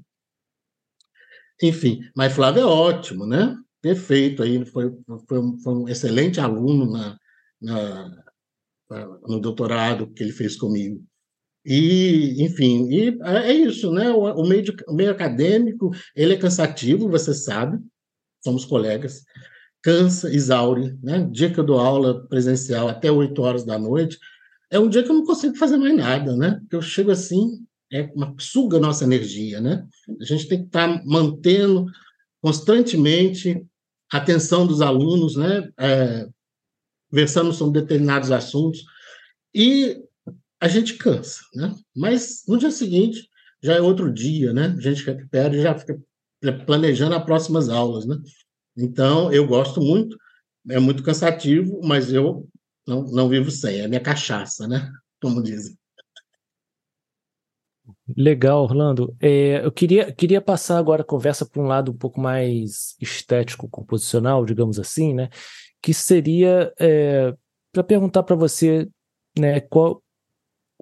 Enfim, 1.62 2.02
mas 2.16 2.34
Flávio 2.34 2.62
é 2.64 2.66
ótimo, 2.66 3.26
né? 3.26 3.56
Perfeito, 3.82 4.44
aí 4.44 4.66
foi, 4.66 4.92
foi, 5.28 5.40
um, 5.40 5.58
foi 5.60 5.74
um 5.74 5.88
excelente 5.88 6.40
aluno 6.40 6.92
na, 6.92 7.18
na, 7.62 8.24
no 9.28 9.40
doutorado 9.40 10.08
que 10.12 10.24
ele 10.24 10.32
fez 10.32 10.58
comigo. 10.58 11.04
E, 11.66 12.44
enfim, 12.44 12.88
e 12.92 13.18
é, 13.24 13.52
é 13.52 13.54
isso, 13.54 13.92
né? 13.92 14.12
O, 14.12 14.22
o, 14.22 14.48
meio 14.48 14.64
o 14.88 14.94
meio 14.94 15.12
acadêmico, 15.12 15.92
ele 16.16 16.34
é 16.34 16.38
cansativo, 16.38 17.10
você 17.10 17.34
sabe, 17.34 17.80
somos 18.44 18.66
colegas, 18.66 19.24
cansa, 19.82 20.34
exaure, 20.34 20.98
né? 21.02 21.28
Dia 21.32 21.52
que 21.52 21.60
eu 21.60 21.64
dou 21.64 21.80
aula 21.80 22.28
presencial 22.28 22.88
até 22.88 23.12
8 23.12 23.42
horas 23.42 23.66
da 23.66 23.80
noite, 23.80 24.18
é 24.72 24.80
um 24.80 24.90
dia 24.90 25.04
que 25.04 25.10
eu 25.10 25.16
não 25.16 25.26
consigo 25.26 25.56
fazer 25.56 25.78
mais 25.78 25.96
nada, 25.96 26.36
né? 26.36 26.60
Eu 26.72 26.82
chego 26.82 27.12
assim, 27.12 27.66
é 27.92 28.04
uma 28.16 28.36
suga 28.40 28.80
nossa 28.80 29.04
energia, 29.04 29.62
né? 29.62 29.88
A 30.20 30.24
gente 30.24 30.48
tem 30.48 30.60
que 30.60 30.66
estar 30.66 30.88
tá 30.88 31.04
mantendo 31.06 31.86
constantemente 32.42 33.66
a 34.12 34.18
atenção 34.18 34.66
dos 34.66 34.82
alunos, 34.82 35.36
né? 35.36 35.70
É, 35.78 36.28
versando 37.12 37.54
sobre 37.54 37.82
determinados 37.82 38.32
assuntos 38.32 38.84
e 39.54 39.98
a 40.60 40.68
gente 40.68 40.96
cansa, 40.96 41.42
né? 41.54 41.74
Mas 41.96 42.44
no 42.48 42.58
dia 42.58 42.72
seguinte 42.72 43.30
já 43.64 43.76
é 43.76 43.82
outro 43.82 44.12
dia, 44.12 44.54
né? 44.54 44.76
A 44.78 44.82
gente 44.82 45.06
recupera 45.06 45.56
e 45.56 45.62
já 45.62 45.78
fica 45.78 46.00
planejando 46.66 47.16
as 47.16 47.24
próximas 47.24 47.70
aulas, 47.70 48.06
né? 48.06 48.18
Então, 48.78 49.32
eu 49.32 49.48
gosto 49.48 49.80
muito, 49.82 50.18
é 50.70 50.80
muito 50.80 51.04
cansativo, 51.04 51.80
mas 51.84 52.12
eu 52.12 52.48
não, 52.86 53.04
não 53.04 53.30
vivo 53.30 53.50
sem, 53.50 53.80
é 53.80 53.88
minha 53.88 54.02
cachaça, 54.02 54.68
né? 54.68 54.92
Como 55.22 55.42
dizem. 55.42 55.76
Legal, 58.16 58.64
Orlando. 58.64 59.16
É, 59.20 59.66
eu 59.66 59.72
queria, 59.72 60.12
queria 60.12 60.42
passar 60.42 60.78
agora 60.78 61.02
a 61.02 61.06
conversa 61.06 61.46
para 61.46 61.62
um 61.62 61.66
lado 61.66 61.92
um 61.92 61.98
pouco 61.98 62.20
mais 62.20 62.96
estético, 63.00 63.70
composicional, 63.70 64.46
digamos 64.46 64.80
assim, 64.80 65.14
né? 65.14 65.30
Que 65.82 65.94
seria 65.94 66.74
é, 66.80 67.34
para 67.72 67.84
perguntar 67.84 68.24
para 68.24 68.36
você, 68.36 68.88
né, 69.38 69.60
qual, 69.60 70.02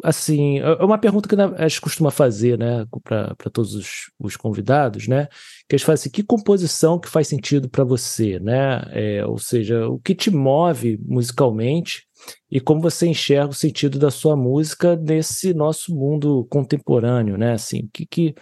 assim, 0.02 0.60
é, 0.60 0.64
é 0.64 0.84
uma 0.84 0.98
pergunta 0.98 1.28
que 1.28 1.36
a 1.36 1.68
gente 1.68 1.82
costuma 1.82 2.10
fazer, 2.10 2.58
né, 2.58 2.86
para 3.04 3.50
todos 3.52 3.76
os, 3.76 4.12
os, 4.20 4.36
convidados, 4.36 5.08
né, 5.08 5.28
que 5.68 5.76
a 5.76 5.78
gente 5.78 5.86
fala 5.86 5.96
assim, 5.96 6.10
que 6.10 6.24
composição 6.24 7.00
que 7.00 7.10
faz 7.10 7.28
sentido 7.28 7.70
para 7.70 7.84
você, 7.84 8.40
né, 8.40 8.84
é, 8.92 9.26
ou 9.26 9.38
seja, 9.38 9.88
o 9.88 10.00
que 10.00 10.16
te 10.16 10.32
move 10.32 11.00
musicalmente 11.06 12.08
e 12.50 12.60
como 12.60 12.82
você 12.82 13.08
enxerga 13.08 13.50
o 13.50 13.54
sentido 13.54 14.00
da 14.00 14.10
sua 14.10 14.36
música 14.36 14.96
nesse 14.96 15.54
nosso 15.54 15.94
mundo 15.94 16.46
contemporâneo, 16.50 17.38
né, 17.38 17.54
assim, 17.54 17.90
que 17.94 18.06
que, 18.06 18.36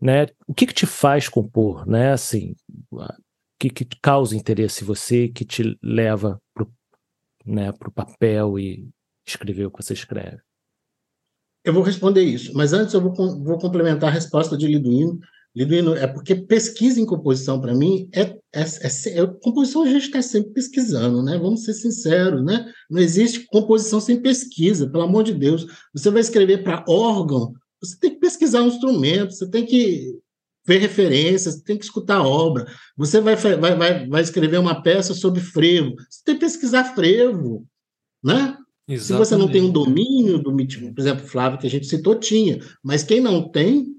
né, 0.00 0.26
o 0.46 0.54
que 0.54 0.66
que 0.66 0.74
te 0.74 0.86
faz 0.86 1.28
compor, 1.28 1.86
né, 1.86 2.12
assim, 2.12 2.54
o 2.90 3.04
que 3.58 3.70
que 3.70 3.86
causa 4.00 4.36
interesse 4.36 4.82
em 4.82 4.86
você, 4.86 5.28
que 5.28 5.44
te 5.44 5.78
leva 5.82 6.40
pro, 6.54 6.72
né, 7.44 7.72
pro 7.72 7.92
papel 7.92 8.58
e 8.58 8.88
escrever 9.26 9.66
o 9.66 9.70
que 9.70 9.82
você 9.82 9.92
escreve? 9.92 10.40
Eu 11.64 11.72
vou 11.72 11.82
responder 11.82 12.22
isso, 12.22 12.52
mas 12.54 12.72
antes 12.72 12.92
eu 12.92 13.00
vou, 13.00 13.14
vou 13.14 13.58
complementar 13.58 14.10
a 14.10 14.12
resposta 14.12 14.56
de 14.56 14.66
Liduino. 14.66 15.18
Liduino, 15.54 15.94
é 15.94 16.06
porque 16.06 16.34
pesquisa 16.34 17.00
em 17.00 17.06
composição, 17.06 17.60
para 17.60 17.74
mim, 17.74 18.08
é, 18.12 18.22
é, 18.54 18.62
é, 18.62 19.20
é, 19.20 19.26
Composição 19.42 19.82
a 19.82 19.86
gente 19.86 20.06
está 20.06 20.22
sempre 20.22 20.52
pesquisando, 20.52 21.22
né? 21.22 21.38
Vamos 21.38 21.64
ser 21.64 21.74
sinceros, 21.74 22.42
né? 22.44 22.72
Não 22.90 23.00
existe 23.00 23.46
composição 23.46 24.00
sem 24.00 24.20
pesquisa, 24.20 24.88
pelo 24.88 25.04
amor 25.04 25.24
de 25.24 25.34
Deus. 25.34 25.66
Você 25.94 26.10
vai 26.10 26.20
escrever 26.20 26.64
para 26.64 26.84
órgão, 26.88 27.52
você 27.80 27.98
tem 27.98 28.10
que 28.10 28.20
pesquisar 28.20 28.62
um 28.62 28.68
instrumento, 28.68 29.32
você 29.32 29.48
tem 29.48 29.66
que 29.66 30.18
ver 30.66 30.78
referências, 30.78 31.60
tem 31.60 31.76
que 31.76 31.84
escutar 31.84 32.18
a 32.18 32.26
obra. 32.26 32.66
Você 32.96 33.20
vai, 33.20 33.36
vai, 33.36 33.76
vai, 33.76 34.08
vai 34.08 34.22
escrever 34.22 34.58
uma 34.58 34.82
peça 34.82 35.12
sobre 35.12 35.40
frevo, 35.40 35.94
você 36.08 36.22
tem 36.24 36.34
que 36.34 36.40
pesquisar 36.40 36.94
frevo, 36.94 37.66
né? 38.22 38.56
Exatamente. 38.92 39.04
Se 39.04 39.12
você 39.12 39.36
não 39.36 39.50
tem 39.50 39.62
um 39.62 39.70
domínio 39.70 40.38
do 40.38 40.52
por 40.52 41.00
exemplo, 41.00 41.26
Flávio, 41.26 41.58
que 41.58 41.66
a 41.66 41.70
gente 41.70 41.86
citou, 41.86 42.14
tinha, 42.14 42.58
mas 42.82 43.02
quem 43.02 43.20
não 43.20 43.48
tem, 43.48 43.96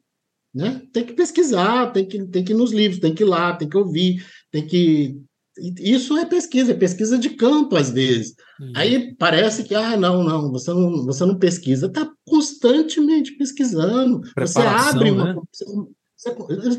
né, 0.53 0.81
tem 0.91 1.03
que 1.03 1.13
pesquisar, 1.13 1.91
tem 1.91 2.05
que, 2.05 2.23
tem 2.27 2.43
que 2.43 2.53
ir 2.53 2.55
nos 2.55 2.71
livros, 2.71 2.99
tem 2.99 3.13
que 3.13 3.23
ir 3.23 3.25
lá, 3.25 3.53
tem 3.53 3.67
que 3.67 3.77
ouvir, 3.77 4.23
tem 4.51 4.65
que. 4.65 5.17
Isso 5.79 6.17
é 6.17 6.25
pesquisa, 6.25 6.71
é 6.71 6.75
pesquisa 6.75 7.17
de 7.17 7.31
campo, 7.31 7.75
às 7.75 7.91
vezes. 7.91 8.35
Uhum. 8.59 8.73
Aí 8.75 9.15
parece 9.15 9.63
que, 9.63 9.75
ah, 9.75 9.95
não, 9.95 10.23
não, 10.23 10.51
você 10.51 10.71
não, 10.71 11.05
você 11.05 11.25
não 11.25 11.37
pesquisa, 11.37 11.87
está 11.87 12.09
constantemente 12.27 13.35
pesquisando. 13.37 14.21
Você 14.37 14.59
abre 14.59 15.11
uma. 15.11 15.33
Né? 15.33 15.41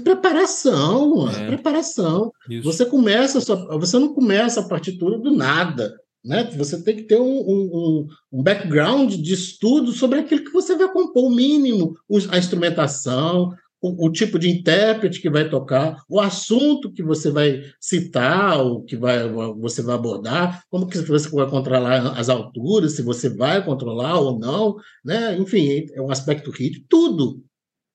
Preparação, 0.02 1.28
é. 1.30 1.46
preparação. 1.48 2.32
Isso. 2.48 2.64
Você 2.64 2.86
começa, 2.86 3.38
você 3.78 3.98
não 3.98 4.14
começa 4.14 4.60
a 4.60 4.68
partitura 4.68 5.18
do 5.18 5.30
nada. 5.30 5.94
Né? 6.25 6.45
Você 6.57 6.83
tem 6.83 6.97
que 6.97 7.03
ter 7.03 7.20
um, 7.20 7.41
um, 7.41 8.07
um, 8.33 8.43
background 8.43 9.14
de 9.14 9.35
estudo 9.35 9.93
sobre 9.93 10.20
aquilo 10.20 10.45
que 10.45 10.53
você 10.53 10.75
vai 10.75 10.91
compor, 10.91 11.25
o 11.25 11.35
mínimo, 11.35 11.95
a 12.31 12.39
instrumentação, 12.39 13.53
o, 13.79 14.07
o, 14.07 14.11
tipo 14.11 14.39
de 14.39 14.49
intérprete 14.49 15.20
que 15.20 15.29
vai 15.29 15.51
tocar, 15.51 16.03
o 16.09 16.18
assunto 16.18 16.91
que 16.91 17.03
você 17.03 17.31
vai 17.31 17.61
citar, 17.79 18.64
o 18.64 18.83
que 18.83 18.97
vai, 18.97 19.29
você 19.61 19.83
vai 19.83 19.97
abordar, 19.97 20.64
como 20.70 20.87
que 20.87 20.97
você 20.97 21.29
vai 21.29 21.51
controlar 21.51 22.18
as 22.18 22.31
alturas, 22.31 22.93
se 22.93 23.03
você 23.03 23.29
vai 23.29 23.62
controlar 23.62 24.18
ou 24.18 24.39
não, 24.39 24.77
né? 25.05 25.37
enfim, 25.37 25.85
é 25.93 26.01
um 26.01 26.11
aspecto 26.11 26.51
rítmico, 26.51 26.87
tudo. 26.89 27.45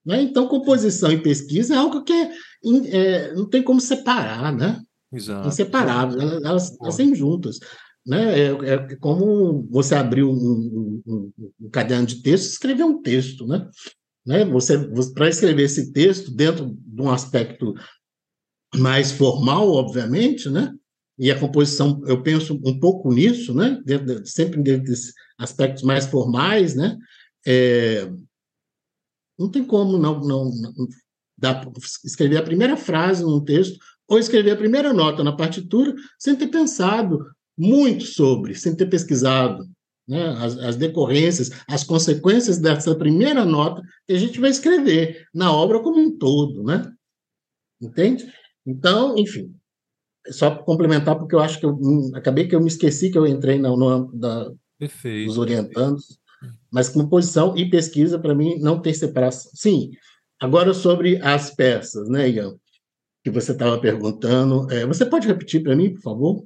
Né? 0.05 0.21
Então, 0.21 0.47
composição 0.47 1.11
e 1.11 1.17
pesquisa 1.17 1.73
é 1.73 1.77
algo 1.77 2.03
que 2.03 2.13
é, 2.13 2.31
é, 2.91 3.33
não 3.33 3.49
tem 3.49 3.63
como 3.63 3.81
separar, 3.81 4.55
né? 4.55 4.79
Exato. 5.11 5.47
Elas, 6.15 6.43
elas, 6.43 6.77
elas 6.79 7.17
juntas. 7.17 7.59
Né? 8.05 8.39
É, 8.39 8.47
é 8.73 8.95
como 8.95 9.67
você 9.69 9.95
abrir 9.95 10.23
um, 10.23 10.33
um, 10.33 11.03
um, 11.05 11.51
um, 11.61 11.69
caderno 11.69 12.05
de 12.05 12.21
texto 12.21 12.51
escrever 12.51 12.83
um 12.83 13.01
texto. 13.01 13.45
Né? 13.45 13.69
Né? 14.25 14.45
Você, 14.45 14.77
você 14.87 15.13
Para 15.13 15.29
escrever 15.29 15.63
esse 15.63 15.91
texto 15.91 16.31
dentro 16.31 16.75
de 16.75 17.01
um 17.01 17.09
aspecto 17.09 17.73
mais 18.75 19.11
formal, 19.11 19.69
obviamente, 19.71 20.49
né? 20.49 20.73
e 21.19 21.29
a 21.29 21.37
composição, 21.37 22.01
eu 22.07 22.23
penso 22.23 22.59
um 22.65 22.79
pouco 22.79 23.13
nisso, 23.13 23.53
né? 23.53 23.81
Dentro 23.85 24.21
de, 24.21 24.29
sempre 24.31 24.63
dentro 24.63 24.85
desses 24.85 25.13
aspectos 25.37 25.83
mais 25.83 26.05
formais, 26.05 26.75
né? 26.75 26.97
É, 27.45 28.09
não 29.37 29.51
tem 29.51 29.65
como 29.65 29.97
não, 29.97 30.21
não, 30.21 30.45
não 30.45 30.87
escrever 32.05 32.37
a 32.37 32.43
primeira 32.43 32.77
frase 32.77 33.21
num 33.23 33.43
texto 33.43 33.77
ou 34.07 34.17
escrever 34.17 34.51
a 34.51 34.57
primeira 34.57 34.93
nota 34.93 35.21
na 35.21 35.35
partitura 35.35 35.93
sem 36.17 36.37
ter 36.37 36.47
pensado 36.47 37.19
muito 37.59 38.05
sobre, 38.05 38.55
sem 38.55 38.73
ter 38.73 38.85
pesquisado 38.85 39.69
né, 40.07 40.29
as, 40.39 40.57
as, 40.57 40.75
decorrências, 40.77 41.51
as 41.67 41.83
consequências 41.83 42.57
dessa 42.57 42.95
primeira 42.95 43.43
nota 43.43 43.81
que 44.07 44.13
a 44.13 44.17
gente 44.17 44.39
vai 44.39 44.49
escrever 44.49 45.27
na 45.33 45.53
obra 45.53 45.81
como 45.81 45.99
um 45.99 46.17
todo, 46.17 46.63
né? 46.63 46.89
Entende? 47.81 48.31
Então, 48.65 49.17
enfim, 49.17 49.53
só 50.29 50.51
para 50.51 50.63
complementar, 50.63 51.17
porque 51.17 51.35
eu 51.35 51.39
acho 51.39 51.59
que 51.59 51.65
eu 51.65 51.77
hum, 51.79 52.11
acabei 52.15 52.47
que 52.47 52.55
eu 52.55 52.61
me 52.61 52.67
esqueci 52.67 53.11
que 53.11 53.17
eu 53.17 53.27
entrei 53.27 53.59
no, 53.59 53.75
no 53.75 54.11
da, 54.13 54.51
perfeito, 54.79 55.27
dos 55.27 55.37
orientandos, 55.37 56.17
mas 56.71 56.89
composição 56.89 57.57
e 57.57 57.69
pesquisa, 57.69 58.17
para 58.17 58.33
mim, 58.33 58.57
não 58.59 58.81
tem 58.81 58.93
separação. 58.93 59.51
Sim, 59.53 59.91
agora 60.39 60.73
sobre 60.73 61.21
as 61.21 61.53
peças, 61.53 62.07
né, 62.07 62.29
Ian, 62.29 62.55
que 63.23 63.29
você 63.29 63.51
estava 63.51 63.79
perguntando, 63.79 64.71
é, 64.71 64.85
você 64.85 65.05
pode 65.05 65.27
repetir 65.27 65.61
para 65.61 65.75
mim, 65.75 65.93
por 65.93 66.01
favor? 66.01 66.45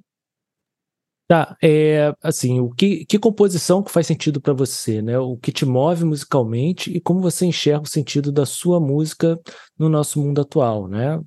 Tá, 1.34 1.58
é, 1.64 2.16
assim, 2.22 2.60
o 2.60 2.70
que, 2.70 3.06
que 3.06 3.18
composição 3.18 3.82
que 3.82 3.92
faz 3.92 4.06
sentido 4.06 4.40
para 4.40 4.54
você, 4.54 5.02
né? 5.02 5.18
O 5.18 5.36
que 5.36 5.52
te 5.52 5.66
move 5.66 6.06
musicalmente 6.06 6.96
e 6.96 7.02
como 7.02 7.22
você 7.22 7.44
enxerga 7.44 7.86
o 7.86 7.90
sentido 7.90 8.32
da 8.32 8.46
sua 8.46 8.80
música 8.80 9.42
no 9.76 9.90
nosso 9.90 10.22
mundo 10.22 10.42
atual, 10.42 10.88
né? 10.88 11.20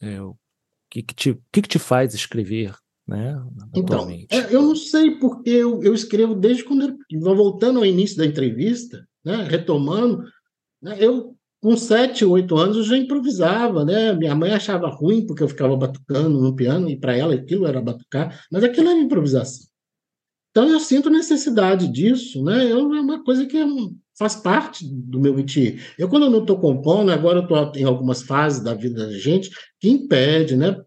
É, 0.00 0.20
o 0.20 0.34
que, 0.90 1.04
que, 1.04 1.14
te, 1.14 1.38
que, 1.52 1.62
que 1.62 1.68
te 1.68 1.78
faz 1.78 2.12
escrever, 2.12 2.74
né? 3.06 3.40
Então, 3.72 4.10
é, 4.10 4.52
eu 4.52 4.62
não 4.62 4.74
sei 4.74 5.12
porque 5.12 5.50
eu, 5.50 5.80
eu 5.84 5.94
escrevo 5.94 6.34
desde 6.34 6.64
quando 6.64 6.98
eu, 7.08 7.36
voltando 7.36 7.78
ao 7.78 7.86
início 7.86 8.16
da 8.16 8.26
entrevista, 8.26 9.06
né? 9.24 9.46
Retomando, 9.48 10.24
né? 10.82 10.96
eu 10.98 11.36
com 11.62 11.76
sete, 11.76 12.24
oito 12.24 12.56
anos 12.56 12.76
eu 12.76 12.82
já 12.82 12.98
improvisava, 12.98 13.84
né? 13.84 14.12
Minha 14.12 14.34
mãe 14.34 14.52
achava 14.52 14.88
ruim 14.88 15.24
porque 15.24 15.44
eu 15.44 15.48
ficava 15.48 15.76
batucando 15.76 16.40
no 16.40 16.56
piano 16.56 16.90
e 16.90 16.96
para 16.98 17.16
ela 17.16 17.34
aquilo 17.34 17.68
era 17.68 17.80
batucar, 17.80 18.44
mas 18.50 18.64
aquilo 18.64 18.88
era 18.88 18.98
improvisação. 18.98 19.68
Então 20.50 20.68
eu 20.68 20.80
sinto 20.80 21.08
necessidade 21.08 21.86
disso, 21.86 22.42
né? 22.42 22.70
Eu, 22.70 22.92
é 22.92 23.00
uma 23.00 23.22
coisa 23.22 23.46
que 23.46 23.56
faz 24.18 24.34
parte 24.34 24.84
do 24.84 25.20
meu 25.20 25.34
métier. 25.34 25.80
Eu 25.96 26.08
quando 26.08 26.24
eu 26.24 26.30
não 26.30 26.40
estou 26.40 26.58
compondo, 26.58 27.12
agora 27.12 27.38
eu 27.38 27.42
estou 27.42 27.80
em 27.80 27.84
algumas 27.84 28.22
fases 28.22 28.60
da 28.60 28.74
vida 28.74 29.06
da 29.06 29.12
gente 29.12 29.48
que 29.78 29.88
impede, 29.88 30.56
né? 30.56 30.82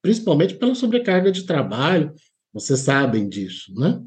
Principalmente 0.00 0.54
pela 0.54 0.76
sobrecarga 0.76 1.32
de 1.32 1.44
trabalho, 1.44 2.14
vocês 2.52 2.78
sabem 2.78 3.28
disso, 3.28 3.74
né? 3.74 4.00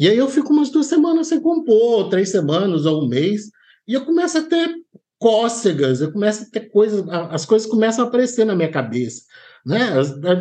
E 0.00 0.08
aí 0.08 0.18
eu 0.18 0.28
fico 0.28 0.52
umas 0.52 0.70
duas 0.70 0.86
semanas 0.86 1.28
sem 1.28 1.40
compor, 1.40 2.08
três 2.08 2.28
semanas 2.30 2.86
ou 2.86 3.04
um 3.04 3.08
mês, 3.08 3.50
e 3.86 3.94
eu 3.94 4.04
começo 4.04 4.36
a 4.36 4.42
ter 4.42 4.74
cócegas, 5.18 6.00
eu 6.00 6.12
começo 6.12 6.44
a 6.44 6.50
ter 6.50 6.70
coisas, 6.70 7.04
as 7.08 7.44
coisas 7.44 7.68
começam 7.68 8.04
a 8.04 8.08
aparecer 8.08 8.44
na 8.44 8.54
minha 8.54 8.70
cabeça, 8.70 9.22
né? 9.66 9.90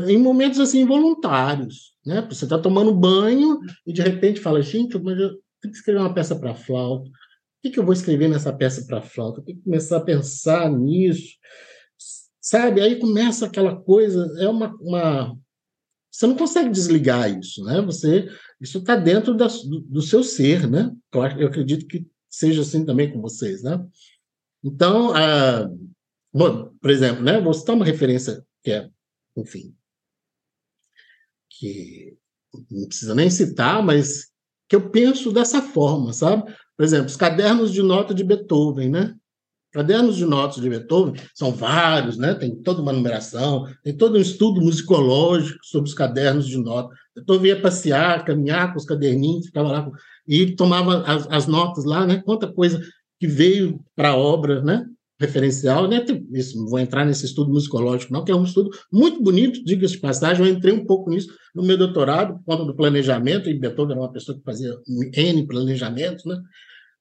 Em 0.07 0.17
momentos 0.17 0.59
assim 0.59 0.81
involuntários, 0.81 1.93
né? 2.05 2.25
Você 2.29 2.45
está 2.45 2.59
tomando 2.59 2.93
banho 2.93 3.59
e 3.85 3.91
de 3.91 4.01
repente 4.01 4.39
fala, 4.39 4.61
gente, 4.61 4.95
eu 4.95 5.03
tenho 5.03 5.37
que 5.61 5.69
escrever 5.69 5.99
uma 5.99 6.13
peça 6.13 6.35
para 6.35 6.53
flauta. 6.53 7.09
O 7.09 7.11
que, 7.63 7.71
que 7.71 7.79
eu 7.79 7.83
vou 7.83 7.93
escrever 7.93 8.29
nessa 8.29 8.53
peça 8.53 8.85
para 8.85 9.01
flauta? 9.01 9.39
Eu 9.39 9.45
tenho 9.45 9.57
que 9.57 9.63
começar 9.63 9.97
a 9.97 10.01
pensar 10.01 10.71
nisso, 10.71 11.33
sabe? 12.39 12.79
Aí 12.79 12.99
começa 12.99 13.47
aquela 13.47 13.75
coisa, 13.75 14.31
é 14.39 14.47
uma, 14.47 14.75
uma... 14.79 15.35
você 16.11 16.27
não 16.27 16.35
consegue 16.35 16.69
desligar 16.69 17.35
isso, 17.35 17.63
né? 17.63 17.81
Você 17.81 18.29
isso 18.61 18.79
está 18.79 18.95
dentro 18.95 19.35
da, 19.35 19.47
do, 19.47 19.81
do, 19.81 20.01
seu 20.01 20.23
ser, 20.23 20.69
né? 20.69 20.91
Eu, 21.13 21.21
eu 21.39 21.47
acredito 21.47 21.87
que 21.87 22.05
seja 22.29 22.61
assim 22.61 22.85
também 22.85 23.11
com 23.11 23.21
vocês, 23.21 23.63
né? 23.63 23.83
Então, 24.63 25.15
a, 25.15 25.69
bom, 26.33 26.71
por 26.81 26.89
exemplo, 26.89 27.23
né, 27.23 27.39
vou 27.39 27.53
citar 27.53 27.75
uma 27.75 27.85
referência 27.85 28.43
que 28.63 28.71
é, 28.71 28.89
enfim, 29.35 29.75
que 31.49 32.17
não 32.69 32.87
precisa 32.87 33.15
nem 33.15 33.29
citar, 33.29 33.83
mas 33.83 34.29
que 34.69 34.75
eu 34.75 34.89
penso 34.89 35.31
dessa 35.31 35.61
forma, 35.61 36.11
sabe? 36.13 36.43
Por 36.75 36.83
exemplo, 36.83 37.07
os 37.07 37.15
cadernos 37.15 37.71
de 37.71 37.81
nota 37.81 38.13
de 38.13 38.23
Beethoven, 38.23 38.89
né? 38.89 39.15
Cadernos 39.71 40.15
de 40.15 40.25
notas 40.25 40.61
de 40.61 40.69
Beethoven 40.69 41.13
são 41.33 41.51
vários, 41.51 42.17
né? 42.17 42.33
Tem 42.33 42.55
toda 42.55 42.81
uma 42.81 42.93
numeração, 42.93 43.65
tem 43.83 43.95
todo 43.95 44.17
um 44.17 44.21
estudo 44.21 44.61
musicológico 44.61 45.59
sobre 45.63 45.89
os 45.89 45.95
cadernos 45.95 46.47
de 46.47 46.57
notas. 46.57 46.97
Beethoven 47.15 47.51
ia 47.51 47.61
passear, 47.61 48.25
caminhar 48.25 48.71
com 48.71 48.79
os 48.79 48.85
caderninhos, 48.85 49.47
ficava 49.47 49.71
lá 49.71 49.91
e 50.27 50.55
tomava 50.55 51.03
as, 51.03 51.27
as 51.29 51.47
notas 51.47 51.85
lá, 51.85 52.05
né? 52.05 52.21
Quanta 52.23 52.51
coisa 52.51 52.81
que 53.19 53.27
veio 53.27 53.79
para 53.95 54.09
a 54.09 54.17
obra, 54.17 54.61
né? 54.61 54.85
referencial, 55.19 55.87
né? 55.87 56.05
Isso, 56.31 56.57
não 56.57 56.67
vou 56.67 56.79
entrar 56.79 57.05
nesse 57.05 57.25
estudo 57.25 57.51
musicológico, 57.51 58.13
não, 58.13 58.23
que 58.23 58.31
é 58.31 58.35
um 58.35 58.43
estudo 58.43 58.69
muito 58.91 59.21
bonito, 59.21 59.63
diga-se 59.63 59.95
de 59.95 59.99
passagem, 59.99 60.45
eu 60.45 60.51
entrei 60.51 60.73
um 60.73 60.85
pouco 60.85 61.09
nisso 61.09 61.33
no 61.55 61.63
meu 61.63 61.77
doutorado, 61.77 62.39
conta 62.45 62.63
do 62.63 62.75
planejamento, 62.75 63.49
e 63.49 63.57
Beethoven 63.57 63.93
era 63.93 64.01
uma 64.01 64.11
pessoa 64.11 64.37
que 64.37 64.43
fazia 64.43 64.71
N 65.15 65.47
planejamentos, 65.47 66.23
né? 66.25 66.39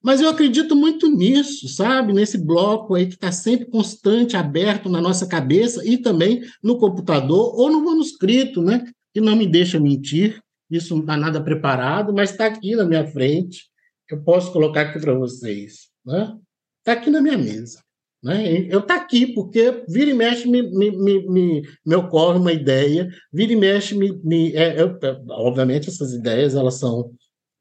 Mas 0.02 0.20
eu 0.20 0.28
acredito 0.28 0.76
muito 0.76 1.08
nisso, 1.08 1.68
sabe? 1.68 2.12
Nesse 2.12 2.38
bloco 2.38 2.94
aí 2.94 3.06
que 3.06 3.14
está 3.14 3.32
sempre 3.32 3.66
constante, 3.66 4.36
aberto 4.36 4.88
na 4.88 5.00
nossa 5.00 5.26
cabeça 5.26 5.84
e 5.84 5.98
também 5.98 6.42
no 6.62 6.78
computador 6.78 7.58
ou 7.58 7.70
no 7.70 7.84
manuscrito, 7.84 8.62
né? 8.62 8.84
Que 9.12 9.20
não 9.20 9.36
me 9.36 9.46
deixa 9.46 9.80
mentir, 9.80 10.40
isso 10.70 10.94
não 10.94 11.00
está 11.00 11.16
nada 11.16 11.42
preparado, 11.42 12.14
mas 12.14 12.30
está 12.30 12.46
aqui 12.46 12.74
na 12.76 12.84
minha 12.84 13.06
frente, 13.06 13.64
eu 14.10 14.22
posso 14.22 14.52
colocar 14.52 14.82
aqui 14.82 15.00
para 15.00 15.14
vocês, 15.14 15.88
né? 16.06 16.36
Está 16.78 16.92
aqui 16.92 17.10
na 17.10 17.20
minha 17.20 17.36
mesa. 17.36 17.80
Né? 18.22 18.66
Eu 18.70 18.82
tá 18.82 18.96
aqui 18.96 19.26
porque 19.34 19.84
vira 19.88 20.10
e 20.10 20.14
mexe 20.14 20.48
me, 20.48 20.62
me, 20.62 20.90
me, 20.90 21.28
me, 21.28 21.62
me 21.84 21.94
ocorre 21.94 22.38
uma 22.38 22.52
ideia, 22.52 23.08
vira 23.32 23.52
e 23.52 23.56
mexe 23.56 23.94
me, 23.94 24.18
me 24.24 24.52
é, 24.54 24.80
eu, 24.80 24.98
obviamente 25.30 25.88
essas 25.88 26.12
ideias 26.12 26.54
elas 26.54 26.74
são 26.74 27.12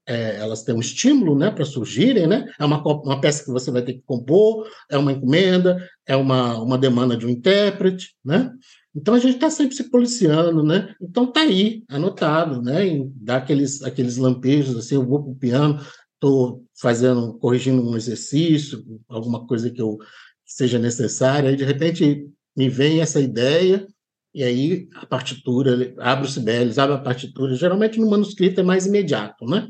é, 0.08 0.38
elas 0.38 0.64
têm 0.64 0.76
um 0.76 0.80
estímulo 0.80 1.38
né, 1.38 1.50
para 1.50 1.66
surgirem, 1.66 2.28
né? 2.28 2.46
É 2.60 2.66
uma, 2.66 2.82
uma 2.82 3.20
peça 3.20 3.44
que 3.44 3.52
você 3.52 3.72
vai 3.72 3.82
ter 3.82 3.94
que 3.94 4.04
compor, 4.06 4.68
é 4.90 4.98
uma 4.98 5.12
encomenda, 5.12 5.78
é 6.06 6.16
uma, 6.16 6.62
uma 6.62 6.78
demanda 6.78 7.18
de 7.18 7.26
um 7.26 7.30
intérprete, 7.30 8.16
né? 8.24 8.52
Então 8.96 9.14
a 9.14 9.20
gente 9.20 9.36
está 9.36 9.50
sempre 9.50 9.76
se 9.76 9.90
policiando, 9.90 10.64
né? 10.64 10.94
Então 11.02 11.26
tá 11.26 11.42
aí, 11.42 11.84
anotado, 11.90 12.62
né? 12.62 12.84
Dá 13.16 13.38
aqueles, 13.38 13.82
aqueles 13.82 14.18
lampejos, 14.18 14.78
assim, 14.78 14.96
eu 14.96 15.06
vou 15.06 15.24
para 15.24 15.32
o 15.32 15.36
piano, 15.36 15.80
estou 16.26 16.66
fazendo, 16.80 17.38
corrigindo 17.38 17.88
um 17.88 17.96
exercício, 17.96 18.84
alguma 19.08 19.46
coisa 19.46 19.70
que 19.70 19.82
eu 19.82 19.98
seja 20.44 20.80
necessária, 20.80 21.50
aí 21.50 21.56
de 21.56 21.64
repente 21.64 22.28
me 22.58 22.68
vem 22.68 23.02
essa 23.02 23.20
ideia, 23.20 23.86
e 24.34 24.44
aí 24.44 24.88
a 24.96 25.06
partitura, 25.06 25.94
abre 26.00 26.28
o 26.28 26.30
Sibelius, 26.30 26.80
abre 26.80 26.96
a 26.96 27.00
partitura, 27.00 27.56
geralmente 27.56 28.00
no 28.00 28.10
manuscrito 28.10 28.60
é 28.60 28.64
mais 28.64 28.86
imediato, 28.86 29.46
né? 29.46 29.70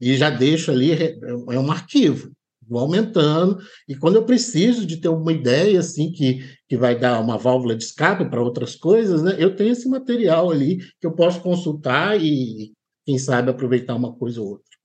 E 0.00 0.16
já 0.16 0.30
deixo 0.30 0.70
ali, 0.70 0.92
é 0.92 1.58
um 1.58 1.70
arquivo, 1.70 2.30
vou 2.68 2.80
aumentando, 2.80 3.58
e 3.88 3.96
quando 3.96 4.16
eu 4.16 4.24
preciso 4.24 4.86
de 4.86 4.98
ter 4.98 5.08
uma 5.08 5.32
ideia, 5.32 5.80
assim, 5.80 6.12
que, 6.12 6.40
que 6.68 6.76
vai 6.76 6.98
dar 6.98 7.20
uma 7.20 7.38
válvula 7.38 7.74
de 7.74 7.84
escape 7.84 8.28
para 8.28 8.42
outras 8.42 8.74
coisas, 8.76 9.22
né? 9.22 9.36
Eu 9.38 9.56
tenho 9.56 9.72
esse 9.72 9.88
material 9.88 10.50
ali 10.50 10.78
que 11.00 11.06
eu 11.06 11.14
posso 11.14 11.40
consultar 11.40 12.20
e, 12.20 12.72
quem 13.04 13.18
sabe, 13.18 13.50
aproveitar 13.50 13.94
uma 13.94 14.12
coisa 14.14 14.40
ou 14.40 14.48
outra. 14.48 14.75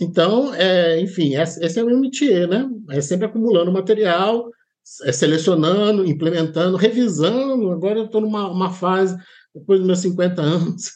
Então, 0.00 0.54
é, 0.54 0.98
enfim, 1.00 1.34
esse 1.36 1.78
é 1.78 1.84
o 1.84 2.00
métier, 2.00 2.48
né? 2.48 2.68
É 2.90 3.00
sempre 3.02 3.26
acumulando 3.26 3.70
material, 3.70 4.50
é, 5.02 5.12
selecionando, 5.12 6.06
implementando, 6.06 6.76
revisando. 6.76 7.70
Agora 7.70 7.98
eu 7.98 8.06
estou 8.06 8.20
numa 8.22 8.50
uma 8.50 8.72
fase, 8.72 9.16
depois 9.54 9.78
dos 9.78 9.86
meus 9.86 9.98
50 9.98 10.40
anos, 10.40 10.90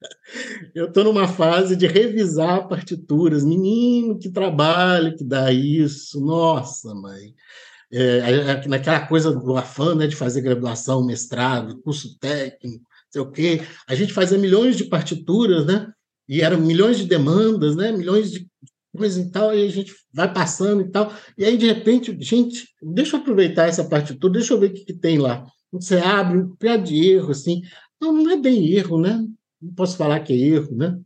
eu 0.74 0.88
estou 0.88 1.04
numa 1.04 1.28
fase 1.28 1.76
de 1.76 1.86
revisar 1.86 2.66
partituras. 2.66 3.44
Menino, 3.44 4.18
que 4.18 4.30
trabalho 4.30 5.14
que 5.14 5.24
dá 5.24 5.52
isso. 5.52 6.18
Nossa, 6.20 6.94
mãe. 6.94 7.34
É, 7.92 8.00
é, 8.00 8.34
é 8.52 8.68
naquela 8.68 9.06
coisa 9.06 9.30
do 9.30 9.54
afã 9.54 9.94
né, 9.94 10.06
de 10.06 10.16
fazer 10.16 10.40
graduação, 10.40 11.04
mestrado, 11.04 11.78
curso 11.82 12.18
técnico, 12.18 12.86
sei 13.10 13.20
o 13.20 13.30
quê. 13.30 13.60
A 13.86 13.94
gente 13.94 14.14
fazia 14.14 14.38
milhões 14.38 14.76
de 14.76 14.84
partituras, 14.84 15.66
né? 15.66 15.92
E 16.28 16.40
eram 16.40 16.60
milhões 16.60 16.98
de 16.98 17.04
demandas, 17.04 17.76
né? 17.76 17.92
milhões 17.92 18.30
de 18.30 18.46
coisas 18.96 19.24
e 19.24 19.30
tal, 19.30 19.54
e 19.54 19.66
a 19.66 19.70
gente 19.70 19.94
vai 20.12 20.32
passando 20.32 20.82
e 20.82 20.90
tal, 20.90 21.12
e 21.36 21.44
aí 21.44 21.56
de 21.56 21.66
repente, 21.66 22.16
gente, 22.20 22.68
deixa 22.82 23.16
eu 23.16 23.20
aproveitar 23.20 23.66
essa 23.66 23.84
partitura, 23.84 24.32
deixa 24.34 24.52
eu 24.52 24.60
ver 24.60 24.70
o 24.70 24.74
que, 24.74 24.84
que 24.84 24.94
tem 24.94 25.18
lá. 25.18 25.46
Você 25.72 25.96
abre 25.96 26.38
um 26.38 26.54
pé 26.56 26.76
de 26.76 26.94
erro, 27.10 27.30
assim, 27.30 27.62
não, 28.00 28.12
não 28.12 28.30
é 28.30 28.36
bem 28.36 28.70
erro, 28.72 29.00
né? 29.00 29.24
Não 29.60 29.72
posso 29.74 29.96
falar 29.96 30.20
que 30.20 30.32
é 30.32 30.36
erro, 30.36 30.76
né? 30.76 30.98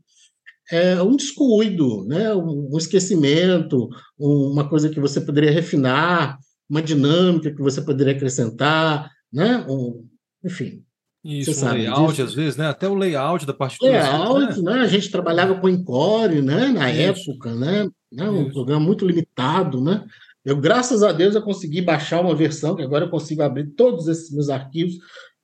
É 0.71 1.01
um 1.01 1.15
descuido, 1.15 2.05
né? 2.07 2.35
um 2.35 2.77
esquecimento, 2.77 3.89
uma 4.19 4.69
coisa 4.69 4.89
que 4.91 4.99
você 4.99 5.21
poderia 5.21 5.53
refinar, 5.53 6.39
uma 6.69 6.83
dinâmica 6.83 7.55
que 7.55 7.63
você 7.63 7.81
poderia 7.81 8.15
acrescentar, 8.15 9.09
né? 9.33 9.65
Um, 9.69 10.09
enfim, 10.45 10.83
isso, 11.27 11.53
Você 11.53 11.65
um 11.65 11.73
layout, 11.73 12.11
disso? 12.11 12.23
às 12.23 12.35
vezes, 12.35 12.57
né? 12.57 12.69
Até 12.69 12.89
o 12.89 12.95
layout 12.95 13.45
da 13.45 13.53
partitura. 13.53 13.91
Layout, 13.91 14.63
né? 14.63 14.75
né? 14.75 14.81
A 14.83 14.87
gente 14.87 15.11
trabalhava 15.11 15.57
com 15.57 15.69
Encore, 15.69 16.41
né? 16.41 16.69
Na 16.69 16.89
Isso. 16.89 17.33
época, 17.33 17.53
né? 17.53 17.89
né? 18.13 18.31
Um 18.31 18.45
Isso. 18.45 18.53
programa 18.53 18.85
muito 18.85 19.05
limitado, 19.05 19.81
né? 19.81 20.07
Eu, 20.45 20.57
graças 20.61 21.03
a 21.03 21.11
Deus, 21.11 21.35
eu 21.35 21.43
consegui 21.43 21.83
baixar 21.83 22.21
uma 22.21 22.35
versão, 22.35 22.77
que 22.77 22.83
agora 22.83 23.07
eu 23.07 23.11
consigo 23.11 23.43
abrir 23.43 23.67
todos 23.73 24.07
esses 24.07 24.31
meus 24.31 24.49
arquivos, 24.49 24.95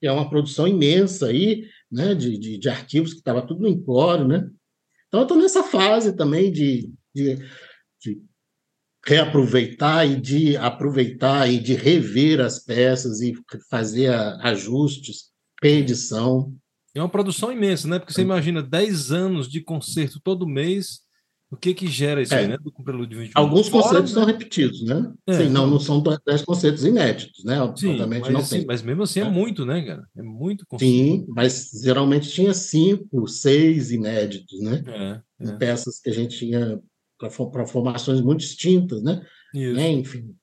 que 0.00 0.06
é 0.06 0.12
uma 0.12 0.30
produção 0.30 0.68
imensa 0.68 1.26
aí, 1.26 1.64
né? 1.90 2.14
De, 2.14 2.38
de, 2.38 2.58
de 2.58 2.68
arquivos 2.68 3.12
que 3.12 3.18
estava 3.18 3.42
tudo 3.42 3.62
no 3.62 3.68
Encore, 3.68 4.24
né? 4.24 4.48
Então, 5.08 5.20
eu 5.20 5.24
estou 5.24 5.36
nessa 5.36 5.64
fase 5.64 6.14
também 6.14 6.52
de, 6.52 6.92
de, 7.12 7.36
de 8.00 8.22
reaproveitar 9.04 10.08
e 10.08 10.20
de 10.20 10.56
aproveitar 10.56 11.50
e 11.50 11.58
de 11.58 11.74
rever 11.74 12.40
as 12.40 12.60
peças 12.60 13.20
e 13.20 13.34
fazer 13.68 14.14
ajustes 14.42 15.31
reedição. 15.62 16.54
É 16.94 17.00
uma 17.00 17.08
produção 17.08 17.52
imensa, 17.52 17.88
né? 17.88 17.98
Porque 17.98 18.12
você 18.12 18.22
imagina 18.22 18.62
10 18.62 19.12
anos 19.12 19.48
de 19.48 19.60
concerto 19.60 20.20
todo 20.20 20.46
mês, 20.46 21.00
o 21.50 21.56
que 21.56 21.74
que 21.74 21.86
gera 21.86 22.22
isso 22.22 22.34
é. 22.34 22.38
aí, 22.38 22.48
né? 22.48 22.56
Do 22.56 22.72
Prelúdio 22.72 23.18
21. 23.18 23.32
Alguns 23.34 23.68
Fora, 23.68 23.84
concertos 23.84 24.12
né? 24.12 24.14
são 24.14 24.24
repetidos, 24.26 24.82
né? 24.84 25.12
É, 25.26 25.34
Sim, 25.34 25.48
não, 25.50 25.66
não 25.66 25.78
são 25.78 26.02
10 26.02 26.42
concertos 26.42 26.84
inéditos, 26.84 27.44
né? 27.44 27.56
Sim, 27.76 27.98
mas, 28.06 28.28
não 28.28 28.40
assim, 28.40 28.58
tem. 28.58 28.66
mas 28.66 28.82
mesmo 28.82 29.02
assim 29.02 29.20
é, 29.20 29.24
é, 29.24 29.30
muito, 29.30 29.66
né, 29.66 29.82
cara? 29.82 30.06
É 30.16 30.22
muito 30.22 30.66
concerto. 30.66 30.92
Sim, 30.92 31.26
mas 31.28 31.70
geralmente 31.82 32.30
tinha 32.30 32.54
cinco, 32.54 33.26
seis 33.28 33.90
inéditos, 33.90 34.60
né? 34.60 34.82
É, 34.86 35.48
é. 35.48 35.52
Peças 35.56 36.00
que 36.00 36.08
a 36.08 36.14
gente 36.14 36.38
tinha 36.38 36.80
para 37.18 37.66
formações 37.66 38.20
muito 38.20 38.40
distintas, 38.40 39.02
né? 39.02 39.22
Isso. 39.54 39.74
né? 39.74 39.90
Enfim, 39.90 40.34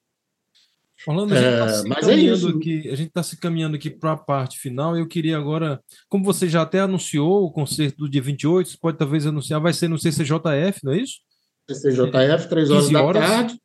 Orlando, 1.07 1.33
a 1.33 1.37
gente 1.37 1.53
está 1.53 1.99
é, 1.99 2.03
se, 2.03 2.11
é 2.11 2.15
isso. 2.15 2.49
aqui, 2.49 2.89
a 2.89 2.95
gente 2.95 3.11
tá 3.11 3.23
se 3.23 3.37
caminhando 3.37 3.75
aqui 3.75 3.89
para 3.89 4.13
a 4.13 4.17
parte 4.17 4.59
final. 4.59 4.97
Eu 4.97 5.07
queria 5.07 5.37
agora, 5.37 5.81
como 6.09 6.23
você 6.23 6.47
já 6.47 6.61
até 6.61 6.81
anunciou 6.81 7.45
o 7.45 7.51
concerto 7.51 7.99
do 7.99 8.09
dia 8.09 8.21
28, 8.21 8.69
você 8.69 8.77
pode 8.77 8.97
talvez 8.97 9.25
anunciar, 9.25 9.61
vai 9.61 9.71
ser 9.71 9.87
no 9.87 9.97
CCJF, 9.97 10.83
não 10.83 10.91
é 10.91 10.97
isso? 10.97 11.19
CCJF, 11.69 12.49
3 12.49 12.71
horas, 12.71 12.93
horas. 12.93 13.21
da 13.21 13.27
tarde, 13.27 13.59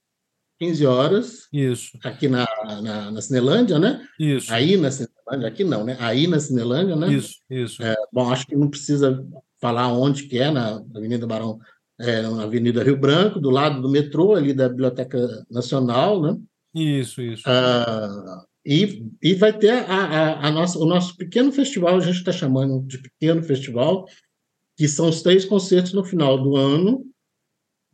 15 0.61 0.87
horas. 0.87 1.49
Isso. 1.53 1.99
Aqui 2.05 2.28
na, 2.28 2.47
na, 2.82 3.11
na 3.11 3.20
Cinelândia, 3.20 3.78
né? 3.78 4.07
Isso. 4.18 4.53
Aí 4.53 4.76
na 4.76 4.91
Cinelândia, 4.91 5.49
aqui 5.49 5.64
não, 5.64 5.85
né? 5.85 5.97
Aí 5.99 6.26
na 6.26 6.39
Cinelândia, 6.39 6.95
né? 6.95 7.12
Isso, 7.12 7.39
isso. 7.51 7.82
É, 7.82 7.95
bom, 8.12 8.30
acho 8.30 8.47
que 8.47 8.55
não 8.55 8.68
precisa 8.68 9.26
falar 9.61 9.93
onde 9.93 10.24
que 10.24 10.39
é, 10.39 10.51
na 10.51 10.82
Avenida 10.95 11.26
Barão, 11.26 11.59
é, 11.99 12.22
na 12.22 12.45
Avenida 12.45 12.85
Rio 12.85 12.97
Branco, 12.97 13.41
do 13.41 13.51
lado 13.51 13.80
do 13.80 13.89
metrô, 13.89 14.35
ali 14.35 14.53
da 14.53 14.68
Biblioteca 14.68 15.45
Nacional, 15.51 16.22
né? 16.22 16.37
Isso, 16.75 17.22
isso. 17.22 17.45
Uh, 17.49 18.45
e, 18.66 19.07
e 19.22 19.35
vai 19.35 19.57
ter 19.57 19.70
a, 19.70 19.85
a, 19.85 20.49
a, 20.49 20.51
nossa, 20.51 20.79
o 20.79 20.87
nosso 20.87 21.16
pequeno 21.16 21.53
festival, 21.53 21.97
a 21.97 22.01
gente 22.01 22.16
está 22.16 22.33
chamando 22.33 22.85
de 22.87 22.99
pequeno 22.99 23.43
festival, 23.43 24.07
que 24.77 24.89
são 24.89 25.09
os 25.09 25.22
três 25.22 25.45
concertos 25.45 25.93
no 25.93 26.05
final 26.05 26.43
do 26.43 26.57
ano. 26.57 27.05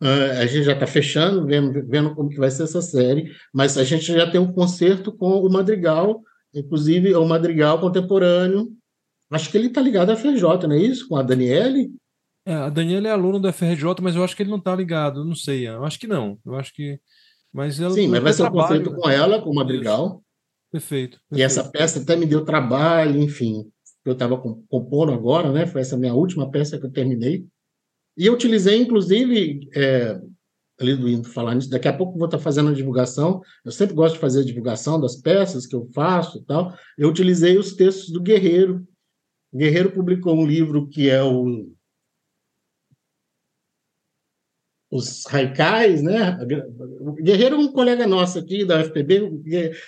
Uh, 0.01 0.41
a 0.41 0.47
gente 0.47 0.65
já 0.65 0.73
está 0.73 0.87
fechando, 0.87 1.45
vendo, 1.45 1.87
vendo 1.87 2.15
como 2.15 2.31
que 2.31 2.39
vai 2.39 2.51
ser 2.51 2.63
essa 2.63 2.81
série, 2.81 3.31
mas 3.53 3.77
a 3.77 3.85
gente 3.85 4.07
já 4.07 4.31
tem 4.31 4.41
um 4.41 4.53
concerto 4.53 5.13
com 5.13 5.41
o 5.41 5.53
Madrigal, 5.53 6.23
inclusive 6.55 7.15
o 7.15 7.27
Madrigal 7.27 7.79
contemporâneo. 7.79 8.73
Acho 9.31 9.51
que 9.51 9.59
ele 9.59 9.67
está 9.67 9.81
ligado 9.81 10.11
à 10.11 10.17
FRJ, 10.17 10.43
não 10.67 10.73
é 10.73 10.79
isso? 10.79 11.07
Com 11.07 11.17
a 11.17 11.23
Daniele? 11.23 11.93
É, 12.47 12.55
a 12.55 12.71
Daniela 12.71 13.09
é 13.09 13.11
aluna 13.11 13.39
do 13.39 13.53
FRJ, 13.53 13.85
mas 14.01 14.17
eu 14.17 14.25
acho 14.25 14.35
que 14.35 14.43
ele 14.43 14.51
não 14.51 14.59
está 14.59 14.75
ligado, 14.75 15.25
não 15.25 15.35
sei. 15.35 15.69
Eu 15.69 15.85
acho 15.85 15.99
que 15.99 16.07
não. 16.07 16.39
Eu 16.45 16.55
acho 16.55 16.73
que 16.73 16.99
mas 17.53 17.81
ela 17.81 17.95
Sim, 17.95 18.09
mas 18.09 18.23
vai 18.23 18.33
ser 18.33 18.45
um 18.45 18.51
concerto 18.51 18.95
com 18.95 19.09
ela, 19.09 19.41
com 19.41 19.51
o 19.51 19.55
Madrigal. 19.55 20.23
Perfeito, 20.71 21.19
perfeito, 21.19 21.39
E 21.39 21.43
essa 21.43 21.69
peça 21.69 22.01
até 22.01 22.15
me 22.15 22.27
deu 22.27 22.45
trabalho, 22.45 23.21
enfim. 23.21 23.69
Eu 24.05 24.13
estava 24.13 24.39
compondo 24.39 25.13
agora, 25.13 25.53
né? 25.53 25.67
Foi 25.67 25.81
essa 25.81 25.97
minha 25.97 26.15
última 26.15 26.51
peça 26.51 26.79
que 26.79 26.87
eu 26.87 26.93
terminei. 26.93 27.45
E 28.17 28.27
eu 28.27 28.35
utilizei, 28.35 28.81
inclusive, 28.81 29.69
é, 29.75 30.21
ali 30.81 30.97
do 30.97 31.09
indo 31.09 31.29
falar 31.29 31.55
nisso, 31.55 31.69
daqui 31.69 31.89
a 31.89 31.93
pouco 31.93 32.19
vou 32.19 32.27
estar 32.27 32.39
fazendo 32.39 32.71
a 32.71 32.75
divulgação. 32.75 33.43
Eu 33.65 33.71
sempre 33.71 33.95
gosto 33.95 34.15
de 34.15 34.21
fazer 34.21 34.41
a 34.41 34.45
divulgação 34.45 35.01
das 35.01 35.17
peças 35.17 35.67
que 35.67 35.77
eu 35.77 35.89
faço 35.95 36.39
e 36.39 36.45
tal. 36.45 36.73
Eu 36.97 37.09
utilizei 37.11 37.59
os 37.59 37.75
textos 37.75 38.11
do 38.11 38.23
Guerreiro. 38.23 38.87
O 39.53 39.59
Guerreiro 39.59 39.93
publicou 39.93 40.35
um 40.35 40.47
livro 40.47 40.89
que 40.89 41.11
é 41.11 41.23
o 41.23 41.71
os 44.91 45.25
raicais, 45.27 46.03
né? 46.03 46.37
O 47.01 47.13
Guerreiro 47.13 47.55
é 47.55 47.59
um 47.59 47.71
colega 47.71 48.07
nosso 48.07 48.39
aqui 48.39 48.65
da 48.65 48.81
UFPB, 48.81 49.21
o 49.21 49.43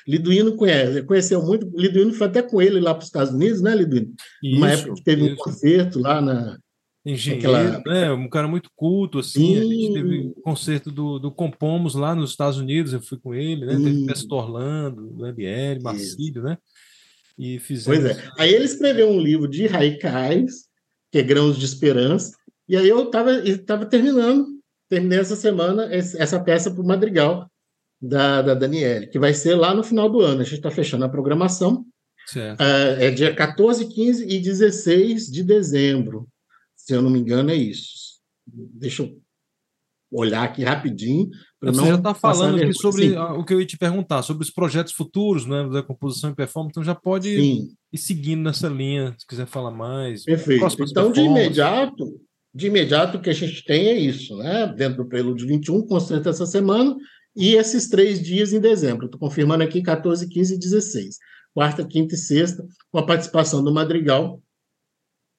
Liduíno 0.06 0.54
conhece, 0.56 1.02
conheceu 1.02 1.42
muito, 1.42 1.68
Liduíno 1.74 2.12
foi 2.14 2.28
até 2.28 2.40
com 2.40 2.62
ele 2.62 2.78
lá 2.78 2.94
para 2.94 3.00
os 3.00 3.06
Estados 3.06 3.34
Unidos, 3.34 3.60
né, 3.60 3.74
Liduíno? 3.74 4.14
Uma 4.44 4.70
época 4.70 4.94
que 4.94 5.02
teve 5.02 5.24
isso. 5.24 5.34
um 5.34 5.36
concerto 5.36 5.98
lá 5.98 6.20
na, 6.20 6.56
engenheiro, 7.04 7.82
né? 7.84 8.12
Um 8.12 8.28
cara 8.28 8.46
muito 8.46 8.70
culto, 8.76 9.18
assim. 9.18 9.54
Sim. 9.54 9.58
A 9.58 9.64
gente 9.64 9.92
teve 9.92 10.18
um 10.20 10.42
concerto 10.42 10.90
do, 10.90 11.18
do 11.18 11.32
Compomos 11.32 11.94
lá 11.94 12.14
nos 12.14 12.30
Estados 12.30 12.58
Unidos, 12.58 12.92
eu 12.92 13.02
fui 13.02 13.18
com 13.18 13.34
ele, 13.34 13.66
né? 13.66 13.76
Sim. 13.76 13.84
Teve 13.84 14.06
Pesto 14.06 14.32
Orlando, 14.32 15.08
do 15.10 15.26
MBL, 15.26 15.82
Marcílio, 15.82 16.42
né? 16.42 16.56
E 17.36 17.58
fizemos... 17.58 17.98
Pois 17.98 18.16
é. 18.16 18.30
Aí 18.38 18.54
ele 18.54 18.64
escreveu 18.64 19.10
um 19.10 19.20
livro 19.20 19.48
de 19.48 19.66
Raikais, 19.66 20.68
que 21.10 21.18
é 21.18 21.22
Grãos 21.22 21.58
de 21.58 21.64
Esperança, 21.64 22.36
e 22.68 22.76
aí 22.76 22.88
eu 22.88 23.02
estava 23.02 23.42
tava 23.66 23.86
terminando, 23.86 24.46
terminei 24.92 25.20
essa 25.20 25.34
semana 25.34 25.88
essa 25.90 26.38
peça 26.38 26.70
para 26.70 26.82
o 26.82 26.86
Madrigal 26.86 27.50
da, 27.98 28.42
da 28.42 28.52
Daniele, 28.52 29.06
que 29.06 29.18
vai 29.18 29.32
ser 29.32 29.54
lá 29.54 29.74
no 29.74 29.82
final 29.82 30.10
do 30.10 30.20
ano. 30.20 30.42
A 30.42 30.44
gente 30.44 30.56
está 30.56 30.70
fechando 30.70 31.02
a 31.06 31.08
programação. 31.08 31.86
Uh, 32.36 33.00
é 33.00 33.10
dia 33.10 33.34
14, 33.34 33.88
15 33.88 34.26
e 34.28 34.38
16 34.38 35.30
de 35.30 35.42
dezembro. 35.42 36.28
Se 36.76 36.92
eu 36.92 37.00
não 37.00 37.08
me 37.08 37.18
engano, 37.18 37.50
é 37.50 37.54
isso. 37.54 38.20
Deixa 38.46 39.02
eu 39.02 39.18
olhar 40.12 40.42
aqui 40.42 40.62
rapidinho. 40.62 41.30
Você 41.62 41.86
já 41.86 41.94
está 41.94 42.12
falando 42.12 42.62
aqui 42.62 42.74
sobre 42.74 43.10
Sim. 43.10 43.16
o 43.16 43.44
que 43.44 43.54
eu 43.54 43.60
ia 43.60 43.66
te 43.66 43.78
perguntar, 43.78 44.22
sobre 44.22 44.44
os 44.44 44.50
projetos 44.50 44.92
futuros 44.92 45.46
né, 45.46 45.66
da 45.70 45.82
composição 45.82 46.30
e 46.30 46.34
performance, 46.34 46.72
então 46.72 46.84
já 46.84 46.94
pode 46.94 47.34
Sim. 47.34 47.68
ir 47.90 47.98
seguindo 47.98 48.42
nessa 48.42 48.68
linha, 48.68 49.14
se 49.18 49.26
quiser 49.26 49.46
falar 49.46 49.70
mais. 49.70 50.24
Perfeito. 50.24 50.66
Então, 50.82 51.10
de 51.10 51.20
imediato, 51.20 52.20
de 52.54 52.66
imediato, 52.66 53.16
o 53.16 53.20
que 53.20 53.30
a 53.30 53.34
gente 53.34 53.64
tem 53.64 53.88
é 53.88 53.98
isso, 53.98 54.36
né? 54.36 54.66
Dentro 54.76 55.02
do 55.02 55.08
Prelúdio 55.08 55.46
21, 55.46 55.86
concerto 55.86 56.28
essa 56.28 56.44
semana, 56.44 56.94
e 57.34 57.54
esses 57.54 57.88
três 57.88 58.22
dias 58.22 58.52
em 58.52 58.60
dezembro. 58.60 59.06
Estou 59.06 59.18
confirmando 59.18 59.64
aqui 59.64 59.82
14, 59.82 60.28
15 60.28 60.54
e 60.54 60.58
16. 60.58 61.16
Quarta, 61.54 61.86
quinta 61.86 62.14
e 62.14 62.18
sexta, 62.18 62.64
com 62.90 62.98
a 62.98 63.06
participação 63.06 63.64
do 63.64 63.72
Madrigal. 63.72 64.42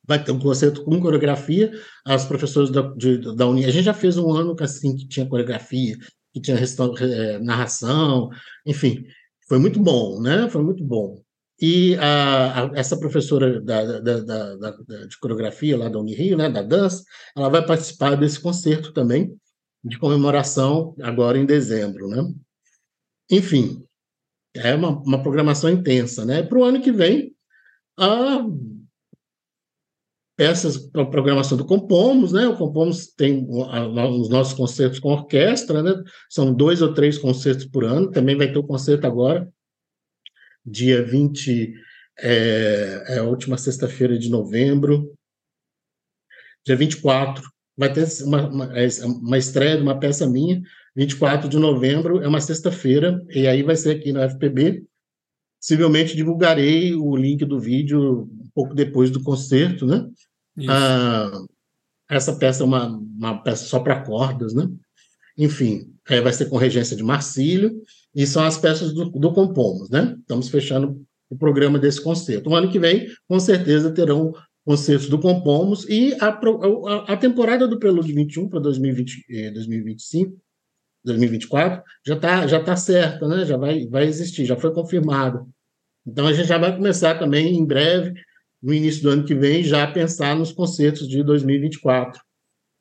Vai 0.05 0.24
ter 0.24 0.32
um 0.32 0.39
concerto 0.39 0.84
com 0.84 0.99
coreografia. 0.99 1.72
As 2.05 2.26
professoras 2.26 2.72
da, 2.72 2.82
de, 2.82 3.18
da 3.36 3.47
Uni. 3.47 3.66
A 3.66 3.72
gente 3.72 3.86
já 3.86 3.93
fez 3.93 4.18
um 4.18 4.32
ano 4.32 4.55
assim, 4.59 4.95
que 4.95 5.07
tinha 5.07 5.28
coreografia, 5.28 5.95
que 6.34 6.41
tinha 6.41 6.57
é, 6.57 7.39
narração, 7.39 8.30
enfim. 8.66 9.05
Foi 9.47 9.59
muito 9.59 9.80
bom, 9.80 10.20
né? 10.20 10.49
Foi 10.49 10.64
muito 10.64 10.84
bom. 10.84 11.22
E 11.66 11.95
a, 11.95 12.66
a, 12.66 12.72
essa 12.76 12.99
professora 12.99 13.61
da, 13.61 14.01
da, 14.01 14.20
da, 14.20 15.05
de 15.07 15.18
coreografia 15.18 15.78
lá 15.78 15.88
da 15.88 15.97
Unirio, 15.97 16.36
né, 16.36 16.49
da 16.49 16.61
dança, 16.61 17.05
ela 17.34 17.47
vai 17.47 17.66
participar 17.66 18.16
desse 18.16 18.38
concerto 18.38 18.91
também, 18.91 19.34
de 19.82 19.97
comemoração, 19.97 20.93
agora 21.01 21.38
em 21.38 21.45
dezembro. 21.45 22.09
Né? 22.09 22.34
Enfim, 23.32 23.82
é 24.53 24.76
uma, 24.76 24.89
uma 24.89 25.24
programação 25.24 25.70
intensa. 25.70 26.26
Né? 26.26 26.43
Para 26.43 26.59
o 26.59 26.66
ano 26.66 26.82
que 26.82 26.91
vem, 26.91 27.34
a 27.97 28.45
peças 30.36 30.76
para 30.76 31.03
a 31.03 31.09
programação 31.09 31.57
do 31.57 31.66
Compomos, 31.66 32.34
né? 32.34 32.45
O 32.45 32.57
Compomos 32.57 33.07
tem 33.07 33.47
os 33.47 34.30
nossos 34.30 34.53
concertos 34.53 34.99
com 34.99 35.14
orquestra, 35.14 35.82
né? 35.82 35.93
São 36.28 36.53
dois 36.53 36.82
ou 36.82 36.93
três 36.93 37.20
concertos 37.20 37.66
por 37.66 37.86
ano. 37.86 38.11
Também 38.11 38.36
vai 38.36 38.51
ter 38.51 38.57
o 38.57 38.68
concerto 38.68 39.07
agora 39.07 39.47
dia 40.66 41.03
20, 41.03 41.74
é, 42.20 43.03
é 43.07 43.18
a 43.20 43.24
última 43.24 43.57
sexta-feira 43.57 44.18
de 44.18 44.30
novembro. 44.30 45.14
Dia 46.66 46.76
24, 46.76 47.43
vai 47.78 47.91
ter 47.91 48.07
uma, 48.24 48.47
uma, 48.49 48.80
é, 48.80 48.88
uma 49.05 49.38
estreia 49.38 49.78
de 49.78 49.84
uma 49.84 49.99
peça 49.99 50.28
minha, 50.28 50.61
24 50.95 51.49
de 51.49 51.57
novembro, 51.57 52.22
é 52.22 52.28
uma 52.28 52.39
sexta-feira, 52.39 53.24
e 53.30 53.47
aí 53.47 53.64
vai 53.64 53.76
ser 53.76 53.97
aqui 53.97 54.11
no 54.11 54.22
FPB. 54.22 54.86
Possivelmente 55.59 56.16
divulgarei 56.16 56.93
o 56.93 57.16
link 57.16 57.43
do 57.45 57.59
vídeo 57.59 58.24
um 58.24 58.49
pouco 58.53 58.76
depois 58.76 59.09
do 59.09 59.24
concerto, 59.24 59.86
né? 59.86 60.07
Ah, 60.68 61.32
essa 62.09 62.36
peça 62.36 62.64
é 62.64 62.66
uma, 62.66 62.88
uma 62.88 63.41
peça 63.41 63.66
só 63.66 63.80
para 63.80 64.01
cordas, 64.01 64.53
né? 64.53 64.70
Enfim, 65.38 65.91
é, 66.07 66.22
vai 66.22 66.32
ser 66.32 66.45
com 66.45 66.57
regência 66.57 66.95
de 66.95 67.03
Marcílio, 67.03 67.82
e 68.16 68.28
são 68.28 68.43
as 68.43 68.57
peças 68.57 68.93
do, 68.93 69.09
do 69.09 69.34
Compomos, 69.34 69.89
né? 69.89 70.16
Estamos 70.20 70.49
fechando 70.49 71.01
o 71.30 71.36
programa 71.36 71.80
desse 71.80 72.01
concerto. 72.01 72.49
O 72.49 72.55
ano 72.55 72.72
que 72.72 72.80
vem, 72.80 73.07
com 73.28 73.39
certeza, 73.39 73.91
terão 73.91 74.34
concertos 74.66 75.09
do 75.09 75.20
Compomos 75.20 75.86
e 75.89 76.14
a, 76.22 76.28
a, 76.28 77.14
a 77.14 77.18
temporada 77.18 77.68
do 77.68 77.80
Prelúdio 77.80 78.16
21 78.16 78.49
para 78.49 78.59
2020, 78.59 79.51
2025, 79.53 80.38
2024 81.03 81.84
já 82.05 82.16
está 82.16 82.47
já 82.47 82.64
tá 82.64 82.76
certa, 82.76 83.28
né? 83.28 83.45
Já 83.45 83.57
vai, 83.57 83.88
vai 83.88 84.05
existir, 84.05 84.45
já 84.45 84.55
foi 84.55 84.74
confirmado. 84.74 85.47
Então 86.05 86.28
a 86.28 86.34
gente 86.34 86.47
já 86.47 86.57
vai 86.57 86.76
começar 86.76 87.18
também 87.18 87.55
em 87.55 87.66
breve, 87.66 88.14
no 88.61 88.74
início 88.74 89.03
do 89.03 89.09
ano 89.09 89.26
que 89.26 89.36
vem, 89.36 89.64
já 89.64 89.84
a 89.84 89.91
pensar 89.91 90.36
nos 90.36 90.51
concertos 90.51 91.07
de 91.07 91.24
2024. 91.24 92.22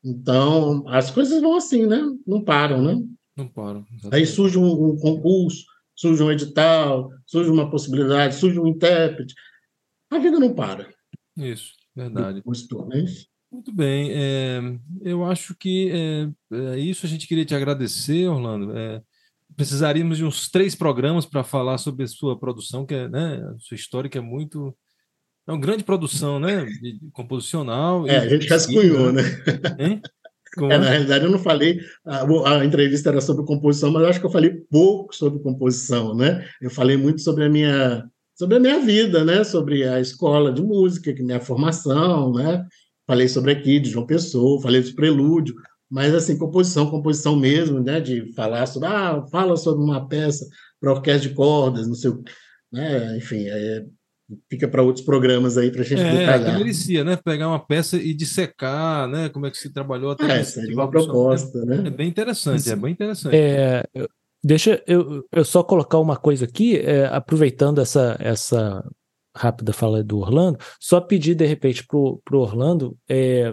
Então 0.04 0.86
as 0.88 1.10
coisas 1.10 1.40
vão 1.40 1.56
assim, 1.56 1.86
né? 1.86 2.00
Não 2.26 2.44
param, 2.44 2.82
né? 2.82 3.02
Não 3.36 3.48
param. 3.48 3.86
Exatamente. 3.90 4.14
Aí 4.14 4.26
surge 4.26 4.58
um, 4.58 4.90
um, 4.90 4.96
concurso, 4.96 5.64
surge 5.94 6.22
um 6.22 6.30
edital, 6.30 7.10
surge 7.26 7.50
uma 7.50 7.70
possibilidade, 7.70 8.34
surge 8.34 8.58
um 8.58 8.66
intérprete. 8.66 9.34
A 10.10 10.18
vida 10.18 10.38
não 10.38 10.54
para. 10.54 10.88
Isso, 11.36 11.72
verdade. 11.94 12.40
É 12.40 12.42
Muito 13.50 13.72
bem. 13.72 14.10
É, 14.12 14.60
eu 15.02 15.24
acho 15.24 15.54
que 15.54 15.90
é, 15.90 16.28
é, 16.56 16.78
isso 16.78 17.06
a 17.06 17.08
gente 17.08 17.26
queria 17.26 17.44
te 17.44 17.54
agradecer, 17.54 18.28
Orlando. 18.28 18.76
É, 18.76 19.02
precisaríamos 19.56 20.18
de 20.18 20.24
uns 20.24 20.50
três 20.50 20.74
programas 20.74 21.26
para 21.26 21.44
falar 21.44 21.78
sobre 21.78 22.04
a 22.04 22.08
sua 22.08 22.38
produção, 22.38 22.86
que 22.86 22.94
é 22.94 23.08
né, 23.08 23.42
a 23.54 23.58
sua 23.58 23.74
história, 23.74 24.10
que 24.10 24.18
é 24.18 24.22
muito. 24.22 24.74
É 25.46 25.52
uma 25.52 25.60
grande 25.60 25.84
produção, 25.84 26.38
né? 26.38 26.64
De, 26.64 26.98
de 26.98 27.10
composicional. 27.10 28.06
É, 28.06 28.18
a 28.18 28.28
gente 28.28 28.46
rascunhou, 28.46 29.12
né? 29.12 29.22
Né? 30.58 30.74
É, 30.74 30.78
na 30.78 30.88
realidade, 30.90 31.24
eu 31.24 31.30
não 31.30 31.38
falei, 31.38 31.80
a, 32.04 32.58
a, 32.58 32.64
entrevista 32.64 33.08
era 33.08 33.20
sobre 33.20 33.44
composição, 33.44 33.90
mas 33.90 34.02
eu 34.02 34.08
acho 34.08 34.20
que 34.20 34.26
eu 34.26 34.30
falei 34.30 34.50
pouco 34.70 35.14
sobre 35.14 35.42
composição, 35.42 36.14
né? 36.14 36.46
Eu 36.60 36.70
falei 36.70 36.96
muito 36.96 37.20
sobre 37.22 37.44
a 37.44 37.48
minha, 37.48 38.04
sobre 38.34 38.56
a 38.56 38.60
minha 38.60 38.80
vida, 38.80 39.24
né? 39.24 39.44
Sobre 39.44 39.88
a 39.88 40.00
escola 40.00 40.52
de 40.52 40.62
música, 40.62 41.12
que 41.12 41.22
é 41.22 41.24
minha 41.24 41.40
formação, 41.40 42.32
né? 42.32 42.64
Falei 43.06 43.28
sobre 43.28 43.52
aqui 43.52 43.80
de 43.80 43.90
João 43.90 44.06
Pessoa, 44.06 44.60
falei 44.60 44.82
do 44.82 44.94
prelúdio, 44.94 45.54
mas 45.90 46.14
assim, 46.14 46.38
composição, 46.38 46.90
composição 46.90 47.36
mesmo, 47.36 47.80
né? 47.80 48.00
De 48.00 48.32
falar 48.34 48.66
sobre, 48.66 48.88
ah, 48.88 49.24
fala 49.30 49.56
sobre 49.56 49.82
uma 49.82 50.06
peça 50.08 50.46
para 50.80 50.92
orquestra 50.92 51.28
de 51.28 51.34
cordas, 51.34 51.86
não 51.86 51.94
sei, 51.94 52.12
né? 52.70 53.16
Enfim, 53.16 53.46
é, 53.46 53.86
fica 54.48 54.68
para 54.68 54.82
outros 54.82 55.04
programas 55.04 55.58
aí 55.58 55.70
para 55.70 55.82
a 55.82 55.84
gente 55.84 56.00
é, 56.00 56.18
detalhar. 56.18 56.58
merecia, 56.58 57.04
né? 57.04 57.16
Pegar 57.16 57.48
uma 57.48 57.58
peça 57.58 57.96
e 57.96 58.14
dissecar, 58.14 59.08
né? 59.08 59.28
Como 59.28 59.46
é 59.46 59.50
que 59.50 59.58
se 59.58 59.72
trabalhou 59.72 60.12
até. 60.12 60.40
É, 60.40 60.44
seria 60.44 60.74
uma 60.74 60.90
proposta, 60.90 61.64
né? 61.64 61.84
É 61.86 61.90
bem 61.90 62.08
interessante, 62.08 62.70
é 62.70 62.76
bem 62.76 62.92
interessante. 62.92 63.36
É, 63.36 63.84
deixa 64.42 64.82
eu, 64.86 65.24
eu 65.30 65.44
só 65.44 65.62
colocar 65.62 65.98
uma 65.98 66.16
coisa 66.16 66.44
aqui, 66.44 66.78
é, 66.78 67.06
aproveitando 67.06 67.80
essa, 67.80 68.16
essa 68.18 68.84
rápida 69.36 69.72
fala 69.72 70.02
do 70.02 70.18
Orlando, 70.18 70.58
só 70.80 71.00
pedir 71.00 71.34
de 71.34 71.46
repente 71.46 71.84
para 71.86 71.98
o 71.98 72.40
Orlando 72.40 72.96
é, 73.08 73.52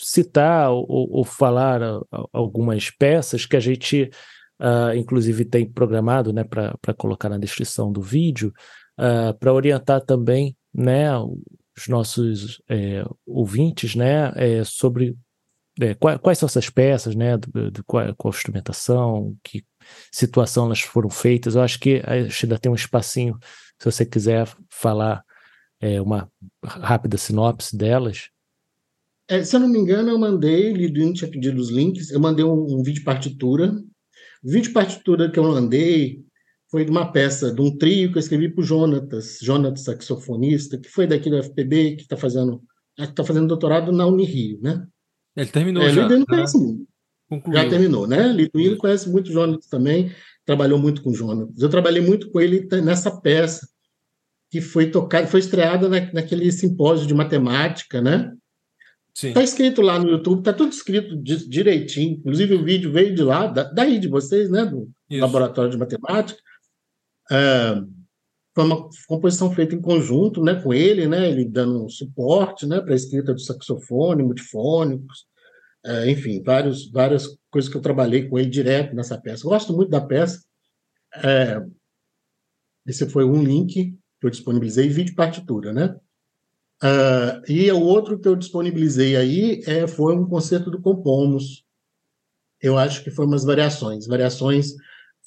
citar 0.00 0.70
ou, 0.70 0.86
ou, 0.88 1.24
falar 1.24 1.80
algumas 2.32 2.90
peças 2.90 3.46
que 3.46 3.56
a 3.56 3.60
gente, 3.60 4.10
uh, 4.60 4.94
inclusive, 4.96 5.44
tem 5.44 5.70
programado 5.70 6.32
né, 6.32 6.42
para 6.42 6.94
colocar 6.96 7.28
na 7.28 7.38
descrição 7.38 7.92
do 7.92 8.00
vídeo 8.00 8.52
uh, 9.00 9.30
ah, 9.30 9.34
para 9.34 9.52
orientar 9.52 10.02
também 10.02 10.56
né, 10.72 11.08
os 11.76 11.88
nossos 11.88 12.60
é, 12.68 13.04
ouvintes 13.26 13.94
né, 13.94 14.32
é, 14.36 14.62
sobre 14.62 15.16
é, 15.80 15.94
quais, 15.94 16.18
quais, 16.20 16.38
são 16.38 16.46
essas 16.46 16.68
peças, 16.68 17.14
né, 17.14 17.36
de, 17.38 17.70
de 17.70 17.82
qual, 17.84 18.14
qual, 18.14 18.32
instrumentação, 18.32 19.34
que 19.42 19.64
situação 20.12 20.66
elas 20.66 20.80
foram 20.80 21.08
feitas. 21.08 21.54
Eu 21.54 21.62
acho 21.62 21.80
que 21.80 22.02
ainda 22.06 22.58
tem 22.58 22.70
um 22.70 22.74
espacinho, 22.74 23.38
se 23.78 23.84
você 23.84 24.04
quiser 24.04 24.46
falar 24.70 25.24
é, 25.80 26.00
uma 26.00 26.30
rápida 26.62 27.16
sinopse 27.16 27.76
delas. 27.76 28.28
É, 29.28 29.42
se 29.42 29.56
eu 29.56 29.60
não 29.60 29.68
me 29.68 29.78
engano, 29.78 30.10
eu 30.10 30.18
mandei, 30.18 30.72
Liduino 30.72 31.14
tinha 31.14 31.30
pedido 31.30 31.58
os 31.60 31.70
links, 31.70 32.10
eu 32.10 32.20
mandei 32.20 32.44
um, 32.44 32.78
um 32.78 32.82
vídeo 32.82 33.04
partitura. 33.04 33.72
O 34.42 34.50
vídeo 34.50 34.72
partitura 34.72 35.30
que 35.30 35.38
eu 35.38 35.44
mandei 35.44 36.24
foi 36.70 36.84
de 36.84 36.90
uma 36.90 37.10
peça, 37.10 37.52
de 37.52 37.60
um 37.60 37.76
trio 37.76 38.12
que 38.12 38.18
eu 38.18 38.20
escrevi 38.20 38.48
para 38.48 38.62
o 38.62 38.64
Jonatas, 38.64 39.38
Jonatas, 39.42 39.82
saxofonista, 39.82 40.78
que 40.78 40.88
foi 40.88 41.06
daqui 41.06 41.28
do 41.28 41.42
FPB, 41.42 41.96
que 41.96 42.02
está 42.02 42.16
fazendo, 42.16 42.62
tá 43.14 43.24
fazendo 43.24 43.48
doutorado 43.48 43.90
na 43.90 44.06
Unirio, 44.06 44.60
né? 44.62 44.86
Ele 45.36 45.50
terminou 45.50 45.82
é, 45.82 45.92
já. 45.92 46.06
Ele 46.06 46.24
conhece 46.24 46.56
muito. 46.58 46.86
Já 47.52 47.68
terminou, 47.68 48.06
né? 48.06 48.28
Liduino 48.28 48.76
conhece 48.76 49.08
muito 49.08 49.28
o 49.28 49.32
Jonatas 49.32 49.66
também, 49.66 50.12
trabalhou 50.44 50.78
muito 50.78 51.02
com 51.02 51.10
o 51.10 51.14
Jonatas. 51.14 51.60
Eu 51.60 51.68
trabalhei 51.68 52.02
muito 52.02 52.30
com 52.30 52.40
ele 52.40 52.68
nessa 52.82 53.20
peça, 53.20 53.68
que 54.50 54.60
foi 54.60 54.90
tocada, 54.90 55.26
foi 55.26 55.40
estreada 55.40 55.88
na, 55.88 56.12
naquele 56.12 56.50
simpósio 56.52 57.06
de 57.06 57.14
matemática, 57.14 58.00
né? 58.00 58.32
Está 59.12 59.42
escrito 59.42 59.82
lá 59.82 59.98
no 59.98 60.08
YouTube, 60.08 60.38
está 60.38 60.52
tudo 60.52 60.72
escrito 60.72 61.16
direitinho. 61.16 62.12
Inclusive 62.18 62.54
o 62.54 62.64
vídeo 62.64 62.92
veio 62.92 63.14
de 63.14 63.22
lá, 63.22 63.46
daí 63.46 63.98
de 63.98 64.08
vocês, 64.08 64.48
né? 64.48 64.64
Do 64.64 64.88
Isso. 65.10 65.20
laboratório 65.20 65.70
de 65.70 65.76
matemática. 65.76 66.40
Uh, 67.30 68.00
foi 68.54 68.64
uma 68.64 68.88
composição 69.06 69.52
feita 69.52 69.74
em 69.74 69.80
conjunto, 69.80 70.42
né, 70.42 70.60
com 70.60 70.74
ele, 70.74 71.06
né, 71.06 71.30
ele 71.30 71.44
dando 71.44 71.84
um 71.84 71.88
suporte, 71.88 72.66
né, 72.66 72.80
para 72.80 72.92
a 72.92 72.96
escrita 72.96 73.32
do 73.32 73.40
saxofone, 73.40 74.24
multifônicos, 74.24 75.26
é, 75.84 76.10
enfim, 76.10 76.42
vários, 76.42 76.90
várias 76.90 77.26
coisas 77.50 77.70
que 77.70 77.76
eu 77.76 77.80
trabalhei 77.80 78.28
com 78.28 78.38
ele 78.38 78.50
direto 78.50 78.94
nessa 78.94 79.18
peça. 79.18 79.44
Gosto 79.44 79.72
muito 79.72 79.88
da 79.88 80.00
peça. 80.00 80.44
É, 81.14 81.62
esse 82.86 83.08
foi 83.08 83.24
um 83.24 83.42
link 83.42 83.92
que 84.20 84.26
eu 84.26 84.30
disponibilizei, 84.30 84.88
vídeo 84.88 85.14
partitura, 85.14 85.72
né? 85.72 85.96
Uh, 86.82 87.50
e 87.50 87.70
o 87.72 87.80
outro 87.80 88.18
que 88.18 88.26
eu 88.26 88.36
disponibilizei 88.36 89.16
aí 89.16 89.62
é, 89.66 89.86
foi 89.86 90.16
um 90.16 90.26
concerto 90.26 90.70
do 90.70 90.80
Compomos. 90.80 91.64
Eu 92.60 92.76
acho 92.78 93.02
que 93.04 93.10
foi 93.10 93.26
umas 93.26 93.44
variações. 93.44 94.06
Variações, 94.06 94.74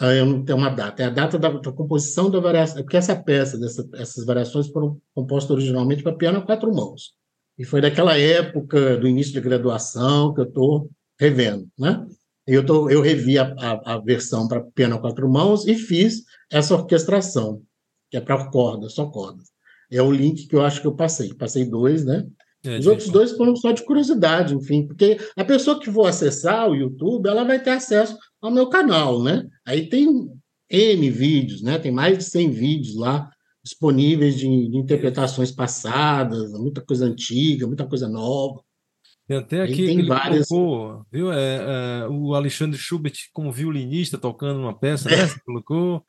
eu 0.01 0.25
não 0.25 0.43
tenho 0.43 0.57
uma 0.57 0.69
data. 0.69 1.03
É 1.03 1.05
a 1.05 1.09
data 1.09 1.37
da, 1.37 1.49
da 1.49 1.71
composição 1.71 2.29
da 2.29 2.39
variação. 2.39 2.81
Porque 2.81 2.97
essa 2.97 3.15
peça, 3.15 3.57
dessa, 3.57 3.87
essas 3.95 4.25
variações 4.25 4.67
foram 4.67 4.99
compostas 5.13 5.51
originalmente 5.51 6.03
para 6.03 6.15
piano 6.15 6.39
a 6.39 6.41
quatro 6.41 6.73
mãos. 6.73 7.13
E 7.57 7.63
foi 7.63 7.81
daquela 7.81 8.17
época 8.17 8.97
do 8.97 9.07
início 9.07 9.33
de 9.33 9.41
graduação 9.41 10.33
que 10.33 10.41
eu 10.41 10.45
estou 10.45 10.89
revendo, 11.19 11.67
né? 11.77 12.03
Eu, 12.45 12.65
tô, 12.65 12.89
eu 12.89 13.01
revi 13.01 13.37
a, 13.37 13.53
a, 13.57 13.93
a 13.93 13.97
versão 13.99 14.47
para 14.47 14.61
piano 14.61 14.95
a 14.95 14.99
quatro 14.99 15.29
mãos 15.29 15.65
e 15.65 15.75
fiz 15.75 16.23
essa 16.51 16.73
orquestração, 16.73 17.61
que 18.09 18.17
é 18.17 18.21
para 18.21 18.49
cordas, 18.49 18.93
só 18.93 19.05
cordas. 19.05 19.47
É 19.89 20.01
o 20.01 20.11
link 20.11 20.47
que 20.47 20.55
eu 20.55 20.61
acho 20.61 20.81
que 20.81 20.87
eu 20.87 20.95
passei. 20.95 21.33
Passei 21.33 21.65
dois, 21.65 22.03
né? 22.03 22.25
É, 22.65 22.79
Os 22.79 22.87
outros 22.87 23.09
dois 23.09 23.31
foram 23.33 23.55
só 23.55 23.71
de 23.71 23.85
curiosidade, 23.85 24.55
enfim, 24.55 24.87
porque 24.87 25.17
a 25.37 25.43
pessoa 25.43 25.79
que 25.79 25.91
for 25.91 26.07
acessar 26.07 26.69
o 26.69 26.75
YouTube, 26.75 27.27
ela 27.27 27.43
vai 27.43 27.61
ter 27.61 27.71
acesso 27.71 28.17
ao 28.43 28.51
meu 28.51 28.67
canal, 28.67 29.23
né? 29.23 29.47
Aí 29.65 29.87
tem 29.87 30.29
N 30.69 31.09
vídeos, 31.09 31.61
né? 31.61 31.79
Tem 31.79 31.91
mais 31.91 32.17
de 32.17 32.23
100 32.25 32.51
vídeos 32.51 32.95
lá 32.95 33.29
disponíveis 33.63 34.37
de, 34.37 34.69
de 34.69 34.77
interpretações 34.77 35.49
passadas, 35.49 36.51
muita 36.51 36.81
coisa 36.81 37.05
antiga, 37.05 37.65
muita 37.65 37.87
coisa 37.87 38.09
nova. 38.09 38.61
Tem 39.25 39.37
até 39.37 39.61
aqui 39.61 39.85
tem 39.85 40.05
várias... 40.05 40.49
colocou, 40.49 41.05
viu? 41.09 41.31
É, 41.31 41.55
é, 41.55 42.07
o 42.09 42.35
Alexandre 42.35 42.77
Schubert 42.77 43.13
como 43.31 43.53
violinista 43.53 44.17
tocando 44.17 44.59
uma 44.59 44.77
peça, 44.77 45.09
né? 45.09 45.25
Você 45.25 45.39
colocou. 45.45 46.03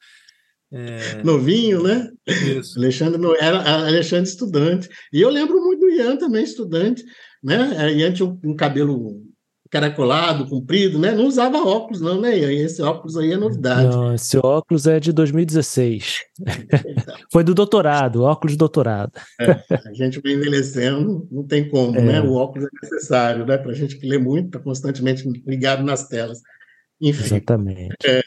É... 0.72 1.22
Novinho, 1.22 1.84
né? 1.84 2.10
Isso. 2.26 2.76
Alexandre 2.76 3.22
era 3.38 3.86
Alexandre 3.86 4.28
estudante. 4.28 4.88
E 5.12 5.20
eu 5.20 5.30
lembro 5.30 5.62
muito 5.62 5.78
do 5.78 5.90
Ian 5.90 6.16
também, 6.16 6.42
estudante, 6.42 7.04
né? 7.40 7.92
Ian 7.92 8.12
tinha 8.12 8.28
um, 8.28 8.40
um 8.42 8.56
cabelo 8.56 9.23
caracolado, 9.74 10.46
comprido, 10.46 11.00
né? 11.00 11.10
Não 11.10 11.26
usava 11.26 11.58
óculos, 11.58 12.00
não, 12.00 12.20
né? 12.20 12.38
Esse 12.38 12.80
óculos 12.80 13.16
aí 13.16 13.32
é 13.32 13.36
novidade. 13.36 13.88
Não, 13.88 14.14
esse 14.14 14.38
óculos 14.38 14.86
é 14.86 15.00
de 15.00 15.12
2016. 15.12 16.20
Foi 17.32 17.42
do 17.42 17.52
doutorado, 17.52 18.22
óculos 18.22 18.52
de 18.52 18.58
doutorado. 18.58 19.10
É, 19.40 19.50
a 19.88 19.92
gente 19.92 20.20
vai 20.20 20.34
envelhecendo, 20.34 21.26
não 21.28 21.44
tem 21.44 21.68
como, 21.68 21.98
é. 21.98 22.02
né? 22.02 22.20
O 22.20 22.34
óculos 22.34 22.68
é 22.68 22.68
necessário, 22.84 23.44
né? 23.44 23.58
Para 23.58 23.72
a 23.72 23.74
gente 23.74 23.98
que 23.98 24.06
lê 24.06 24.16
muito, 24.16 24.46
está 24.46 24.60
constantemente 24.60 25.28
ligado 25.44 25.82
nas 25.82 26.06
telas. 26.06 26.38
Enfim, 27.00 27.24
Exatamente. 27.24 27.96
É, 28.06 28.22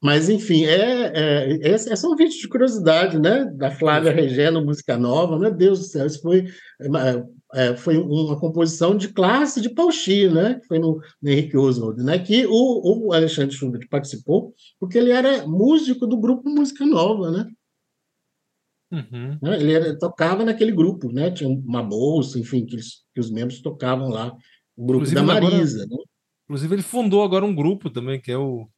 mas, 0.00 0.28
enfim, 0.28 0.64
é, 0.64 1.10
é, 1.12 1.70
é 1.72 1.96
só 1.96 2.08
um 2.08 2.14
vídeo 2.14 2.38
de 2.38 2.48
curiosidade, 2.48 3.18
né? 3.18 3.50
Da 3.56 3.72
Flávia 3.72 4.12
Regeno, 4.12 4.64
Música 4.64 4.96
Nova. 4.96 5.40
Meu 5.40 5.52
Deus 5.52 5.80
do 5.80 5.84
céu, 5.86 6.06
isso 6.06 6.22
foi 6.22 6.44
é, 7.56 7.74
foi 7.74 7.96
uma 7.96 8.38
composição 8.38 8.94
de 8.94 9.08
classe 9.08 9.62
de 9.62 9.70
Pauchi, 9.70 10.28
né? 10.28 10.60
Que 10.60 10.66
foi 10.66 10.78
no, 10.78 11.00
no 11.22 11.30
Henrique 11.30 11.56
Oswald, 11.56 12.02
né? 12.02 12.18
Que 12.18 12.44
o, 12.46 13.06
o 13.06 13.12
Alexandre 13.14 13.56
Schubert 13.56 13.88
participou, 13.88 14.54
porque 14.78 14.98
ele 14.98 15.10
era 15.10 15.46
músico 15.46 16.06
do 16.06 16.18
grupo 16.18 16.50
Música 16.50 16.84
Nova, 16.84 17.30
né? 17.30 17.48
Uhum. 18.92 19.38
Né? 19.40 19.58
Ele 19.58 19.72
era, 19.72 19.98
tocava 19.98 20.44
naquele 20.44 20.70
grupo, 20.70 21.10
né? 21.10 21.30
Tinha 21.30 21.48
uma 21.48 21.82
bolsa, 21.82 22.38
enfim, 22.38 22.66
que, 22.66 22.74
eles, 22.74 23.06
que 23.14 23.20
os 23.20 23.30
membros 23.30 23.62
tocavam 23.62 24.10
lá, 24.10 24.36
o 24.76 24.84
grupo 24.84 25.06
inclusive, 25.06 25.14
da 25.14 25.22
Marisa. 25.22 25.84
Agora, 25.84 25.96
né? 25.96 26.04
Inclusive, 26.44 26.74
ele 26.74 26.82
fundou 26.82 27.22
agora 27.22 27.46
um 27.46 27.54
grupo 27.54 27.88
também, 27.88 28.20
que 28.20 28.30
é 28.30 28.36
o, 28.36 28.68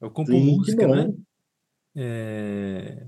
é 0.00 0.06
o 0.06 0.10
Compo 0.12 0.30
Sim, 0.30 0.44
Música, 0.44 0.86
né? 0.86 1.12
É, 1.96 3.04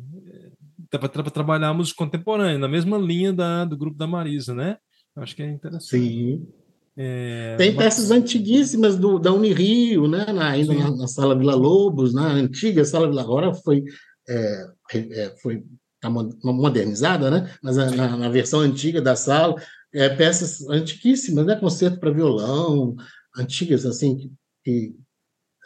para 0.90 1.30
trabalhar 1.30 1.68
a 1.68 1.74
música 1.74 2.04
contemporânea, 2.04 2.58
na 2.58 2.66
mesma 2.66 2.98
linha 2.98 3.32
da, 3.32 3.64
do 3.64 3.76
grupo 3.76 3.96
da 3.96 4.08
Marisa, 4.08 4.52
né? 4.52 4.76
Acho 5.20 5.36
que 5.36 5.42
é 5.42 5.50
interessante. 5.50 5.90
Sim. 5.90 6.48
É, 6.96 7.56
Tem 7.56 7.74
peças 7.74 8.10
antiguíssimas 8.10 8.96
do, 8.96 9.18
da 9.18 9.32
Unirio, 9.32 10.08
né? 10.08 10.26
Na, 10.32 10.50
ainda 10.50 10.74
na, 10.74 10.90
na, 10.90 11.06
Sala 11.06 11.38
Vila 11.38 11.54
Lobos, 11.54 12.12
na 12.12 12.26
antiga 12.26 12.84
Sala 12.84 13.08
Vila 13.08 13.22
agora 13.22 13.54
foi 13.54 13.84
é, 14.28 14.66
é, 14.94 15.36
foi 15.40 15.64
tá 16.00 16.08
modernizada, 16.10 17.30
né? 17.30 17.54
Mas 17.62 17.76
na, 17.76 18.16
na, 18.16 18.28
versão 18.28 18.60
antiga 18.60 19.02
da 19.02 19.14
sala, 19.14 19.54
é, 19.92 20.08
peças 20.08 20.66
antiquíssimas, 20.68 21.44
né? 21.44 21.56
Concerto 21.56 22.00
para 22.00 22.10
violão, 22.10 22.96
antigas 23.36 23.84
assim, 23.84 24.16
que, 24.16 24.32
que 24.64 24.96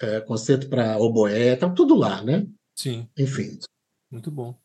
é, 0.03 0.21
concerto 0.21 0.69
para 0.69 0.99
oboé, 0.99 1.55
tá 1.57 1.71
tudo 1.71 1.95
lá, 1.95 2.23
né? 2.23 2.47
Sim. 2.75 3.09
Enfim. 3.17 3.59
Muito 4.11 4.31
bom. 4.31 4.59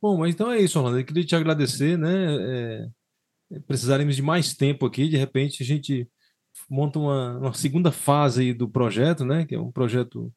Bom, 0.00 0.18
mas 0.18 0.34
então 0.34 0.50
é 0.50 0.60
isso, 0.60 0.78
Orlando. 0.78 0.98
Eu 0.98 1.04
queria 1.04 1.24
te 1.24 1.34
agradecer, 1.34 1.96
né? 1.96 2.90
Precisaremos 3.66 4.16
de 4.16 4.22
mais 4.22 4.54
tempo 4.54 4.86
aqui, 4.86 5.08
de 5.08 5.16
repente 5.16 5.62
a 5.62 5.66
gente 5.66 6.08
monta 6.68 6.98
uma, 6.98 7.38
uma 7.38 7.54
segunda 7.54 7.90
fase 7.90 8.52
do 8.52 8.68
projeto, 8.68 9.24
né, 9.24 9.44
que 9.44 9.54
é 9.54 9.60
um 9.60 9.70
projeto 9.70 10.32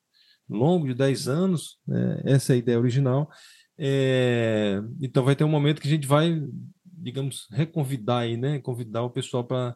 longo 0.49 0.87
de 0.87 0.93
10 0.93 1.27
anos, 1.27 1.77
né, 1.87 2.21
essa 2.25 2.53
é 2.53 2.55
a 2.55 2.57
ideia 2.57 2.79
original. 2.79 3.29
É, 3.77 4.81
então 5.01 5.23
vai 5.23 5.35
ter 5.35 5.43
um 5.43 5.49
momento 5.49 5.81
que 5.81 5.87
a 5.87 5.91
gente 5.91 6.07
vai, 6.07 6.41
digamos, 6.83 7.47
reconvidar 7.51 8.19
aí, 8.19 8.37
né, 8.37 8.59
convidar 8.59 9.03
o 9.03 9.09
pessoal 9.09 9.43
para, 9.43 9.75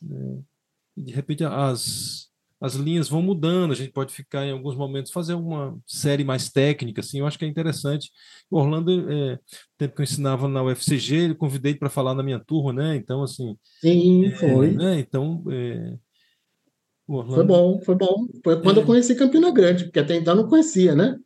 né, 0.00 0.42
de 0.96 1.12
repente, 1.12 1.44
as 1.44 2.31
as 2.62 2.74
linhas 2.74 3.08
vão 3.08 3.20
mudando, 3.20 3.72
a 3.72 3.74
gente 3.74 3.90
pode 3.90 4.14
ficar 4.14 4.46
em 4.46 4.52
alguns 4.52 4.76
momentos, 4.76 5.10
fazer 5.10 5.34
uma 5.34 5.76
série 5.84 6.22
mais 6.22 6.48
técnica, 6.48 7.00
assim, 7.00 7.18
eu 7.18 7.26
acho 7.26 7.36
que 7.36 7.44
é 7.44 7.48
interessante. 7.48 8.08
O 8.48 8.56
Orlando, 8.56 9.10
é, 9.10 9.36
tempo 9.76 9.96
que 9.96 10.00
eu 10.00 10.04
ensinava 10.04 10.46
na 10.46 10.62
UFCG, 10.62 11.30
eu 11.30 11.34
convidei 11.34 11.74
para 11.74 11.90
falar 11.90 12.14
na 12.14 12.22
minha 12.22 12.38
turma, 12.38 12.72
né? 12.72 12.94
Então, 12.94 13.20
assim. 13.24 13.56
Sim, 13.80 14.26
é, 14.26 14.30
foi. 14.30 14.70
Né? 14.70 15.00
Então. 15.00 15.42
É, 15.50 15.96
Orlando... 17.08 17.34
Foi 17.34 17.44
bom, 17.44 17.80
foi 17.80 17.94
bom. 17.96 18.26
Foi 18.44 18.62
quando 18.62 18.76
eu 18.76 18.84
é. 18.84 18.86
conheci 18.86 19.16
Campina 19.16 19.50
Grande, 19.50 19.84
porque 19.84 19.98
até 19.98 20.14
então 20.14 20.34
eu 20.34 20.42
não 20.42 20.48
conhecia, 20.48 20.94
né? 20.94 21.18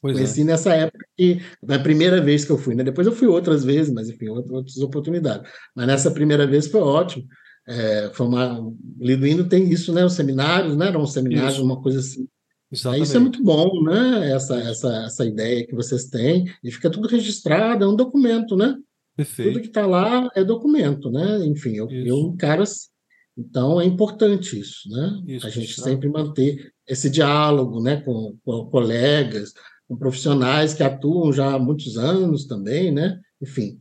Pois 0.00 0.14
é. 0.14 0.18
Conheci 0.20 0.44
nessa 0.44 0.72
época 0.72 1.04
que, 1.16 1.42
na 1.60 1.80
primeira 1.80 2.20
vez 2.20 2.44
que 2.44 2.52
eu 2.52 2.58
fui, 2.58 2.76
né? 2.76 2.84
Depois 2.84 3.08
eu 3.08 3.12
fui 3.12 3.26
outras 3.26 3.64
vezes, 3.64 3.92
mas 3.92 4.08
enfim, 4.08 4.28
outras 4.28 4.78
oportunidades. 4.78 5.50
Mas 5.74 5.86
nessa 5.88 6.12
primeira 6.12 6.46
vez 6.46 6.68
foi 6.68 6.80
ótimo. 6.80 7.26
É, 7.66 8.10
foi 8.14 8.26
uma, 8.26 8.72
Liduíno 8.98 9.48
tem 9.48 9.68
isso, 9.70 9.92
né? 9.92 10.04
Os 10.04 10.12
seminários, 10.12 10.76
né? 10.76 10.88
Eram 10.88 11.02
um 11.02 11.06
seminários, 11.06 11.58
uma 11.58 11.80
coisa 11.80 11.98
assim. 12.00 12.28
Exatamente. 12.70 13.04
Isso 13.04 13.16
é 13.16 13.20
muito 13.20 13.42
bom, 13.42 13.82
né? 13.82 14.32
Essa, 14.32 14.56
essa, 14.56 15.04
essa 15.04 15.24
ideia 15.24 15.66
que 15.66 15.74
vocês 15.74 16.06
têm, 16.06 16.46
e 16.62 16.70
fica 16.70 16.90
tudo 16.90 17.08
registrado, 17.08 17.84
é 17.84 17.88
um 17.88 17.96
documento, 17.96 18.56
né? 18.56 18.76
Perfeito. 19.16 19.52
Tudo 19.52 19.62
que 19.62 19.68
está 19.68 19.86
lá 19.86 20.28
é 20.34 20.44
documento, 20.44 21.10
né? 21.10 21.44
Enfim, 21.46 21.74
eu, 21.74 21.90
eu 21.90 22.18
encaro 22.18 22.62
assim. 22.62 22.88
Então 23.36 23.80
é 23.80 23.84
importante 23.84 24.58
isso, 24.58 24.88
né? 24.88 25.22
Isso, 25.26 25.46
a 25.46 25.50
gente 25.50 25.70
isso. 25.70 25.82
sempre 25.82 26.08
manter 26.08 26.72
esse 26.86 27.10
diálogo, 27.10 27.82
né? 27.82 28.00
Com, 28.00 28.36
com, 28.44 28.66
colegas, 28.66 29.52
com 29.88 29.96
profissionais 29.96 30.74
que 30.74 30.82
atuam 30.82 31.32
já 31.32 31.54
há 31.54 31.58
muitos 31.58 31.96
anos 31.96 32.46
também, 32.46 32.92
né? 32.92 33.20
Enfim, 33.40 33.78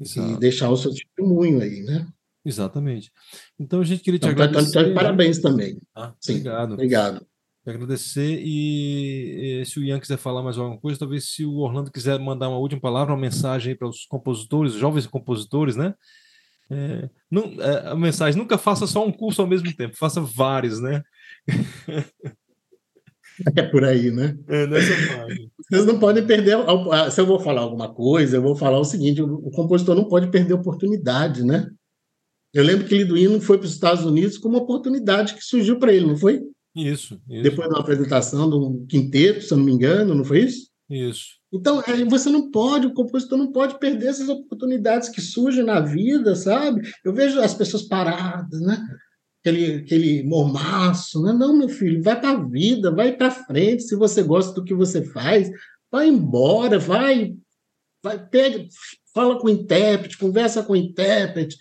Exato. 0.00 0.32
e 0.32 0.38
deixar 0.38 0.70
o 0.70 0.76
seu 0.76 0.92
testemunho 0.92 1.60
aí, 1.60 1.82
né? 1.82 2.06
Exatamente. 2.44 3.12
Então 3.58 3.80
a 3.80 3.84
gente 3.84 4.02
queria 4.02 4.18
te 4.18 4.26
então, 4.26 4.44
agradecer. 4.44 4.72
Tá, 4.72 4.84
tá, 4.84 4.94
parabéns 4.94 5.38
também. 5.38 5.78
Ah, 5.94 6.14
Sim, 6.20 6.34
obrigado. 6.34 6.72
Obrigado. 6.74 7.26
Agradecer 7.66 8.40
e, 8.42 9.60
e, 9.60 9.66
se 9.66 9.78
o 9.78 9.84
Ian 9.84 10.00
quiser 10.00 10.16
falar 10.16 10.42
mais 10.42 10.56
alguma 10.56 10.80
coisa, 10.80 10.98
talvez 10.98 11.30
se 11.34 11.44
o 11.44 11.56
Orlando 11.56 11.90
quiser 11.90 12.18
mandar 12.18 12.48
uma 12.48 12.56
última 12.56 12.80
palavra, 12.80 13.12
uma 13.12 13.20
mensagem 13.20 13.76
para 13.76 13.86
os 13.86 14.06
compositores, 14.06 14.72
jovens 14.72 15.06
compositores, 15.06 15.76
né? 15.76 15.94
É, 16.70 17.10
não, 17.30 17.42
é, 17.60 17.88
a 17.88 17.94
mensagem: 17.94 18.40
nunca 18.40 18.56
faça 18.56 18.86
só 18.86 19.04
um 19.04 19.12
curso 19.12 19.42
ao 19.42 19.48
mesmo 19.48 19.74
tempo, 19.74 19.96
faça 19.96 20.20
vários, 20.20 20.80
né? 20.80 21.02
É 23.56 23.62
por 23.62 23.84
aí, 23.84 24.10
né? 24.10 24.36
É. 24.48 24.66
Vocês 24.66 25.86
não 25.86 25.98
podem 26.00 26.26
perder. 26.26 26.56
Se 27.12 27.20
eu 27.20 27.26
vou 27.26 27.38
falar 27.38 27.60
alguma 27.60 27.88
coisa, 27.92 28.36
eu 28.36 28.42
vou 28.42 28.56
falar 28.56 28.80
o 28.80 28.84
seguinte: 28.84 29.22
o 29.22 29.50
compositor 29.52 29.94
não 29.94 30.08
pode 30.08 30.28
perder 30.28 30.54
oportunidade, 30.54 31.44
né? 31.44 31.68
Eu 32.58 32.64
lembro 32.64 32.88
que 32.88 32.96
Liduino 32.96 33.40
foi 33.40 33.56
para 33.56 33.66
os 33.66 33.72
Estados 33.72 34.04
Unidos 34.04 34.36
com 34.36 34.48
uma 34.48 34.58
oportunidade 34.58 35.34
que 35.34 35.44
surgiu 35.44 35.78
para 35.78 35.92
ele, 35.92 36.06
não 36.06 36.16
foi? 36.16 36.42
Isso, 36.74 37.16
isso. 37.30 37.42
Depois 37.44 37.68
de 37.68 37.74
uma 37.74 37.80
apresentação 37.80 38.50
de 38.50 38.56
um 38.56 38.84
quinteto, 38.84 39.42
se 39.42 39.52
eu 39.52 39.58
não 39.58 39.64
me 39.64 39.70
engano, 39.70 40.12
não 40.12 40.24
foi 40.24 40.40
isso? 40.40 40.68
Isso. 40.90 41.38
Então, 41.52 41.80
é, 41.86 42.04
você 42.04 42.28
não 42.28 42.50
pode, 42.50 42.88
o 42.88 42.92
compositor 42.92 43.38
não 43.38 43.52
pode 43.52 43.78
perder 43.78 44.08
essas 44.08 44.28
oportunidades 44.28 45.08
que 45.08 45.20
surgem 45.20 45.62
na 45.62 45.78
vida, 45.78 46.34
sabe? 46.34 46.82
Eu 47.04 47.14
vejo 47.14 47.38
as 47.38 47.54
pessoas 47.54 47.84
paradas, 47.84 48.60
né? 48.60 48.76
Aquele, 49.38 49.74
aquele 49.76 50.24
mormaço, 50.24 51.22
né? 51.22 51.32
Não, 51.32 51.56
meu 51.56 51.68
filho, 51.68 52.02
vai 52.02 52.20
para 52.20 52.30
a 52.30 52.42
vida, 52.42 52.90
vai 52.90 53.16
para 53.16 53.30
frente. 53.30 53.84
Se 53.84 53.94
você 53.94 54.20
gosta 54.20 54.52
do 54.52 54.64
que 54.64 54.74
você 54.74 55.04
faz, 55.04 55.48
vai 55.92 56.08
embora, 56.08 56.76
vai 56.76 57.36
pede, 58.32 58.68
fala 59.14 59.38
com 59.38 59.46
o 59.46 59.50
intérprete, 59.50 60.18
conversa 60.18 60.62
com 60.62 60.72
o 60.72 60.76
intérprete, 60.76 61.56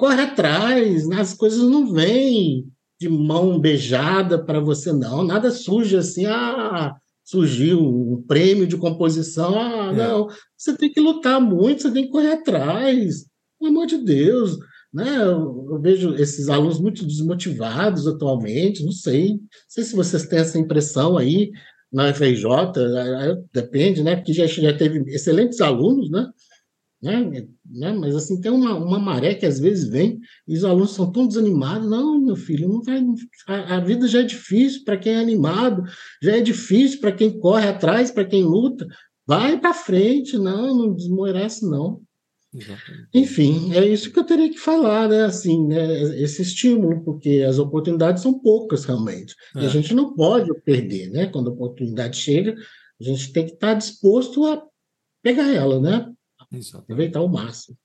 corre 0.00 0.22
atrás, 0.22 1.06
né? 1.06 1.20
as 1.20 1.34
coisas 1.34 1.60
não 1.60 1.92
vêm 1.92 2.64
de 2.98 3.06
mão 3.06 3.60
beijada 3.60 4.42
para 4.42 4.58
você, 4.58 4.92
não. 4.94 5.22
Nada 5.22 5.50
surge 5.50 5.94
assim, 5.94 6.24
ah, 6.24 6.96
surgiu 7.22 7.78
um 7.80 8.24
prêmio 8.26 8.66
de 8.66 8.78
composição, 8.78 9.60
ah, 9.60 9.92
é. 9.92 9.96
não. 9.96 10.26
Você 10.56 10.74
tem 10.74 10.90
que 10.90 11.00
lutar 11.00 11.38
muito, 11.38 11.82
você 11.82 11.90
tem 11.90 12.06
que 12.06 12.10
correr 12.10 12.32
atrás, 12.32 13.26
pelo 13.58 13.70
amor 13.70 13.86
de 13.86 13.98
Deus. 13.98 14.56
Né? 14.92 15.18
Eu, 15.18 15.66
eu 15.70 15.78
vejo 15.78 16.14
esses 16.14 16.48
alunos 16.48 16.80
muito 16.80 17.06
desmotivados 17.06 18.06
atualmente, 18.06 18.82
não 18.82 18.92
sei. 18.92 19.34
Não 19.34 19.38
sei 19.68 19.84
se 19.84 19.94
vocês 19.94 20.26
têm 20.26 20.38
essa 20.38 20.58
impressão 20.58 21.18
aí 21.18 21.50
na 21.92 22.14
FRJ, 22.14 22.46
depende, 23.52 24.02
né? 24.02 24.16
Porque 24.16 24.32
já, 24.32 24.46
já 24.46 24.74
teve 24.74 25.00
excelentes 25.12 25.60
alunos, 25.60 26.10
né? 26.10 26.26
Né? 27.02 27.46
né? 27.64 27.92
Mas 27.92 28.14
assim, 28.14 28.40
tem 28.40 28.52
uma, 28.52 28.74
uma 28.74 28.98
maré 28.98 29.34
que 29.34 29.46
às 29.46 29.58
vezes 29.58 29.88
vem 29.88 30.20
e 30.46 30.56
os 30.56 30.64
alunos 30.64 30.92
são 30.92 31.10
tão 31.10 31.26
desanimados. 31.26 31.88
Não, 31.88 32.20
meu 32.20 32.36
filho, 32.36 32.68
não 32.68 32.82
vai. 32.82 33.02
A, 33.46 33.76
a 33.76 33.80
vida 33.80 34.06
já 34.06 34.20
é 34.20 34.24
difícil 34.24 34.84
para 34.84 34.98
quem 34.98 35.14
é 35.14 35.18
animado, 35.18 35.82
já 36.22 36.36
é 36.36 36.40
difícil 36.40 37.00
para 37.00 37.12
quem 37.12 37.38
corre 37.38 37.68
atrás, 37.68 38.10
para 38.10 38.24
quem 38.24 38.44
luta. 38.44 38.86
Vai 39.26 39.58
para 39.58 39.72
frente, 39.72 40.36
não, 40.36 40.76
não 40.76 40.94
desmorece, 40.94 41.64
não. 41.64 42.02
Exatamente. 42.52 43.08
Enfim, 43.14 43.72
é 43.74 43.86
isso 43.86 44.12
que 44.12 44.18
eu 44.18 44.24
teria 44.24 44.50
que 44.50 44.58
falar, 44.58 45.08
né? 45.08 45.22
Assim, 45.22 45.66
né? 45.68 46.02
Esse 46.20 46.42
estímulo, 46.42 47.02
porque 47.04 47.44
as 47.48 47.58
oportunidades 47.58 48.22
são 48.22 48.38
poucas 48.40 48.84
realmente. 48.84 49.34
É. 49.54 49.60
E 49.60 49.62
a 49.62 49.66
é. 49.66 49.70
gente 49.70 49.94
não 49.94 50.14
pode 50.14 50.52
perder, 50.62 51.10
né? 51.10 51.26
Quando 51.26 51.48
a 51.48 51.52
oportunidade 51.52 52.16
chega, 52.16 52.54
a 53.00 53.04
gente 53.04 53.32
tem 53.32 53.46
que 53.46 53.52
estar 53.52 53.74
disposto 53.74 54.44
a 54.44 54.62
pegar 55.22 55.48
ela, 55.54 55.80
né? 55.80 56.12
Exatamente. 56.52 56.84
Aproveitar 56.84 57.20
o 57.20 57.28
máximo. 57.28 57.76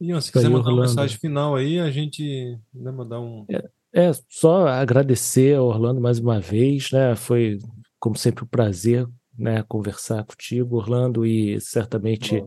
Ian, 0.00 0.20
se 0.20 0.32
quiser 0.32 0.48
mandar 0.48 0.72
uma 0.72 0.82
mensagem 0.82 1.16
final 1.16 1.54
aí, 1.54 1.78
a 1.78 1.90
gente 1.90 2.58
né, 2.74 2.90
mandar 2.90 3.20
um. 3.20 3.46
É, 3.48 3.70
é, 3.94 4.10
só 4.28 4.66
agradecer 4.66 5.56
ao 5.56 5.66
Orlando 5.66 6.00
mais 6.00 6.18
uma 6.18 6.40
vez, 6.40 6.90
né? 6.90 7.14
Foi, 7.14 7.58
como 8.00 8.16
sempre, 8.16 8.44
um 8.44 8.48
prazer 8.48 9.06
né, 9.38 9.62
conversar 9.62 10.24
contigo, 10.24 10.76
Orlando, 10.76 11.24
e 11.24 11.60
certamente 11.60 12.40
Bom. 12.40 12.46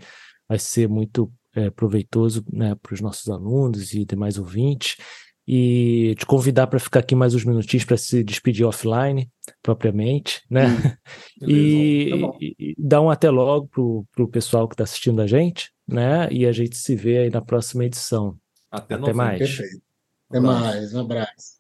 vai 0.49 0.59
ser 0.59 0.89
muito 0.89 1.31
é, 1.55 1.69
proveitoso 1.69 2.43
né, 2.51 2.75
para 2.75 2.93
os 2.93 3.01
nossos 3.01 3.29
alunos 3.29 3.93
e 3.93 4.05
demais 4.05 4.37
ouvintes 4.37 4.97
e 5.47 6.15
te 6.17 6.25
convidar 6.25 6.67
para 6.67 6.79
ficar 6.79 7.01
aqui 7.01 7.13
mais 7.13 7.35
uns 7.35 7.45
minutinhos 7.45 7.85
para 7.85 7.97
se 7.97 8.23
despedir 8.23 8.65
offline, 8.65 9.29
propriamente, 9.61 10.41
né? 10.49 10.63
e, 11.41 12.09
tá 12.09 12.37
e, 12.41 12.75
dar 12.77 13.01
um 13.01 13.09
até 13.09 13.29
logo 13.29 13.69
para 14.11 14.23
o 14.23 14.27
pessoal 14.27 14.67
que 14.67 14.73
está 14.73 14.83
assistindo 14.83 15.21
a 15.21 15.27
gente, 15.27 15.71
né? 15.87 16.27
E 16.31 16.45
a 16.45 16.51
gente 16.51 16.77
se 16.77 16.95
vê 16.95 17.19
aí 17.19 17.29
na 17.29 17.41
próxima 17.41 17.85
edição. 17.85 18.35
Até, 18.71 18.95
até 18.95 19.13
mais. 19.13 19.39
Perfeito. 19.39 19.81
Até 20.29 20.39
mais, 20.39 20.93
um 20.93 21.01
abraço. 21.01 21.54